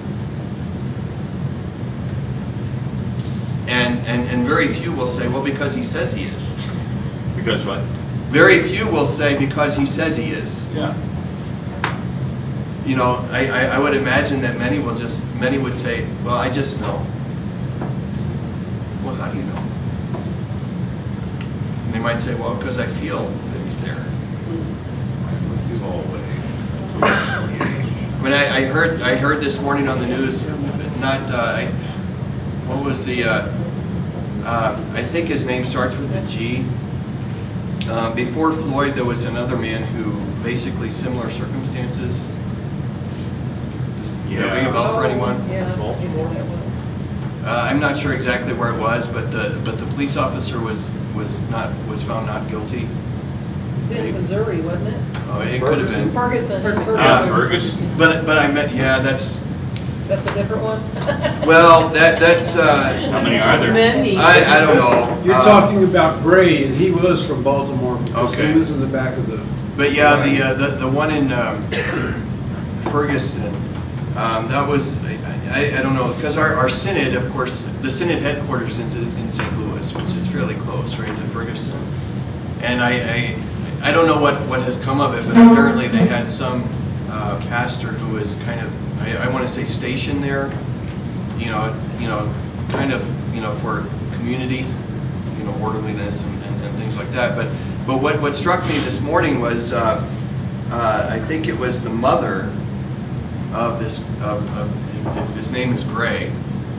And, 3.66 3.98
and, 4.06 4.28
and 4.28 4.46
very 4.46 4.68
few 4.72 4.92
will 4.92 5.08
say, 5.08 5.26
well, 5.28 5.42
because 5.42 5.74
he 5.74 5.82
says 5.82 6.12
he 6.12 6.24
is. 6.24 6.52
Because 7.34 7.64
what? 7.64 7.80
Very 8.30 8.62
few 8.62 8.86
will 8.86 9.06
say, 9.06 9.38
because 9.38 9.76
he 9.76 9.86
says 9.86 10.16
he 10.16 10.30
is. 10.30 10.66
Yeah. 10.72 10.94
You 12.84 12.96
know, 12.96 13.26
I, 13.30 13.46
I, 13.46 13.64
I 13.66 13.78
would 13.78 13.94
imagine 13.94 14.42
that 14.42 14.58
many 14.58 14.78
will 14.78 14.94
just, 14.94 15.26
many 15.36 15.56
would 15.56 15.78
say, 15.78 16.06
well, 16.24 16.36
I 16.36 16.50
just 16.50 16.78
know. 16.80 17.04
Well, 19.02 19.14
how 19.14 19.30
do 19.30 19.38
you 19.38 19.44
know? 19.44 19.56
And 21.84 21.94
they 21.94 21.98
might 22.00 22.20
say, 22.20 22.34
well, 22.34 22.54
because 22.56 22.78
I 22.78 22.86
feel 22.86 23.26
that 23.26 23.60
he's 23.64 23.78
there. 23.78 24.04
Always. 25.82 26.38
When 28.22 28.32
I, 28.32 28.56
I 28.56 28.64
heard, 28.64 29.02
I 29.02 29.16
heard 29.16 29.42
this 29.42 29.60
morning 29.60 29.86
on 29.86 29.98
the 29.98 30.06
news, 30.06 30.46
not, 30.98 31.20
uh, 31.30 31.36
I, 31.36 31.70
what 32.66 32.84
was 32.84 33.04
the, 33.04 33.24
uh, 33.24 33.48
uh, 34.44 34.76
I 34.94 35.02
think 35.02 35.28
his 35.28 35.44
name 35.44 35.64
starts 35.64 35.96
with 35.96 36.14
a 36.14 36.26
G. 36.26 36.64
Um, 37.90 38.14
before 38.14 38.52
Floyd, 38.52 38.94
there 38.94 39.04
was 39.04 39.24
another 39.24 39.56
man 39.56 39.82
who 39.82 40.12
basically 40.42 40.90
similar 40.90 41.28
circumstances. 41.30 42.18
Does 44.00 44.14
Yeah. 44.30 44.52
ring 44.54 44.66
a 44.66 44.72
bell 44.72 44.94
for 44.94 45.04
anyone? 45.04 45.42
Yeah, 45.50 45.66
I 45.72 45.76
know 45.76 45.92
who 45.92 46.34
that 46.34 46.44
was. 46.46 47.46
Uh, 47.46 47.68
I'm 47.70 47.78
not 47.78 47.98
sure 47.98 48.14
exactly 48.14 48.54
where 48.54 48.70
it 48.70 48.80
was, 48.80 49.06
but 49.06 49.30
the 49.30 49.58
but 49.64 49.78
the 49.78 49.84
police 49.86 50.16
officer 50.16 50.58
was 50.58 50.90
was 51.14 51.42
not 51.50 51.70
was 51.90 52.02
found 52.02 52.26
not 52.26 52.48
guilty. 52.48 52.88
It's 53.82 53.90
in 53.90 54.14
Missouri, 54.14 54.60
wasn't 54.62 54.88
it? 54.88 55.00
Oh, 55.30 55.40
it 55.42 55.60
could 55.60 55.78
have 55.78 55.88
been. 55.90 56.10
Ferguson. 56.12 56.62
Yeah, 56.62 57.26
Ferguson. 57.26 57.90
But 57.98 58.24
but 58.24 58.38
I 58.38 58.48
meant 58.50 58.72
yeah, 58.72 58.98
that's 59.00 59.38
That's 60.14 60.26
a 60.28 60.34
different 60.34 60.62
one? 60.62 60.80
well 61.46 61.88
that 61.88 62.20
that's 62.20 62.54
uh, 62.54 63.10
How 63.10 63.20
many 63.20 63.36
are 63.36 63.58
there? 63.58 63.72
Many. 63.72 64.16
I 64.16 64.58
I 64.58 64.60
don't 64.60 64.76
know. 64.76 65.22
You're 65.24 65.34
Uh, 65.34 65.44
talking 65.44 65.82
about 65.82 66.22
Gray, 66.22 66.64
and 66.64 66.74
he 66.74 66.92
was 66.92 67.26
from 67.26 67.42
Baltimore. 67.42 67.96
because 67.96 68.32
Okay. 68.32 68.52
He 68.52 68.58
was 68.58 68.70
in 68.70 68.80
the 68.80 68.86
back 68.86 69.16
of 69.16 69.26
the. 69.26 69.40
But 69.76 69.92
yeah, 69.92 70.24
the 70.24 70.40
uh, 70.40 70.54
the 70.54 70.76
the 70.76 70.88
one 70.88 71.10
in 71.10 71.32
um, 71.32 71.64
Ferguson, 72.92 73.52
um, 74.16 74.46
that 74.48 74.66
was 74.68 75.02
I, 75.04 75.18
I, 75.50 75.78
I 75.78 75.82
don't 75.82 75.94
know 75.94 76.12
because 76.14 76.36
our, 76.36 76.54
our 76.54 76.68
synod, 76.68 77.14
of 77.16 77.28
course, 77.32 77.64
the 77.82 77.90
synod 77.90 78.20
headquarters 78.20 78.78
is 78.78 78.94
in, 78.94 79.10
in 79.18 79.32
St. 79.32 79.58
Louis, 79.58 79.94
which 79.94 80.04
is 80.14 80.28
fairly 80.28 80.54
close, 80.56 80.96
right, 80.96 81.16
to 81.16 81.22
Ferguson. 81.28 81.80
And 82.60 82.80
I, 82.80 82.92
I 83.82 83.88
I 83.88 83.92
don't 83.92 84.06
know 84.06 84.20
what 84.20 84.40
what 84.48 84.62
has 84.62 84.78
come 84.78 85.00
of 85.00 85.14
it, 85.14 85.26
but 85.26 85.36
apparently 85.36 85.88
they 85.88 86.06
had 86.06 86.30
some 86.30 86.62
uh, 87.10 87.38
pastor 87.48 87.88
who 87.88 88.14
was 88.14 88.36
kind 88.46 88.60
of 88.60 88.70
I, 89.05 89.24
I 89.24 89.28
want 89.28 89.46
to 89.46 89.52
say 89.52 89.64
stationed 89.66 90.24
there, 90.24 90.46
you 91.36 91.46
know, 91.46 91.78
you 91.98 92.09
know, 92.09 92.32
kind 92.70 92.92
of 92.92 93.05
you 93.34 93.40
know 93.40 93.55
for 93.57 93.86
community, 94.14 94.66
you 95.38 95.44
know, 95.44 95.57
orderliness 95.61 96.24
and, 96.24 96.42
and, 96.44 96.64
and 96.64 96.78
things 96.78 96.96
like 96.96 97.11
that. 97.12 97.36
But 97.36 97.48
but 97.86 98.00
what 98.00 98.20
what 98.20 98.34
struck 98.34 98.62
me 98.66 98.78
this 98.78 99.00
morning 99.00 99.40
was 99.40 99.72
uh, 99.72 100.09
uh, 100.70 101.09
I 101.11 101.18
think 101.20 101.48
it 101.48 101.59
was 101.59 101.80
the 101.82 101.90
mother 101.90 102.52
of 103.52 103.78
this 103.78 103.98
of, 104.22 104.57
of 104.57 105.36
his 105.36 105.52
name 105.52 105.74
is 105.74 105.84
Gray. 105.84 106.28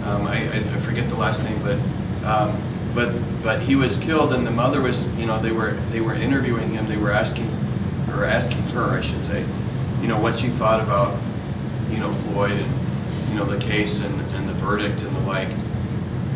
Um, 0.06 0.26
I, 0.26 0.50
I 0.52 0.58
I 0.58 0.80
forget 0.80 1.08
the 1.10 1.16
last 1.16 1.44
name, 1.44 1.62
but 1.62 1.80
um, 2.26 2.60
but 2.96 3.14
but 3.44 3.62
he 3.62 3.76
was 3.76 3.98
killed, 3.98 4.34
and 4.34 4.48
the 4.48 4.52
mother 4.52 4.82
was 4.82 5.08
you 5.16 5.28
know 5.28 5.40
they 5.40 5.52
were 5.52 5.74
they 5.92 6.02
were 6.02 6.16
interviewing 6.16 6.74
him. 6.74 6.88
They 6.88 6.98
were 6.98 7.12
asking 7.12 7.50
or 8.10 8.26
asking 8.26 8.62
her, 8.70 8.98
I 8.98 9.02
should 9.02 9.24
say, 9.26 9.46
you 10.02 10.08
know 10.08 10.20
what 10.20 10.36
she 10.36 10.48
thought 10.48 10.80
about 10.80 11.20
you 11.92 11.98
know 11.98 12.12
Floyd 12.14 12.52
and 12.52 13.30
you 13.30 13.36
know 13.36 13.46
the 13.46 13.60
case 13.60 14.02
and, 14.02 14.22
and 14.36 14.48
the 14.48 14.54
verdict 14.54 15.02
and 15.02 15.16
the 15.16 15.22
like. 15.22 15.50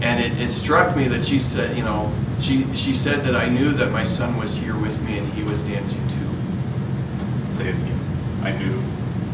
And 0.02 0.20
it, 0.24 0.40
it 0.40 0.54
struck 0.54 0.96
me 0.96 1.10
that 1.10 1.26
she 1.26 1.40
said, 1.40 1.76
you 1.78 1.84
know, 1.84 2.12
she 2.40 2.72
she 2.74 2.94
said 2.96 3.24
that 3.26 3.36
I 3.36 3.50
knew 3.50 3.72
that 3.74 3.92
my 3.92 4.06
son 4.06 4.38
was 4.38 4.56
here 4.56 4.78
with 4.78 5.02
me 5.04 5.18
and 5.18 5.32
he 5.34 5.44
was 5.44 5.64
dancing 5.64 6.06
too. 6.08 7.56
Say 7.58 7.70
it 7.70 7.76
again. 7.76 8.00
I 8.42 8.52
knew. 8.52 8.82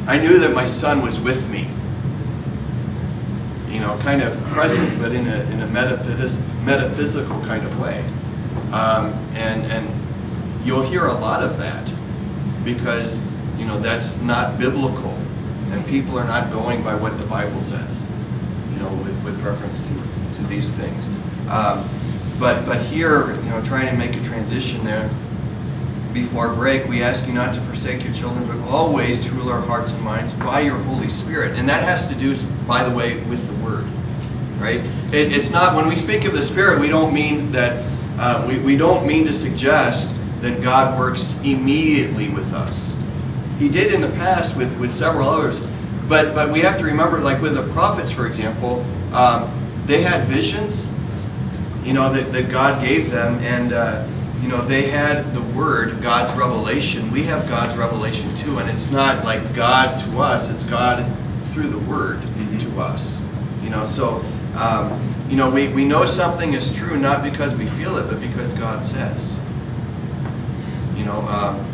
I 0.07 0.17
knew 0.19 0.39
that 0.39 0.53
my 0.53 0.67
son 0.67 1.01
was 1.01 1.19
with 1.19 1.47
me. 1.49 1.67
You 3.71 3.81
know, 3.81 3.97
kind 3.99 4.21
of 4.21 4.39
present, 4.45 4.99
but 4.99 5.11
in 5.11 5.27
a 5.27 5.41
in 5.51 5.61
a 5.61 5.67
metaphys- 5.67 6.39
metaphysical 6.63 7.39
kind 7.41 7.65
of 7.65 7.79
way. 7.79 8.03
Um, 8.71 9.13
and 9.35 9.65
and 9.71 9.87
you'll 10.65 10.85
hear 10.87 11.05
a 11.07 11.13
lot 11.13 11.43
of 11.43 11.57
that 11.57 11.91
because 12.63 13.19
you 13.57 13.65
know 13.65 13.79
that's 13.79 14.17
not 14.21 14.57
biblical, 14.57 15.15
and 15.71 15.85
people 15.87 16.17
are 16.17 16.25
not 16.25 16.51
going 16.51 16.83
by 16.83 16.95
what 16.95 17.17
the 17.17 17.25
Bible 17.25 17.61
says. 17.61 18.07
You 18.73 18.79
know, 18.79 18.93
with, 19.03 19.23
with 19.23 19.39
reference 19.41 19.79
to 19.79 19.93
to 20.37 20.47
these 20.47 20.69
things. 20.71 21.05
Um, 21.49 21.87
but 22.39 22.65
but 22.65 22.81
here, 22.81 23.33
you 23.35 23.49
know, 23.49 23.63
trying 23.63 23.87
to 23.87 23.97
make 23.97 24.15
a 24.15 24.23
transition 24.23 24.83
there 24.83 25.09
before 26.15 26.53
break, 26.53 26.87
we 26.87 27.03
ask 27.03 27.27
you 27.27 27.33
not 27.33 27.53
to 27.53 27.61
forsake 27.61 28.03
your 28.03 28.13
children, 28.13 28.47
but 28.47 28.57
always 28.69 29.23
to 29.25 29.31
rule 29.33 29.51
our 29.51 29.59
hearts 29.59 29.91
and 29.91 30.01
minds 30.01 30.33
by 30.33 30.61
your 30.61 30.77
Holy 30.83 31.09
Spirit. 31.09 31.59
And 31.59 31.67
that 31.67 31.83
has 31.83 32.07
to 32.07 32.15
do, 32.15 32.35
by 32.65 32.87
the 32.87 32.95
way, 32.95 33.21
with 33.25 33.45
the 33.45 33.53
Word. 33.65 33.85
Right? 34.57 34.79
It, 35.13 35.33
it's 35.33 35.49
not, 35.49 35.75
when 35.75 35.87
we 35.87 35.97
speak 35.97 36.23
of 36.23 36.31
the 36.31 36.41
Spirit, 36.41 36.79
we 36.79 36.87
don't 36.87 37.13
mean 37.13 37.51
that, 37.51 37.83
uh, 38.17 38.45
we, 38.47 38.57
we 38.59 38.77
don't 38.77 39.05
mean 39.05 39.25
to 39.27 39.33
suggest 39.33 40.15
that 40.39 40.63
God 40.63 40.97
works 40.97 41.35
immediately 41.43 42.29
with 42.29 42.53
us. 42.53 42.95
He 43.59 43.69
did 43.69 43.93
in 43.93 44.01
the 44.01 44.09
past 44.09 44.55
with, 44.55 44.77
with 44.79 44.93
several 44.93 45.29
others. 45.29 45.61
But, 46.07 46.35
but 46.35 46.51
we 46.51 46.59
have 46.61 46.77
to 46.79 46.85
remember, 46.85 47.19
like 47.19 47.41
with 47.41 47.55
the 47.55 47.67
prophets, 47.73 48.11
for 48.11 48.27
example, 48.27 48.85
um, 49.13 49.51
they 49.85 50.01
had 50.01 50.25
visions, 50.25 50.87
you 51.83 51.93
know, 51.93 52.11
that, 52.11 52.31
that 52.33 52.49
God 52.49 52.83
gave 52.83 53.09
them. 53.11 53.39
And, 53.43 53.73
uh, 53.73 54.05
you 54.41 54.49
know, 54.49 54.61
they 54.61 54.89
had 54.89 55.33
the 55.33 55.41
Word, 55.41 56.01
God's 56.01 56.33
revelation. 56.35 57.09
We 57.11 57.23
have 57.23 57.47
God's 57.49 57.75
revelation 57.77 58.35
too, 58.37 58.59
and 58.59 58.69
it's 58.69 58.91
not 58.91 59.23
like 59.25 59.55
God 59.55 59.97
to 59.99 60.19
us; 60.19 60.51
it's 60.51 60.65
God 60.65 61.03
through 61.53 61.67
the 61.69 61.79
Word 61.79 62.19
Mhm. 62.21 62.61
to 62.61 62.81
us. 62.81 63.19
You 63.63 63.69
know, 63.69 63.85
so 63.85 64.23
um, 64.55 65.15
you 65.29 65.35
know, 65.35 65.49
we, 65.49 65.69
we 65.69 65.85
know 65.85 66.05
something 66.05 66.53
is 66.53 66.75
true 66.77 66.97
not 66.97 67.23
because 67.23 67.55
we 67.55 67.65
feel 67.67 67.97
it, 67.97 68.07
but 68.07 68.21
because 68.21 68.53
God 68.53 68.83
says. 68.83 69.39
You 70.95 71.05
know, 71.05 71.21
um, 71.21 71.65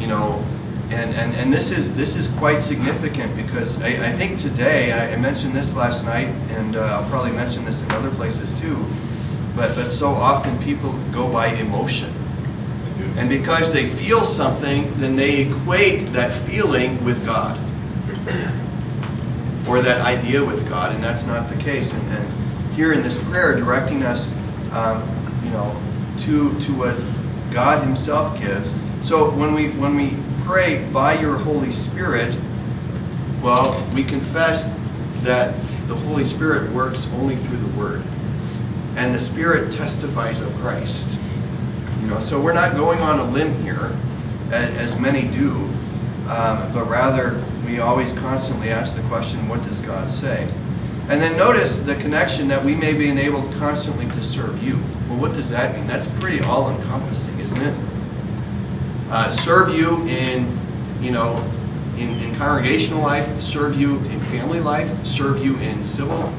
you 0.00 0.06
know, 0.06 0.44
and, 0.90 1.14
and, 1.14 1.34
and 1.34 1.52
this 1.52 1.72
is 1.72 1.92
this 1.94 2.14
is 2.14 2.28
quite 2.38 2.62
significant 2.62 3.34
because 3.34 3.80
I, 3.82 3.88
I 3.88 4.12
think 4.12 4.38
today 4.38 4.92
I, 4.92 5.14
I 5.14 5.16
mentioned 5.16 5.54
this 5.54 5.72
last 5.74 6.04
night, 6.04 6.28
and 6.50 6.76
uh, 6.76 6.80
I'll 6.80 7.10
probably 7.10 7.32
mention 7.32 7.64
this 7.64 7.82
in 7.82 7.90
other 7.92 8.10
places 8.12 8.54
too. 8.60 8.86
But 9.56 9.74
but 9.74 9.90
so 9.90 10.10
often 10.10 10.56
people 10.62 10.92
go 11.12 11.28
by 11.30 11.48
emotion. 11.48 12.12
And 13.16 13.28
because 13.28 13.72
they 13.72 13.86
feel 13.86 14.24
something, 14.24 14.92
then 14.96 15.16
they 15.16 15.46
equate 15.46 16.12
that 16.12 16.32
feeling 16.32 17.02
with 17.04 17.24
God. 17.24 17.58
Or 19.68 19.80
that 19.80 20.02
idea 20.02 20.44
with 20.44 20.68
God, 20.68 20.94
and 20.94 21.02
that's 21.02 21.24
not 21.24 21.48
the 21.48 21.56
case. 21.56 21.92
And, 21.92 22.12
and 22.12 22.74
here 22.74 22.92
in 22.92 23.02
this 23.02 23.18
prayer, 23.24 23.56
directing 23.56 24.04
us, 24.04 24.32
um, 24.72 25.02
you 25.42 25.50
know, 25.50 25.74
to 26.18 26.56
to 26.60 26.72
what 26.74 26.96
God 27.52 27.82
Himself 27.82 28.38
gives. 28.38 28.76
So 29.02 29.30
when 29.30 29.54
we 29.54 29.70
when 29.70 29.96
we 29.96 30.16
pray 30.46 30.80
by 30.92 31.18
Your 31.20 31.36
Holy 31.36 31.72
Spirit, 31.72 32.32
well, 33.42 33.84
we 33.94 34.04
confess 34.04 34.62
that 35.22 35.52
the 35.88 35.94
Holy 35.96 36.24
Spirit 36.24 36.70
works 36.70 37.08
only 37.14 37.34
through 37.34 37.56
the 37.56 37.76
Word, 37.76 38.00
and 38.94 39.12
the 39.12 39.18
Spirit 39.18 39.72
testifies 39.72 40.40
of 40.40 40.54
Christ. 40.58 41.18
You 42.00 42.06
know, 42.06 42.20
so 42.20 42.40
we're 42.40 42.52
not 42.52 42.76
going 42.76 43.00
on 43.00 43.18
a 43.18 43.28
limb 43.32 43.60
here, 43.64 43.98
as, 44.52 44.70
as 44.76 45.00
many 45.00 45.22
do, 45.36 45.50
um, 46.28 46.72
but 46.72 46.88
rather 46.88 47.42
we 47.66 47.80
always 47.80 48.12
constantly 48.12 48.70
ask 48.70 48.94
the 48.94 49.02
question, 49.08 49.48
what 49.48 49.60
does 49.64 49.80
God 49.80 50.08
say? 50.08 50.48
And 51.08 51.20
then 51.20 51.36
notice 51.36 51.78
the 51.78 51.96
connection 51.96 52.46
that 52.48 52.64
we 52.64 52.76
may 52.76 52.94
be 52.94 53.08
enabled 53.08 53.52
constantly 53.54 54.06
to 54.06 54.22
serve 54.22 54.62
you. 54.62 54.76
Well, 55.08 55.18
what 55.18 55.34
does 55.34 55.50
that 55.50 55.74
mean? 55.74 55.88
That's 55.88 56.06
pretty 56.20 56.38
all 56.42 56.70
encompassing, 56.70 57.36
isn't 57.40 57.60
it? 57.60 57.76
Uh, 59.10 59.30
serve 59.30 59.74
you 59.74 60.04
in, 60.08 60.58
you 61.00 61.10
know, 61.10 61.36
in, 61.96 62.10
in 62.20 62.34
congregational 62.36 63.00
life, 63.02 63.40
serve 63.40 63.78
you 63.78 63.96
in 63.98 64.20
family 64.22 64.60
life, 64.60 65.06
serve 65.06 65.42
you 65.44 65.56
in 65.58 65.82
civil 65.82 66.32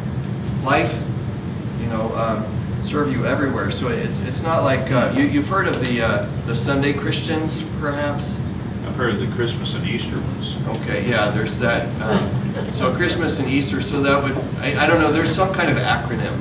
life, 0.63 0.93
you 1.79 1.87
know, 1.87 2.13
um, 2.15 2.45
serve 2.83 3.11
you 3.11 3.25
everywhere. 3.25 3.71
So 3.71 3.87
it's, 3.87 4.19
it's 4.21 4.41
not 4.41 4.63
like 4.63 4.91
uh, 4.91 5.13
you, 5.15 5.23
you've 5.25 5.47
heard 5.47 5.67
of 5.67 5.79
the 5.79 6.01
uh, 6.01 6.29
the 6.45 6.55
Sunday 6.55 6.93
Christians, 6.93 7.63
perhaps. 7.79 8.39
I've 8.85 8.95
heard 8.95 9.11
of 9.13 9.19
the 9.19 9.27
Christmas 9.35 9.73
and 9.75 9.87
Easter 9.87 10.19
ones. 10.19 10.57
Okay, 10.67 11.07
yeah, 11.09 11.29
there's 11.29 11.57
that. 11.59 11.87
Um, 12.01 12.73
so 12.73 12.93
Christmas 12.93 13.39
and 13.39 13.47
Easter. 13.49 13.81
So 13.81 14.01
that 14.01 14.21
would 14.21 14.35
I, 14.59 14.83
I 14.83 14.87
don't 14.87 14.99
know. 14.99 15.11
There's 15.11 15.33
some 15.33 15.53
kind 15.53 15.69
of 15.69 15.77
acronym 15.77 16.37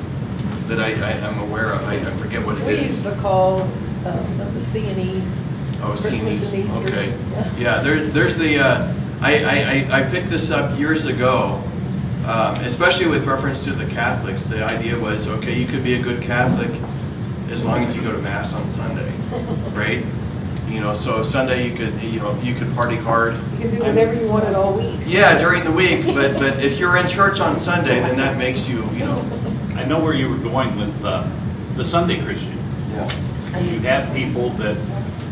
that 0.67 0.79
I, 0.79 0.87
I 0.91 1.11
am 1.11 1.39
aware 1.39 1.71
of. 1.71 1.83
I, 1.85 1.95
I 1.95 2.05
forget 2.17 2.45
what 2.45 2.57
it 2.57 2.65
We 2.67 2.73
is. 2.73 2.83
used 2.99 3.03
to 3.03 3.15
call 3.21 3.61
um, 4.05 4.53
the 4.53 4.61
C 4.61 4.85
and 4.87 4.99
E's. 4.99 5.39
Oh, 5.81 5.91
Christmas 5.91 6.41
CNEs. 6.41 6.53
and 6.53 6.65
Easter. 6.65 6.87
Okay. 6.87 7.09
Yeah. 7.31 7.57
Yeah, 7.57 7.81
there, 7.81 8.05
there's 8.07 8.35
the. 8.37 8.59
Uh, 8.59 8.93
I, 9.21 9.43
I, 9.43 9.55
I 9.55 9.99
I 10.01 10.09
picked 10.09 10.29
this 10.29 10.51
up 10.51 10.77
years 10.77 11.05
ago, 11.05 11.61
um, 12.25 12.55
especially 12.61 13.07
with 13.07 13.25
reference 13.25 13.63
to 13.65 13.71
the 13.73 13.85
Catholics. 13.85 14.43
The 14.43 14.63
idea 14.63 14.97
was, 14.99 15.27
okay, 15.27 15.57
you 15.59 15.65
could 15.65 15.83
be 15.83 15.95
a 15.95 16.01
good 16.01 16.21
Catholic 16.21 16.69
as 17.49 17.63
long 17.63 17.83
as 17.83 17.95
you 17.95 18.01
go 18.01 18.11
to 18.11 18.19
Mass 18.19 18.53
on 18.53 18.67
Sunday, 18.67 19.11
right? 19.73 20.03
You 20.67 20.81
know, 20.81 20.93
so 20.93 21.23
Sunday 21.23 21.69
you 21.69 21.75
could, 21.77 21.99
you 22.03 22.19
know, 22.19 22.37
you 22.41 22.53
could 22.53 22.71
party 22.75 22.97
hard. 22.97 23.35
You 23.53 23.59
can 23.59 23.71
do 23.75 23.79
whatever 23.79 24.13
you 24.13 24.27
wanted 24.27 24.53
all 24.53 24.73
week. 24.73 24.99
Yeah, 25.05 25.39
during 25.39 25.63
the 25.63 25.71
week, 25.71 26.05
but 26.07 26.33
but 26.33 26.63
if 26.63 26.77
you're 26.77 26.97
in 26.97 27.07
church 27.07 27.39
on 27.39 27.55
Sunday, 27.57 27.99
then 28.01 28.17
that 28.17 28.37
makes 28.37 28.67
you, 28.67 28.83
you 28.91 29.05
know. 29.05 29.19
I 29.75 29.85
know 29.85 29.99
where 29.99 30.13
you 30.13 30.27
were 30.27 30.37
going 30.39 30.75
with 30.77 31.05
uh, 31.05 31.27
the 31.75 31.85
Sunday 31.85 32.19
Christian. 32.23 32.57
Yeah. 32.91 33.61
You 33.61 33.79
have 33.81 34.13
people 34.13 34.49
that 34.51 34.75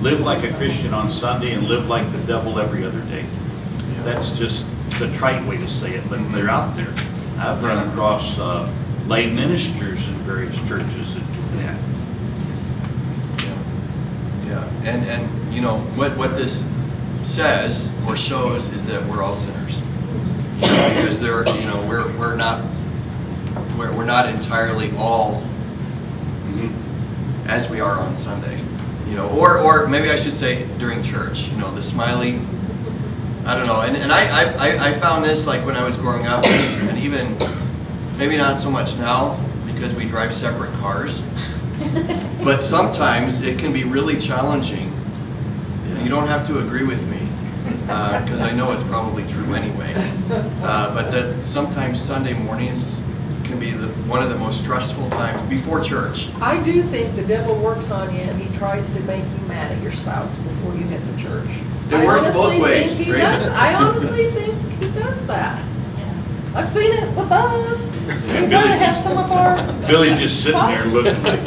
live 0.02 0.20
like 0.20 0.44
a 0.44 0.54
Christian 0.54 0.94
on 0.94 1.12
Sunday 1.12 1.54
and 1.54 1.68
live 1.68 1.88
like 1.88 2.12
the 2.12 2.20
devil 2.20 2.60
every 2.60 2.84
other 2.84 3.02
day. 3.02 3.26
That's 4.04 4.30
just 4.32 4.68
the 5.00 5.12
trite 5.12 5.46
way 5.48 5.58
to 5.58 5.68
say 5.68 5.94
it, 5.96 6.08
but 6.10 6.20
they're 6.32 6.50
out 6.50 6.78
there. 6.78 6.94
I've 7.40 7.64
run 7.64 7.88
across 7.90 8.38
uh, 8.38 8.72
lay 9.08 9.30
ministers 9.30 10.08
in 10.08 10.14
various 10.20 10.56
churches 10.68 11.16
that 11.16 11.34
do 11.34 11.58
that. 11.58 11.78
Yeah, 14.46 14.70
and 14.84 15.04
and 15.06 15.54
you 15.54 15.62
know 15.62 15.80
what 15.96 16.16
what 16.18 16.38
this 16.38 16.64
says 17.24 17.92
or 18.08 18.16
shows 18.16 18.68
is 18.70 18.84
that 18.86 19.04
we're 19.08 19.24
all 19.24 19.34
sinners. 19.34 19.76
You 19.78 20.68
know, 20.68 20.94
because 20.96 21.20
there, 21.20 21.44
you 21.60 21.68
know, 21.68 21.84
we're 21.88 22.08
we're 22.18 22.36
not 22.36 22.64
we're 23.78 23.92
we're 23.92 24.06
not 24.06 24.30
entirely 24.30 24.96
all 24.98 25.44
as 27.48 27.70
we 27.70 27.80
are 27.80 27.98
on 28.00 28.16
Sunday. 28.16 28.62
You 29.08 29.16
know, 29.16 29.30
or 29.30 29.60
or 29.60 29.88
maybe 29.88 30.10
I 30.10 30.16
should 30.16 30.36
say 30.38 30.66
during 30.80 31.04
church. 31.04 31.48
You 31.50 31.58
know, 31.58 31.72
the 31.74 31.82
smiley. 31.82 32.40
I 33.46 33.56
don't 33.56 33.68
know, 33.68 33.82
and 33.82 33.96
and 33.96 34.12
I 34.12 34.24
I, 34.58 34.90
I- 34.90 34.94
found 34.94 35.24
this 35.24 35.46
like 35.46 35.64
when 35.66 35.76
I 35.76 35.84
was 35.84 35.96
growing 35.98 36.26
up, 36.26 36.44
and 36.46 36.98
even 36.98 37.38
maybe 38.18 38.38
not 38.38 38.60
so 38.60 38.72
much 38.72 38.98
now 38.98 39.40
because 39.68 39.94
we 39.94 40.06
drive 40.06 40.34
separate 40.34 40.74
cars. 40.80 41.22
But 42.44 42.64
sometimes 42.64 43.42
it 43.42 43.60
can 43.60 43.72
be 43.74 43.84
really 43.84 44.20
challenging. 44.20 44.92
You 46.02 46.10
don't 46.10 46.28
have 46.28 46.48
to 46.48 46.60
agree 46.60 46.84
with 46.84 47.06
me, 47.10 47.20
because 47.82 48.42
I 48.42 48.52
know 48.52 48.72
it's 48.72 48.84
probably 48.84 49.26
true 49.28 49.54
anyway. 49.54 49.94
Uh, 50.64 50.94
but 50.96 51.12
that 51.12 51.44
sometimes 51.44 52.02
Sunday 52.02 52.34
mornings 52.34 52.98
can 53.46 53.60
be 53.60 53.72
the, 53.72 53.88
one 54.10 54.22
of 54.22 54.30
the 54.30 54.38
most 54.38 54.62
stressful 54.62 55.10
times 55.12 55.48
before 55.50 55.82
church. 55.82 56.30
I 56.42 56.62
do 56.64 56.84
think 56.84 57.16
the 57.16 57.24
devil 57.24 57.56
works 57.56 57.92
on 57.92 58.14
you 58.14 58.22
and 58.22 58.42
he 58.42 58.56
tries 58.58 58.90
to 58.92 59.00
make 59.02 59.24
you 59.24 59.48
mad 59.48 59.72
at 59.72 59.82
your 59.82 59.92
spouse 59.94 60.34
before 60.36 60.74
you 60.74 60.84
hit 60.84 61.02
the 61.16 61.22
church. 61.22 61.50
It 61.90 61.96
I 61.96 62.06
works 62.06 62.28
both 62.34 62.60
ways, 62.60 62.96
think 62.96 63.08
he 63.08 63.14
right? 63.14 63.22
does. 63.22 63.48
I 63.50 63.74
honestly 63.76 64.32
think 64.32 64.56
he 64.82 64.90
does 64.92 65.26
that. 65.28 65.64
I've 66.56 66.72
seen 66.72 66.92
it 66.92 67.10
with 67.16 67.32
us. 67.32 67.92
We 67.92 68.14
Billy 68.14 68.50
kind 68.50 68.54
of 68.74 68.80
have 68.80 68.80
just- 68.80 69.04
some 69.04 69.18
of 69.18 69.32
our. 69.32 69.88
Billy 69.88 70.16
just 70.16 70.42
sitting 70.42 70.60
there 70.60 70.86
looking 70.96 71.22
like, 71.24 71.44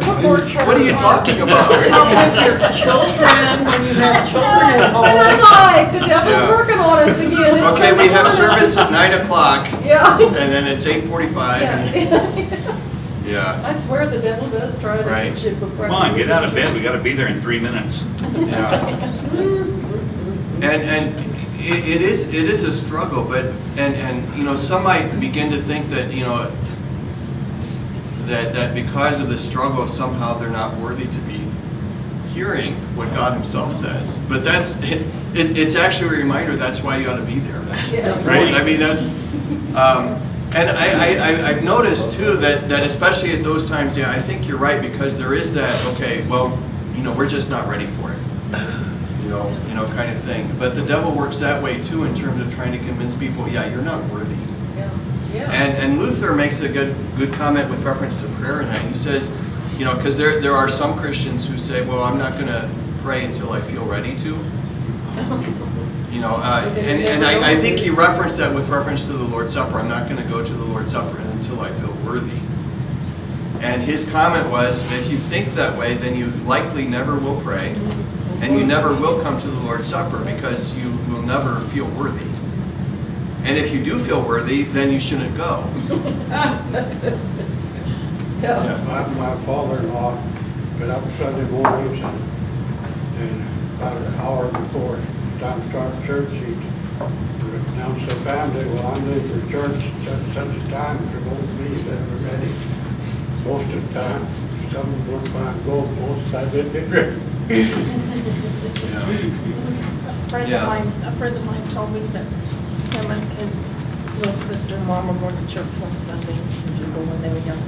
Before. 0.00 0.38
What 0.66 0.76
are 0.76 0.84
you 0.84 0.92
talking 0.92 1.40
about? 1.40 1.68
With 1.70 2.44
your 2.44 2.58
children, 2.72 3.64
when 3.64 3.84
you 3.84 3.94
have 3.94 4.30
children 4.30 4.82
at 4.82 4.92
home. 4.94 5.04
And 5.04 5.18
I'm 5.18 5.40
like, 5.40 5.92
the 5.92 6.06
devil's 6.06 6.32
Yeah. 6.32 6.50
working 6.50 6.78
on 6.78 7.08
us 7.08 7.18
again. 7.18 7.56
It's 7.58 7.64
Okay, 7.66 7.92
we 7.96 8.08
have 8.08 8.32
service 8.34 8.76
at 8.76 8.90
nine 8.90 9.12
o'clock, 9.12 9.66
Yeah. 9.84 10.18
and 10.18 10.34
then 10.34 10.66
it's 10.66 10.84
eight 10.86 11.04
forty-five. 11.04 11.62
Yeah. 11.62 12.78
Yeah, 13.24 13.62
I 13.64 13.78
swear 13.80 14.08
the 14.10 14.18
devil 14.18 14.50
does 14.50 14.78
try 14.80 14.96
to 14.98 15.04
Right. 15.08 15.32
get 15.34 15.44
you 15.44 15.50
before. 15.52 15.86
come 15.86 15.94
on, 15.94 16.16
get 16.16 16.30
out 16.30 16.44
of 16.44 16.54
bed, 16.54 16.74
we 16.74 16.82
gotta 16.82 16.98
be 16.98 17.14
there 17.14 17.28
in 17.28 17.40
three 17.40 17.60
minutes. 17.60 18.04
yeah. 18.34 18.84
And 20.60 20.64
and 20.64 21.31
it, 21.62 21.88
it 21.88 22.02
is 22.02 22.26
it 22.28 22.34
is 22.34 22.64
a 22.64 22.72
struggle, 22.72 23.24
but 23.24 23.46
and 23.76 23.94
and 23.94 24.38
you 24.38 24.44
know 24.44 24.56
some 24.56 24.82
might 24.82 25.20
begin 25.20 25.50
to 25.52 25.58
think 25.58 25.88
that 25.88 26.12
you 26.12 26.24
know 26.24 26.50
that 28.24 28.52
that 28.52 28.74
because 28.74 29.20
of 29.20 29.28
the 29.28 29.38
struggle 29.38 29.86
somehow 29.86 30.36
they're 30.38 30.50
not 30.50 30.76
worthy 30.78 31.04
to 31.04 31.18
be 31.20 31.40
hearing 32.32 32.74
what 32.96 33.12
God 33.14 33.34
Himself 33.34 33.74
says. 33.74 34.18
But 34.28 34.44
that's 34.44 34.74
it, 34.82 35.02
it, 35.34 35.56
it's 35.56 35.76
actually 35.76 36.16
a 36.16 36.18
reminder 36.18 36.56
that's 36.56 36.82
why 36.82 36.96
you 36.96 37.08
ought 37.08 37.16
to 37.16 37.22
be 37.24 37.38
there, 37.38 37.60
right? 37.60 38.54
I 38.54 38.64
mean 38.64 38.80
that's. 38.80 39.06
Um, 39.76 40.20
and 40.54 40.68
I, 40.68 41.14
I, 41.14 41.48
I've 41.48 41.64
noticed 41.64 42.12
too 42.12 42.36
that, 42.36 42.68
that 42.68 42.86
especially 42.86 43.32
at 43.32 43.42
those 43.42 43.66
times, 43.66 43.96
yeah, 43.96 44.10
I 44.10 44.20
think 44.20 44.46
you're 44.46 44.58
right 44.58 44.82
because 44.82 45.16
there 45.16 45.32
is 45.32 45.54
that, 45.54 45.94
okay, 45.94 46.26
well, 46.28 46.60
you 46.94 47.02
know, 47.02 47.10
we're 47.16 47.26
just 47.26 47.48
not 47.48 47.66
ready 47.68 47.86
for 47.86 48.12
it 48.12 48.81
know, 49.32 49.48
you 49.68 49.74
know, 49.74 49.86
kind 49.86 50.16
of 50.16 50.22
thing. 50.22 50.54
But 50.58 50.74
the 50.74 50.84
devil 50.84 51.12
works 51.12 51.38
that 51.38 51.62
way 51.62 51.82
too, 51.82 52.04
in 52.04 52.14
terms 52.14 52.40
of 52.40 52.54
trying 52.54 52.72
to 52.72 52.78
convince 52.78 53.14
people, 53.16 53.48
yeah, 53.48 53.68
you're 53.68 53.82
not 53.82 54.04
worthy. 54.10 54.36
Yeah, 54.76 54.98
yeah. 55.32 55.50
And 55.50 55.78
and 55.78 55.98
Luther 55.98 56.34
makes 56.34 56.60
a 56.60 56.68
good 56.68 56.94
good 57.16 57.32
comment 57.34 57.68
with 57.70 57.82
reference 57.82 58.16
to 58.18 58.28
prayer 58.28 58.60
and 58.60 58.68
that. 58.68 58.82
He 58.86 58.94
says, 58.94 59.30
you 59.78 59.84
know, 59.84 59.94
because 59.96 60.16
there 60.16 60.40
there 60.40 60.54
are 60.54 60.68
some 60.68 60.98
Christians 60.98 61.48
who 61.48 61.58
say, 61.58 61.84
well, 61.84 62.02
I'm 62.02 62.18
not 62.18 62.34
going 62.34 62.46
to 62.46 62.70
pray 62.98 63.24
until 63.24 63.52
I 63.52 63.60
feel 63.60 63.84
ready 63.84 64.16
to. 64.20 64.28
You 66.10 66.20
know, 66.20 66.36
uh, 66.36 66.72
and 66.76 67.02
and 67.02 67.24
I, 67.24 67.52
I 67.52 67.56
think 67.56 67.78
he 67.78 67.90
referenced 67.90 68.36
that 68.36 68.54
with 68.54 68.68
reference 68.68 69.02
to 69.02 69.12
the 69.12 69.24
Lord's 69.24 69.54
Supper. 69.54 69.78
I'm 69.78 69.88
not 69.88 70.08
going 70.08 70.22
to 70.22 70.28
go 70.28 70.44
to 70.44 70.52
the 70.52 70.64
Lord's 70.64 70.92
Supper 70.92 71.18
until 71.18 71.60
I 71.60 71.72
feel 71.72 71.92
worthy. 72.04 72.38
And 73.62 73.80
his 73.80 74.04
comment 74.06 74.50
was, 74.50 74.82
if 74.90 75.08
you 75.08 75.16
think 75.16 75.54
that 75.54 75.78
way, 75.78 75.94
then 75.94 76.16
you 76.16 76.26
likely 76.46 76.84
never 76.84 77.16
will 77.16 77.40
pray, 77.42 77.76
and 78.42 78.58
you 78.58 78.66
never 78.66 78.92
will 78.92 79.22
come 79.22 79.40
to 79.40 79.46
the 79.46 79.60
Lord's 79.60 79.88
Supper 79.88 80.18
because 80.18 80.74
you 80.74 80.90
will 81.08 81.22
never 81.22 81.60
feel 81.68 81.88
worthy. 81.90 82.26
And 83.44 83.56
if 83.56 83.72
you 83.72 83.82
do 83.82 84.04
feel 84.04 84.22
worthy, 84.22 84.64
then 84.64 84.92
you 84.92 85.00
shouldn't 85.00 85.36
go. 85.36 85.66
Yeah. 88.42 88.82
My, 88.88 89.06
my 89.14 89.44
father-in-law 89.44 90.20
got 90.80 90.90
up 90.90 91.04
Sunday 91.16 91.48
mornings 91.52 92.02
and, 92.02 93.22
and 93.22 93.76
about 93.76 93.96
an 94.02 94.14
hour 94.14 94.50
before 94.50 94.98
time 95.38 95.62
to 95.62 95.68
start 95.68 96.04
church, 96.04 96.30
he'd 96.30 96.58
announce 97.74 98.00
to 98.00 98.06
the 98.06 98.20
family, 98.22 98.64
well, 98.66 98.86
I'm 98.88 99.08
leaving 99.08 99.40
for 99.40 99.50
church 99.50 99.84
at 99.84 100.04
such, 100.04 100.34
such 100.34 100.56
a 100.56 100.70
time, 100.70 101.04
if 101.04 101.12
you're 101.12 101.20
going 101.20 101.36
to 101.36 101.54
be, 101.54 101.70
you 101.70 101.82
better 101.82 102.04
be 102.04 102.24
ready. 102.24 102.52
Most 103.44 103.72
of 103.74 103.88
the 103.88 103.94
time, 103.94 104.26
some 104.72 105.06
wouldn't 105.06 105.28
find 105.32 105.64
go, 105.64 105.82
most 105.86 106.20
of 106.26 106.30
the 106.32 106.38
time 106.38 106.50
didn't. 106.50 107.22
A 110.08 110.28
friend 110.30 110.48
Yeah. 110.48 110.62
of 110.62 110.68
mine, 110.68 110.92
a 111.04 111.12
friend 111.12 111.36
of 111.36 111.44
mine 111.44 111.62
told 111.74 111.92
me 111.92 112.00
that 112.12 112.24
him 112.92 113.10
and 113.10 113.22
his 113.38 113.58
little 114.18 114.34
sister 114.34 114.76
and 114.76 114.86
mom 114.86 115.08
were 115.08 115.14
going 115.14 115.36
to 115.36 115.52
church 115.52 115.66
one 115.80 115.96
Sunday, 115.98 116.34
go 116.94 117.00
when 117.02 117.20
they 117.22 117.28
were 117.30 117.44
young. 117.46 117.62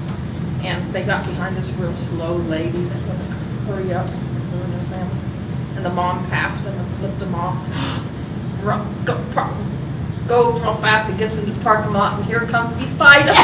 And 0.65 0.93
they 0.93 1.03
got 1.05 1.27
behind 1.27 1.57
this 1.57 1.71
real 1.73 1.95
slow 1.95 2.37
lady 2.37 2.83
that 2.85 3.01
would 3.07 3.21
hurry 3.69 3.93
up, 3.93 4.07
her 4.09 4.63
and 4.65 4.73
her 4.75 4.97
family. 4.97 5.19
And 5.77 5.85
the 5.85 5.91
mom 5.91 6.27
passed 6.29 6.63
him 6.65 6.75
and 6.79 6.97
flipped 6.99 7.21
him 7.21 7.35
off. 7.35 7.57
Ru- 8.63 8.85
Go, 9.05 9.23
par- 9.35 9.55
goes 10.27 10.61
real 10.63 10.75
fast 10.77 11.11
and 11.11 11.19
gets 11.19 11.37
into 11.37 11.53
the 11.53 11.61
parking 11.61 11.93
lot 11.93 12.17
and 12.19 12.25
here 12.25 12.41
comes 12.47 12.73
beside 12.83 13.27
him. 13.29 13.35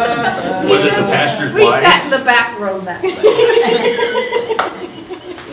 Was 0.70 0.84
it 0.84 0.94
the 0.94 1.02
pastor's 1.02 1.52
We 1.52 1.64
wife? 1.64 1.82
sat 1.84 2.04
in 2.04 2.10
the 2.10 2.24
back 2.24 2.58
row 2.58 2.80
that 2.80 3.02
way. 3.02 3.10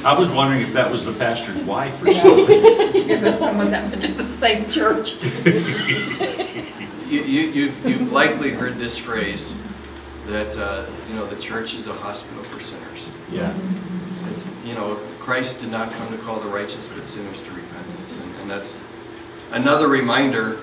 I 0.05 0.17
was 0.17 0.29
wondering 0.29 0.61
if 0.61 0.73
that 0.73 0.89
was 0.91 1.03
the 1.03 1.13
pastor's 1.13 1.57
wife 1.63 2.01
or 2.03 2.13
something. 2.13 2.45
It 3.07 3.21
was 3.21 3.39
someone 3.39 3.71
that 3.71 3.89
went 3.89 4.01
to 4.03 4.11
the 4.13 4.27
same 4.37 4.69
church. 4.69 5.15
You, 7.09 7.21
you, 7.23 7.41
you've, 7.51 7.85
you've 7.85 8.11
likely 8.11 8.51
heard 8.51 8.77
this 8.77 8.97
phrase 8.97 9.53
that 10.25 10.55
uh, 10.57 10.85
you 11.09 11.15
know 11.15 11.25
the 11.25 11.39
church 11.41 11.73
is 11.73 11.87
a 11.87 11.93
hospital 11.93 12.43
for 12.43 12.59
sinners. 12.61 13.07
Yeah. 13.31 13.57
It's 14.31 14.45
you 14.65 14.73
know 14.75 14.99
Christ 15.19 15.59
did 15.61 15.71
not 15.71 15.89
come 15.93 16.09
to 16.11 16.17
call 16.23 16.39
the 16.39 16.49
righteous 16.49 16.89
but 16.89 17.07
sinners 17.07 17.41
to 17.41 17.51
repentance, 17.51 18.19
and, 18.19 18.35
and 18.41 18.49
that's 18.49 18.81
another 19.51 19.87
reminder 19.87 20.59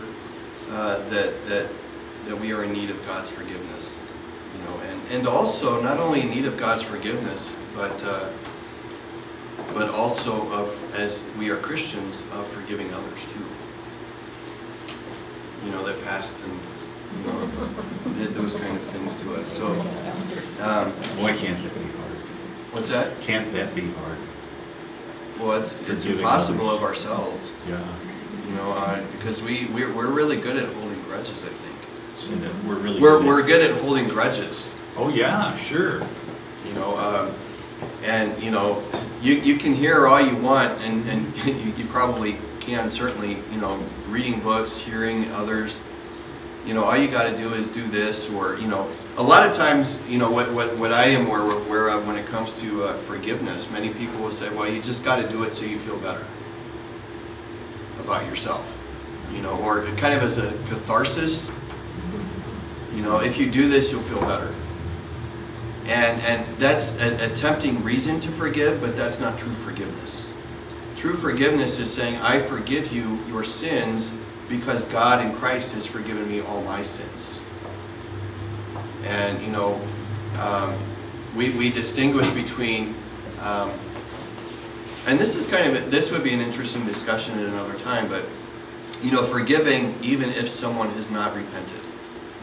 uh, 0.71 0.99
that 1.09 1.47
that 1.47 1.69
that 2.27 2.39
we 2.39 2.53
are 2.53 2.63
in 2.65 2.73
need 2.75 2.91
of 2.91 3.07
God's 3.07 3.31
forgiveness, 3.31 3.99
you 4.55 4.65
know, 4.67 4.81
and 4.89 5.01
and 5.13 5.27
also 5.29 5.81
not 5.83 5.99
only 5.99 6.21
in 6.23 6.31
need 6.31 6.45
of 6.45 6.57
God's 6.57 6.83
forgiveness, 6.83 7.55
but 7.75 8.03
uh, 8.05 8.29
but 9.73 9.91
also 9.91 10.49
of 10.53 10.95
as 10.95 11.23
we 11.39 11.51
are 11.51 11.57
Christians 11.57 12.23
of 12.33 12.47
forgiving 12.49 12.93
others 12.95 13.25
too. 13.33 13.45
You 15.65 15.71
know, 15.73 15.85
that 15.85 16.03
passed 16.05 16.37
and 16.45 16.61
you 17.21 17.33
know 17.33 17.49
did 18.19 18.35
those 18.35 18.55
kind 18.55 18.77
of 18.77 18.83
things 18.85 19.17
to 19.23 19.35
us. 19.37 19.49
So, 19.51 19.67
um, 20.63 20.91
Why 21.21 21.33
can't 21.33 21.63
that 21.63 21.75
be 21.75 21.81
hard? 21.99 22.19
what's 22.73 22.89
that? 22.91 23.21
Can't 23.21 23.51
that 23.53 23.75
be 23.75 23.91
hard? 23.93 24.19
Well, 25.39 25.53
it's 25.61 25.81
it's 25.83 26.05
Forgiving 26.05 26.19
impossible 26.19 26.69
others. 26.69 26.77
of 26.79 26.83
ourselves, 26.85 27.51
Yeah. 27.69 27.81
you 28.49 28.55
know, 28.57 28.71
uh, 28.71 29.01
because 29.17 29.43
we 29.43 29.67
we're, 29.67 29.93
we're 29.93 30.11
really 30.11 30.37
good 30.37 30.57
at 30.57 30.73
holding 30.75 31.03
grudges. 31.05 31.43
I 31.45 31.49
think 31.49 31.74
That 32.21 32.65
we're 32.65 32.77
really. 32.77 33.01
we're 33.01 33.19
good 33.19 33.23
at- 33.23 33.27
we're 33.29 33.43
good 33.43 33.71
at 33.71 33.81
holding 33.81 34.09
grudges. 34.09 34.73
Oh, 34.97 35.09
yeah, 35.09 35.55
sure. 35.57 36.01
You 36.67 36.73
know, 36.75 36.97
um, 36.97 37.35
and 38.05 38.41
you 38.43 38.51
know, 38.51 38.83
you 39.21 39.35
you 39.35 39.57
can 39.57 39.75
hear 39.75 40.07
all 40.07 40.21
you 40.21 40.37
want, 40.37 40.81
and 40.81 41.07
and 41.09 41.37
you, 41.47 41.73
you 41.77 41.85
probably 41.87 42.37
can 42.61 42.89
certainly, 42.89 43.39
you 43.53 43.61
know, 43.61 43.79
reading 44.09 44.41
books, 44.41 44.79
hearing 44.79 45.31
others. 45.33 45.81
You 46.65 46.73
know, 46.73 46.85
all 46.85 46.97
you 46.97 47.09
got 47.09 47.25
to 47.25 47.37
do 47.37 47.53
is 47.53 47.69
do 47.69 47.87
this, 47.89 48.31
or 48.31 48.57
you 48.57 48.69
know, 48.69 48.89
a 49.19 49.23
lot 49.23 49.47
of 49.49 49.55
times, 49.57 50.01
you 50.09 50.17
know, 50.17 50.31
what 50.31 50.51
what, 50.53 50.75
what 50.79 50.93
I 50.93 51.07
am 51.07 51.27
aware, 51.27 51.41
aware 51.43 51.89
of 51.89 52.07
when 52.07 52.17
it 52.17 52.27
comes 52.27 52.59
to 52.63 52.85
uh, 52.85 52.97
forgiveness, 52.99 53.69
many 53.71 53.91
people 53.93 54.21
will 54.21 54.31
say, 54.31 54.49
well, 54.51 54.69
you 54.71 54.81
just 54.81 55.05
got 55.05 55.17
to 55.17 55.29
do 55.29 55.43
it 55.43 55.53
so 55.53 55.65
you 55.67 55.79
feel 55.81 55.99
better 55.99 56.25
about 58.01 58.25
yourself, 58.27 58.79
you 59.33 59.43
know, 59.43 59.57
or 59.63 59.85
kind 59.97 60.15
of 60.15 60.23
as 60.23 60.39
a 60.39 60.53
catharsis. 60.69 61.51
You 62.95 63.03
know, 63.03 63.19
if 63.19 63.39
you 63.39 63.51
do 63.51 63.69
this, 63.69 63.91
you'll 63.91 64.03
feel 64.03 64.21
better. 64.21 64.55
And 65.87 66.21
and 66.23 66.59
that's 66.59 66.93
a, 66.95 67.33
a 67.33 67.37
tempting 67.37 67.83
reason 67.83 68.21
to 68.21 68.31
forgive, 68.31 68.81
but 68.81 68.97
that's 68.97 69.19
not 69.19 69.39
true 69.39 69.55
forgiveness. 69.57 70.33
True 70.97 71.17
forgiveness 71.17 71.79
is 71.79 71.93
saying, 71.93 72.17
I 72.17 72.41
forgive 72.41 72.93
you 72.93 73.19
your 73.29 73.45
sins 73.45 74.13
because 74.49 74.85
God 74.85 75.25
in 75.25 75.35
Christ 75.35 75.73
has 75.73 75.87
forgiven 75.87 76.29
me 76.31 76.41
all 76.41 76.63
my 76.63 76.83
sins. 76.83 77.43
And 79.03 79.43
you 79.43 79.51
know, 79.51 79.81
um, 80.39 80.79
we 81.37 81.51
we 81.51 81.71
distinguish 81.71 82.31
between, 82.31 82.95
um, 83.41 83.73
and 85.07 85.19
this 85.19 85.35
is 85.35 85.47
kind 85.47 85.67
of 85.77 85.83
a, 85.83 85.91
this 85.91 86.13
would 86.13 86.23
be 86.23 86.33
an 86.33 86.41
interesting 86.41 86.87
discussion 86.87 87.39
at 87.41 87.47
another 87.47 87.75
time, 87.81 88.09
but 88.09 88.25
you 89.03 89.11
know, 89.11 89.25
forgiving 89.25 89.99
even 90.01 90.31
if 90.31 90.49
someone 90.49 90.91
has 90.91 91.11
not 91.11 91.37
repented 91.37 91.81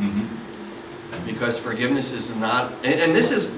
Mm-hmm. 0.02 1.26
because 1.28 1.60
forgiveness 1.60 2.12
is 2.12 2.32
not 2.32 2.72
and, 2.84 2.99
and 3.02 3.16
this 3.16 3.30
is 3.30 3.49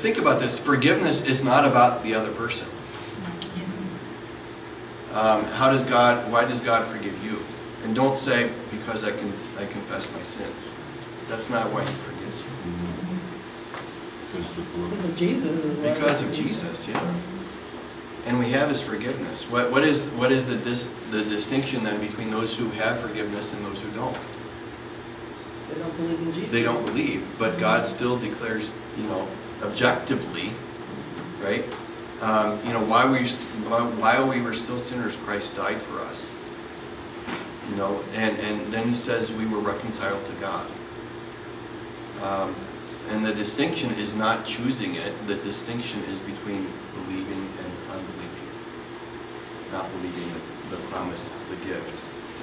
think 0.00 0.18
about 0.18 0.40
this 0.40 0.58
forgiveness 0.58 1.22
is 1.22 1.44
not 1.44 1.64
about 1.64 2.02
the 2.02 2.12
other 2.12 2.32
person. 2.32 2.66
Um, 5.12 5.44
how 5.44 5.70
does 5.70 5.84
god 5.84 6.28
why 6.32 6.44
does 6.44 6.60
god 6.60 6.88
forgive 6.88 7.24
you? 7.24 7.38
And 7.84 7.94
don't 7.94 8.18
say 8.18 8.50
because 8.72 9.04
i 9.04 9.12
can 9.12 9.32
i 9.56 9.64
confess 9.66 10.12
my 10.12 10.22
sins. 10.24 10.72
That's 11.28 11.48
not 11.48 11.70
why 11.72 11.82
he 11.84 11.92
forgives 11.92 12.42
you. 12.42 12.50
Because 14.32 14.54
the 14.56 14.62
Because 14.62 15.04
of 15.04 15.16
Jesus 15.16 15.76
because 15.76 16.22
of 16.22 16.32
jesus 16.32 16.88
yeah. 16.88 17.14
And 18.26 18.40
we 18.40 18.50
have 18.50 18.68
his 18.68 18.80
forgiveness. 18.80 19.48
What, 19.48 19.70
what 19.70 19.84
is 19.84 20.02
what 20.18 20.32
is 20.32 20.46
the 20.46 20.56
dis, 20.56 20.88
the 21.12 21.22
distinction 21.22 21.84
then 21.84 22.00
between 22.00 22.32
those 22.32 22.56
who 22.56 22.68
have 22.70 22.98
forgiveness 22.98 23.52
and 23.52 23.64
those 23.64 23.80
who 23.80 23.88
don't 23.90 24.18
They 25.72 25.80
don't 25.80 25.96
believe 25.96 26.20
in 26.20 26.32
Jesus. 26.34 26.52
they 26.52 26.62
don't 26.62 26.84
believe, 26.84 27.26
but 27.38 27.58
God 27.58 27.86
still 27.86 28.18
declares, 28.18 28.70
you 28.98 29.04
know, 29.04 29.26
objectively, 29.62 30.50
right? 31.40 31.64
Um, 32.20 32.64
you 32.66 32.72
know, 32.72 32.84
why 32.84 33.10
we 33.10 33.26
while 33.68 34.28
we 34.28 34.42
were 34.42 34.52
still 34.52 34.78
sinners, 34.78 35.16
Christ 35.16 35.56
died 35.56 35.80
for 35.80 36.00
us. 36.00 36.30
You 37.70 37.76
know, 37.76 38.04
and 38.14 38.38
and 38.38 38.72
then 38.72 38.88
He 38.88 38.96
says 38.96 39.32
we 39.32 39.46
were 39.46 39.60
reconciled 39.60 40.24
to 40.26 40.32
God. 40.34 40.66
Um, 42.22 42.54
and 43.08 43.24
the 43.24 43.34
distinction 43.34 43.90
is 43.94 44.14
not 44.14 44.44
choosing 44.44 44.94
it. 44.94 45.12
The 45.26 45.36
distinction 45.36 46.04
is 46.04 46.18
between 46.20 46.70
believing 46.94 47.48
and 47.58 47.72
unbelieving. 47.90 48.48
Not 49.72 49.90
believing 49.92 50.32
the, 50.34 50.76
the 50.76 50.82
promise, 50.84 51.34
the 51.50 51.56
gift. 51.56 52.01